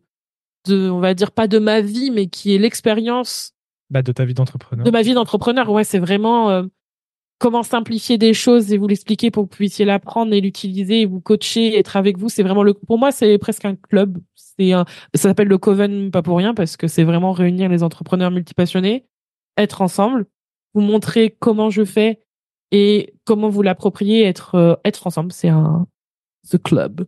de, 0.65 0.89
on 0.89 0.99
va 0.99 1.13
dire 1.13 1.31
pas 1.31 1.47
de 1.47 1.59
ma 1.59 1.81
vie, 1.81 2.09
mais 2.09 2.27
qui 2.27 2.55
est 2.55 2.57
l'expérience. 2.57 3.53
Bah, 3.91 4.01
de 4.01 4.11
ta 4.11 4.25
vie 4.25 4.33
d'entrepreneur. 4.33 4.83
De 4.83 4.89
ma 4.89 5.03
vie 5.03 5.13
d'entrepreneur. 5.13 5.69
Ouais, 5.69 5.83
c'est 5.83 5.99
vraiment 5.99 6.49
euh, 6.49 6.63
comment 7.37 7.61
simplifier 7.61 8.17
des 8.17 8.33
choses 8.33 8.73
et 8.73 8.77
vous 8.77 8.87
l'expliquer 8.87 9.29
pour 9.29 9.43
que 9.43 9.53
vous 9.53 9.57
puissiez 9.57 9.85
l'apprendre 9.85 10.33
et 10.33 10.41
l'utiliser 10.41 11.01
et 11.01 11.05
vous 11.05 11.21
coacher, 11.21 11.77
être 11.77 11.97
avec 11.97 12.17
vous. 12.17 12.29
C'est 12.29 12.41
vraiment 12.41 12.63
le, 12.63 12.73
pour 12.73 12.97
moi, 12.97 13.11
c'est 13.11 13.37
presque 13.37 13.65
un 13.65 13.75
club. 13.75 14.17
C'est 14.33 14.71
un, 14.71 14.85
ça 15.13 15.29
s'appelle 15.29 15.47
le 15.49 15.59
Coven 15.59 16.09
pas 16.09 16.23
pour 16.23 16.37
rien 16.37 16.55
parce 16.55 16.77
que 16.77 16.87
c'est 16.87 17.03
vraiment 17.03 17.31
réunir 17.31 17.69
les 17.69 17.83
entrepreneurs 17.83 18.31
multipassionnés, 18.31 19.05
être 19.57 19.81
ensemble 19.81 20.25
vous 20.73 20.81
montrer 20.81 21.35
comment 21.39 21.69
je 21.69 21.85
fais 21.85 22.19
et 22.71 23.13
comment 23.25 23.49
vous 23.49 23.61
l'approprier, 23.61 24.25
être 24.25 24.55
euh, 24.55 24.75
être 24.83 25.07
ensemble. 25.07 25.31
C'est 25.31 25.49
un 25.49 25.87
the 26.51 26.61
club, 26.61 27.05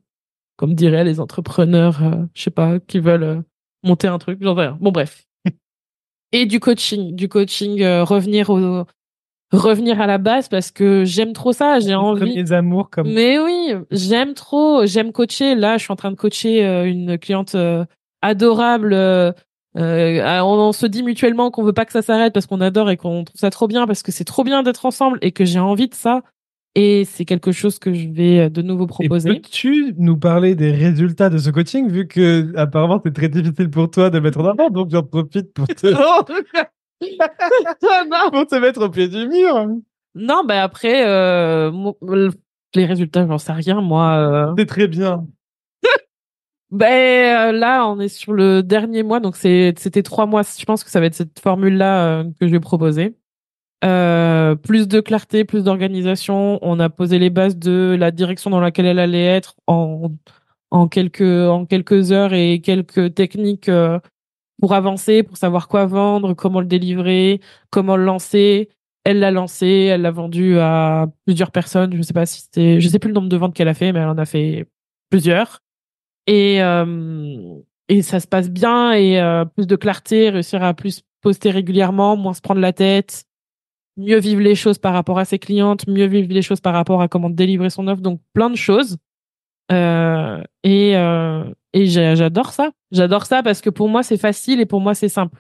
comme 0.57 0.75
diraient 0.75 1.03
les 1.03 1.19
entrepreneurs, 1.19 2.01
euh, 2.03 2.23
je 2.33 2.43
sais 2.43 2.51
pas, 2.51 2.79
qui 2.79 2.99
veulent 2.99 3.23
euh, 3.23 3.41
monter 3.83 4.07
un 4.07 4.19
truc, 4.19 4.39
j'en 4.41 4.53
rien. 4.53 4.77
Bon 4.79 4.91
bref. 4.91 5.25
et 6.31 6.45
du 6.45 6.59
coaching, 6.59 7.15
du 7.15 7.27
coaching, 7.27 7.83
revenir 7.83 8.49
au 8.49 8.85
revenir 9.51 10.01
à 10.01 10.07
la 10.07 10.17
base 10.17 10.49
parce 10.49 10.71
que 10.71 11.05
j'aime 11.05 11.33
trop 11.33 11.53
ça, 11.53 11.79
j'ai 11.79 11.95
envie. 11.95 12.35
Les 12.35 12.53
amours 12.53 12.89
comme. 12.89 13.11
Mais 13.11 13.39
oui, 13.39 13.73
j'aime 13.91 14.33
trop, 14.33 14.85
j'aime 14.85 15.11
coacher. 15.11 15.55
Là, 15.55 15.77
je 15.77 15.83
suis 15.83 15.91
en 15.91 15.95
train 15.95 16.11
de 16.11 16.15
coacher 16.15 16.63
une 16.85 17.17
cliente 17.17 17.55
adorable 18.21 19.33
euh, 19.77 20.39
on, 20.41 20.71
se 20.71 20.85
dit 20.85 21.03
mutuellement 21.03 21.51
qu'on 21.51 21.63
veut 21.63 21.73
pas 21.73 21.85
que 21.85 21.91
ça 21.91 22.01
s'arrête 22.01 22.33
parce 22.33 22.45
qu'on 22.45 22.61
adore 22.61 22.89
et 22.89 22.97
qu'on 22.97 23.25
trouve 23.25 23.39
ça 23.39 23.49
trop 23.49 23.67
bien 23.67 23.85
parce 23.85 24.03
que 24.03 24.11
c'est 24.11 24.23
trop 24.23 24.43
bien 24.43 24.63
d'être 24.63 24.85
ensemble 24.85 25.17
et 25.21 25.31
que 25.31 25.43
j'ai 25.43 25.59
envie 25.59 25.89
de 25.89 25.93
ça. 25.93 26.21
Et 26.77 27.05
c'est 27.05 27.23
quelque 27.23 27.53
chose 27.53 27.79
que 27.79 27.93
je 27.93 28.09
vais 28.09 28.39
euh, 28.39 28.49
de 28.49 28.61
nouveau 28.61 28.85
proposer. 28.87 29.29
Peux-tu 29.29 29.93
nous 29.97 30.17
parler 30.17 30.55
des 30.55 30.71
résultats 30.71 31.29
de 31.29 31.37
ce 31.37 31.49
coaching 31.49 31.89
vu 31.89 32.07
que 32.07 32.55
apparemment 32.57 33.01
c'est 33.03 33.13
très 33.13 33.29
difficile 33.29 33.69
pour 33.69 33.89
toi 33.89 34.09
de 34.09 34.19
mettre 34.19 34.39
en 34.39 34.45
avant, 34.45 34.69
donc 34.69 34.89
j'en 34.91 35.03
profite 35.03 35.53
pour 35.53 35.67
te 35.67 35.87
pour 38.31 38.47
te 38.47 38.55
mettre 38.59 38.81
au 38.85 38.89
pied 38.89 39.07
du 39.07 39.27
mur. 39.27 39.67
Non, 40.15 40.43
bah 40.45 40.63
après 40.63 41.05
euh, 41.05 41.71
les 42.73 42.85
résultats, 42.85 43.25
j'en 43.27 43.37
sais 43.37 43.53
rien 43.53 43.81
moi. 43.81 44.53
C'est 44.57 44.65
très 44.65 44.87
bien. 44.87 45.25
Ben 46.71 47.51
là, 47.51 47.87
on 47.87 47.99
est 47.99 48.07
sur 48.09 48.33
le 48.33 48.63
dernier 48.63 49.03
mois, 49.03 49.19
donc 49.19 49.35
c'était 49.35 50.03
trois 50.03 50.25
mois. 50.25 50.41
Je 50.43 50.65
pense 50.65 50.83
que 50.83 50.89
ça 50.89 50.99
va 50.99 51.05
être 51.05 51.13
cette 51.15 51.39
formule-là 51.39 52.21
euh, 52.21 52.23
que 52.39 52.47
je 52.47 52.51
vais 52.51 52.59
proposer. 52.59 53.15
Euh, 53.83 54.55
plus 54.55 54.87
de 54.87 54.99
clarté, 54.99 55.45
plus 55.45 55.63
d'organisation. 55.63 56.59
On 56.63 56.79
a 56.79 56.89
posé 56.89 57.19
les 57.19 57.29
bases 57.29 57.57
de 57.57 57.95
la 57.99 58.11
direction 58.11 58.49
dans 58.49 58.59
laquelle 58.59 58.87
elle 58.87 58.99
allait 58.99 59.25
être 59.25 59.55
en, 59.67 60.11
en 60.71 60.87
quelques 60.87 61.21
en 61.21 61.65
quelques 61.65 62.11
heures 62.11 62.33
et 62.33 62.61
quelques 62.61 63.13
techniques 63.13 63.69
euh, 63.69 63.99
pour 64.59 64.73
avancer, 64.73 65.23
pour 65.23 65.37
savoir 65.37 65.67
quoi 65.67 65.85
vendre, 65.85 66.33
comment 66.33 66.61
le 66.61 66.67
délivrer, 66.67 67.41
comment 67.69 67.97
le 67.97 68.05
lancer. 68.05 68.69
Elle 69.03 69.19
l'a 69.19 69.31
lancé, 69.31 69.67
elle 69.67 70.01
l'a 70.01 70.11
vendu 70.11 70.57
à 70.59 71.07
plusieurs 71.25 71.51
personnes. 71.51 71.95
Je 71.95 72.01
sais 72.01 72.13
pas 72.13 72.25
si 72.25 72.41
c'était, 72.41 72.81
je 72.81 72.87
sais 72.89 72.99
plus 72.99 73.09
le 73.09 73.15
nombre 73.15 73.29
de 73.29 73.37
ventes 73.37 73.53
qu'elle 73.55 73.67
a 73.67 73.75
fait, 73.75 73.93
mais 73.93 73.99
elle 73.99 74.09
en 74.09 74.17
a 74.17 74.25
fait 74.25 74.67
plusieurs 75.11 75.61
et 76.27 76.61
euh, 76.61 77.55
et 77.87 78.01
ça 78.01 78.19
se 78.19 78.27
passe 78.27 78.49
bien 78.49 78.93
et 78.93 79.19
euh, 79.19 79.45
plus 79.45 79.67
de 79.67 79.75
clarté, 79.75 80.29
réussir 80.29 80.63
à 80.63 80.73
plus 80.73 81.03
poster 81.21 81.51
régulièrement, 81.51 82.17
moins 82.17 82.33
se 82.33 82.41
prendre 82.41 82.61
la 82.61 82.73
tête, 82.73 83.25
mieux 83.97 84.19
vivre 84.19 84.41
les 84.41 84.55
choses 84.55 84.77
par 84.79 84.93
rapport 84.93 85.19
à 85.19 85.25
ses 85.25 85.39
clientes, 85.39 85.87
mieux 85.87 86.05
vivre 86.05 86.33
les 86.33 86.41
choses 86.41 86.61
par 86.61 86.73
rapport 86.73 87.01
à 87.01 87.07
comment 87.07 87.29
délivrer 87.29 87.69
son 87.69 87.87
offre, 87.87 88.01
donc 88.01 88.21
plein 88.33 88.49
de 88.49 88.55
choses. 88.55 88.97
Euh, 89.71 90.43
et 90.63 90.95
euh, 90.95 91.43
et 91.73 91.87
j'adore 91.87 92.53
ça. 92.53 92.71
J'adore 92.91 93.25
ça 93.25 93.43
parce 93.43 93.61
que 93.61 93.69
pour 93.69 93.89
moi 93.89 94.03
c'est 94.03 94.17
facile 94.17 94.61
et 94.61 94.65
pour 94.65 94.81
moi 94.81 94.95
c'est 94.95 95.09
simple. 95.09 95.37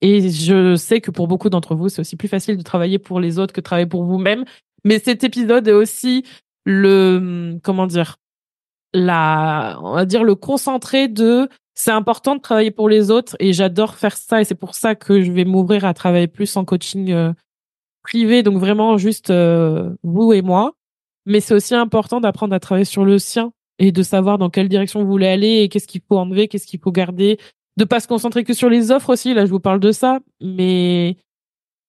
Et 0.00 0.30
je 0.30 0.76
sais 0.76 1.00
que 1.00 1.10
pour 1.10 1.28
beaucoup 1.28 1.50
d'entre 1.50 1.74
vous 1.74 1.88
c'est 1.88 2.00
aussi 2.00 2.16
plus 2.16 2.28
facile 2.28 2.56
de 2.56 2.62
travailler 2.62 2.98
pour 2.98 3.20
les 3.20 3.38
autres 3.38 3.52
que 3.52 3.60
de 3.60 3.64
travailler 3.64 3.86
pour 3.88 4.04
vous-même. 4.04 4.44
Mais 4.84 4.98
cet 5.00 5.24
épisode 5.24 5.66
est 5.68 5.72
aussi 5.72 6.24
le 6.64 7.58
comment 7.62 7.86
dire 7.86 8.16
la, 8.94 9.78
on 9.82 9.92
va 9.92 10.04
dire 10.04 10.24
le 10.24 10.34
concentré 10.34 11.08
de 11.08 11.48
c'est 11.78 11.92
important 11.92 12.34
de 12.34 12.40
travailler 12.40 12.72
pour 12.72 12.88
les 12.88 13.12
autres 13.12 13.36
et 13.38 13.52
j'adore 13.52 13.94
faire 13.94 14.16
ça 14.16 14.40
et 14.40 14.44
c'est 14.44 14.56
pour 14.56 14.74
ça 14.74 14.96
que 14.96 15.22
je 15.22 15.30
vais 15.30 15.44
m'ouvrir 15.44 15.84
à 15.84 15.94
travailler 15.94 16.26
plus 16.26 16.56
en 16.56 16.64
coaching 16.64 17.12
euh, 17.12 17.32
privé. 18.02 18.42
Donc 18.42 18.58
vraiment 18.58 18.98
juste 18.98 19.30
euh, 19.30 19.94
vous 20.02 20.32
et 20.32 20.42
moi. 20.42 20.72
Mais 21.24 21.38
c'est 21.38 21.54
aussi 21.54 21.76
important 21.76 22.20
d'apprendre 22.20 22.52
à 22.52 22.58
travailler 22.58 22.84
sur 22.84 23.04
le 23.04 23.20
sien 23.20 23.52
et 23.78 23.92
de 23.92 24.02
savoir 24.02 24.38
dans 24.38 24.50
quelle 24.50 24.68
direction 24.68 25.04
vous 25.04 25.08
voulez 25.08 25.28
aller 25.28 25.62
et 25.62 25.68
qu'est-ce 25.68 25.86
qu'il 25.86 26.00
faut 26.00 26.18
enlever 26.18 26.48
qu'est-ce 26.48 26.66
qu'il 26.66 26.80
faut 26.80 26.90
garder. 26.90 27.38
De 27.76 27.84
pas 27.84 28.00
se 28.00 28.08
concentrer 28.08 28.42
que 28.42 28.54
sur 28.54 28.68
les 28.68 28.90
offres 28.90 29.10
aussi. 29.10 29.32
Là 29.32 29.46
je 29.46 29.50
vous 29.52 29.60
parle 29.60 29.78
de 29.78 29.92
ça. 29.92 30.18
Mais 30.40 31.16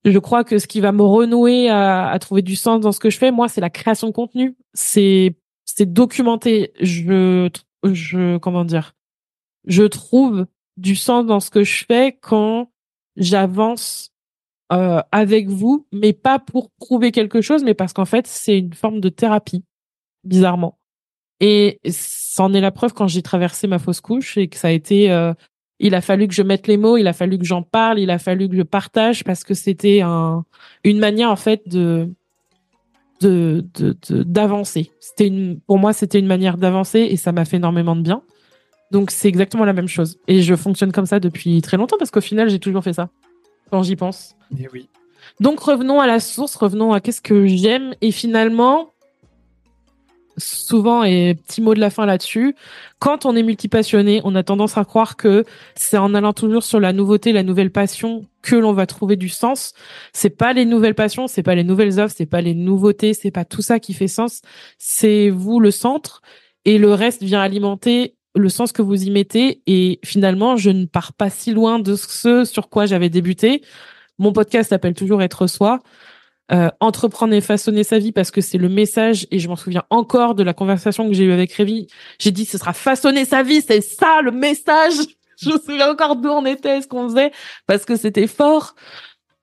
je 0.06 0.20
crois 0.20 0.44
que 0.44 0.60
ce 0.60 0.68
qui 0.68 0.82
va 0.82 0.92
me 0.92 1.02
renouer 1.02 1.68
à, 1.68 2.10
à 2.10 2.20
trouver 2.20 2.44
du 2.44 2.56
sens 2.56 2.80
dans 2.82 2.92
ce 2.92 3.00
que 3.00 3.10
je 3.10 3.18
fais 3.18 3.32
moi 3.32 3.48
c'est 3.48 3.62
la 3.62 3.72
création 3.72 4.08
de 4.08 4.14
contenu. 4.14 4.56
C'est 4.76 5.36
c'est 5.80 5.94
documenté. 5.94 6.74
Je, 6.82 7.50
je, 7.86 8.38
comment 8.40 8.66
dire, 8.66 8.96
je 9.66 9.84
trouve 9.84 10.46
du 10.76 10.94
sens 10.98 11.26
dans 11.26 11.40
ce 11.40 11.50
que 11.50 11.64
je 11.64 11.86
fais 11.86 12.18
quand 12.22 12.70
j'avance 13.16 14.12
euh, 14.74 15.02
avec 15.14 15.48
vous, 15.48 15.88
mais 15.94 16.12
pas 16.12 16.38
pour 16.38 16.70
prouver 16.72 17.14
quelque 17.14 17.40
chose, 17.40 17.64
mais 17.64 17.76
parce 17.76 17.94
qu'en 17.94 18.04
fait, 18.04 18.28
c'est 18.28 18.60
une 18.60 18.74
forme 18.74 19.00
de 19.00 19.08
thérapie, 19.08 19.64
bizarrement. 20.26 20.78
Et 21.40 21.80
c'en 21.90 22.54
est 22.54 22.60
la 22.60 22.72
preuve 22.72 22.92
quand 22.92 23.08
j'ai 23.08 23.22
traversé 23.22 23.66
ma 23.68 23.80
fausse 23.80 24.02
couche 24.02 24.38
et 24.38 24.50
que 24.50 24.58
ça 24.58 24.68
a 24.68 24.72
été, 24.72 25.10
euh, 25.10 25.34
il 25.80 25.96
a 25.96 26.02
fallu 26.02 26.28
que 26.28 26.34
je 26.34 26.44
mette 26.44 26.68
les 26.68 26.76
mots, 26.76 26.98
il 26.98 27.08
a 27.08 27.14
fallu 27.14 27.38
que 27.38 27.46
j'en 27.46 27.64
parle, 27.64 28.00
il 28.00 28.10
a 28.10 28.20
fallu 28.20 28.50
que 28.50 28.58
je 28.58 28.64
partage 28.64 29.24
parce 29.24 29.46
que 29.46 29.54
c'était 29.54 30.02
un, 30.02 30.44
une 30.84 31.00
manière 31.00 31.32
en 31.32 31.38
fait 31.38 31.70
de 31.70 32.14
de 33.22 33.66
d'avancer. 34.10 34.92
C'était 35.00 35.28
une 35.28 35.60
pour 35.60 35.78
moi 35.78 35.94
c'était 35.94 36.20
une 36.20 36.28
manière 36.28 36.58
d'avancer 36.58 37.00
et 37.00 37.18
ça 37.18 37.32
m'a 37.32 37.46
fait 37.46 37.58
énormément 37.58 37.96
de 37.96 38.02
bien. 38.02 38.22
Donc 38.92 39.12
c'est 39.12 39.28
exactement 39.28 39.66
la 39.66 39.74
même 39.74 39.88
chose 39.88 40.18
et 40.28 40.42
je 40.42 40.56
fonctionne 40.56 40.92
comme 40.92 41.06
ça 41.06 41.20
depuis 41.20 41.62
très 41.62 41.78
longtemps 41.78 41.98
parce 41.98 42.12
qu'au 42.12 42.22
final 42.22 42.50
j'ai 42.50 42.60
toujours 42.60 42.84
fait 42.84 42.94
ça 42.94 43.10
quand 43.72 43.84
j'y 43.84 43.96
pense. 43.96 44.36
Et 44.58 44.64
eh 44.64 44.68
oui. 44.74 44.90
Donc 45.40 45.60
revenons 45.60 46.00
à 46.00 46.08
la 46.08 46.20
source, 46.20 46.56
revenons 46.56 46.94
à 46.94 47.02
qu'est-ce 47.02 47.22
que 47.22 47.46
j'aime 47.46 47.94
et 48.02 48.12
finalement 48.12 48.94
souvent, 50.40 51.04
et 51.04 51.36
petit 51.36 51.62
mot 51.62 51.74
de 51.74 51.80
la 51.80 51.90
fin 51.90 52.06
là-dessus, 52.06 52.56
quand 52.98 53.26
on 53.26 53.36
est 53.36 53.44
multipassionné, 53.44 54.22
on 54.24 54.36
a 54.36 54.44
tendance 54.44 54.78
à 54.78 54.86
croire 54.86 55.16
que 55.16 55.46
c'est 55.76 55.98
en 55.98 56.14
allant 56.14 56.34
toujours 56.34 56.64
sur 56.64 56.80
la 56.80 56.94
nouveauté, 56.94 57.32
la 57.32 57.44
nouvelle 57.44 57.72
passion 57.72 58.26
que 58.42 58.56
l'on 58.56 58.74
va 58.74 58.86
trouver 58.86 59.16
du 59.16 59.30
sens. 59.30 59.74
C'est 60.14 60.30
pas 60.30 60.54
les 60.54 60.66
nouvelles 60.66 60.96
passions, 60.96 61.28
c'est 61.28 61.44
pas 61.44 61.56
les 61.56 61.64
nouvelles 61.64 62.00
offres, 62.00 62.16
c'est 62.18 62.26
pas 62.26 62.42
les 62.42 62.56
nouveautés, 62.56 63.14
c'est 63.14 63.32
pas 63.32 63.46
tout 63.46 63.62
ça 63.62 63.80
qui 63.80 63.94
fait 63.94 64.08
sens. 64.08 64.42
C'est 64.78 65.30
vous 65.30 65.60
le 65.60 65.72
centre 65.72 66.22
et 66.66 66.78
le 66.78 66.94
reste 66.94 67.24
vient 67.24 67.42
alimenter 67.42 68.16
le 68.36 68.50
sens 68.50 68.72
que 68.72 68.82
vous 68.82 69.04
y 69.04 69.12
mettez. 69.12 69.62
Et 69.68 70.00
finalement, 70.04 70.58
je 70.58 70.70
ne 70.70 70.86
pars 70.86 71.14
pas 71.14 71.30
si 71.30 71.52
loin 71.52 71.80
de 71.80 71.96
ce 71.96 72.46
sur 72.46 72.70
quoi 72.70 72.86
j'avais 72.86 73.10
débuté. 73.10 73.62
Mon 74.18 74.34
podcast 74.34 74.70
s'appelle 74.70 74.94
toujours 74.94 75.22
Être 75.22 75.48
soi. 75.48 75.80
Euh, 76.52 76.70
entreprendre 76.80 77.36
et 77.36 77.42
façonner 77.42 77.84
sa 77.84 78.00
vie 78.00 78.12
parce 78.12 78.32
que 78.32 78.42
c'est 78.42 78.58
le 78.58 78.70
message 78.70 79.28
et 79.30 79.38
je 79.38 79.48
m'en 79.48 79.56
souviens 79.56 79.84
encore 79.92 80.34
de 80.34 80.42
la 80.42 80.56
conversation 80.56 81.08
que 81.08 81.14
j'ai 81.14 81.26
eue 81.26 81.32
avec 81.32 81.54
Révi. 81.54 81.86
J'ai 82.18 82.32
dit 82.32 82.44
ce 82.44 82.58
sera 82.58 82.74
façonner 82.74 83.24
sa 83.26 83.44
vie, 83.44 83.62
c'est 83.62 83.82
ça 83.82 84.24
le 84.24 84.32
message. 84.32 84.96
Je 85.42 85.52
me 85.52 85.60
souviens 85.60 85.92
encore 85.92 86.16
d'où 86.16 86.28
on 86.28 86.46
était, 86.46 86.82
ce 86.82 86.88
qu'on 86.88 87.08
faisait 87.08 87.32
parce 87.68 87.86
que 87.86 87.96
c'était 87.96 88.26
fort. 88.26 88.76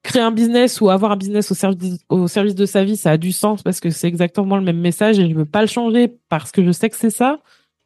Créer 0.02 0.20
un 0.20 0.32
business 0.32 0.80
ou 0.80 0.90
avoir 0.90 1.12
un 1.12 1.16
business 1.16 1.50
au 1.50 1.54
service 1.54 2.00
au 2.09 2.26
service 2.26 2.57
de 2.57 2.66
sa 2.66 2.82
vie, 2.84 2.96
ça 2.96 3.12
a 3.12 3.16
du 3.16 3.32
sens 3.32 3.62
parce 3.62 3.80
que 3.80 3.88
c'est 3.90 4.09
exactement 4.09 4.57
le 4.57 4.64
même 4.64 4.80
message 4.80 5.20
et 5.20 5.30
je 5.30 5.34
veux 5.34 5.46
pas 5.46 5.62
le 5.62 5.68
changer 5.68 6.12
parce 6.28 6.50
que 6.50 6.64
je 6.64 6.72
sais 6.72 6.90
que 6.90 6.96
c'est 6.96 7.11
ça. 7.11 7.38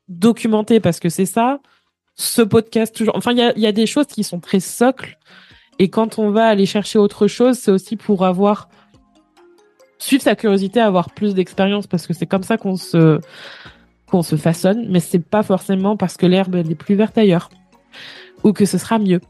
Documenter 0.08 0.80
parce 0.80 0.98
que 0.98 1.10
c'est 1.10 1.26
ça. 1.26 1.60
Ce 2.14 2.40
podcast 2.40 2.96
toujours. 2.96 3.16
Enfin, 3.16 3.32
il 3.32 3.62
y 3.62 3.66
a 3.66 3.72
des 3.72 3.86
choses 3.86 4.06
qui 4.06 4.24
sont 4.24 4.40
très 4.40 4.60
socles 4.60 5.18
et 5.78 5.88
quand 5.88 6.18
on 6.18 6.30
va 6.30 6.46
aller 6.46 6.66
chercher 6.66 6.98
autre 6.98 7.26
chose, 7.26 7.58
c'est 7.58 7.70
aussi 7.70 7.96
pour 7.96 8.24
avoir 8.24 8.68
suivre 10.00 10.22
sa 10.22 10.34
curiosité, 10.34 10.80
avoir 10.80 11.10
plus 11.10 11.34
d'expérience 11.34 11.86
parce 11.86 12.06
que 12.06 12.12
c'est 12.12 12.26
comme 12.26 12.42
ça 12.42 12.56
qu'on 12.56 12.76
se 12.76 13.20
qu'on 14.10 14.22
se 14.22 14.34
façonne, 14.34 14.88
mais 14.88 14.98
c'est 14.98 15.20
pas 15.20 15.44
forcément 15.44 15.96
parce 15.96 16.16
que 16.16 16.26
l'herbe 16.26 16.56
est 16.56 16.74
plus 16.74 16.96
verte 16.96 17.16
ailleurs 17.16 17.48
ou 18.42 18.52
que 18.52 18.64
ce 18.64 18.76
sera 18.76 18.98
mieux. 18.98 19.20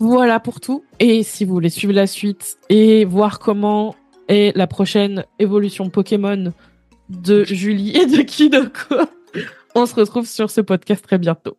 Voilà 0.00 0.40
pour 0.40 0.58
tout. 0.58 0.84
Et 0.98 1.22
si 1.22 1.44
vous 1.44 1.52
voulez 1.52 1.70
suivre 1.70 1.92
la 1.92 2.08
suite 2.08 2.58
et 2.68 3.04
voir 3.04 3.38
comment 3.38 3.94
est 4.26 4.56
la 4.56 4.66
prochaine 4.66 5.24
évolution 5.38 5.88
Pokémon 5.90 6.52
de 7.08 7.44
Julie 7.44 7.96
et 7.96 8.06
de 8.06 8.22
Kidoko, 8.22 8.96
on 9.76 9.86
se 9.86 9.94
retrouve 9.94 10.26
sur 10.26 10.50
ce 10.50 10.60
podcast 10.60 11.04
très 11.04 11.18
bientôt. 11.18 11.56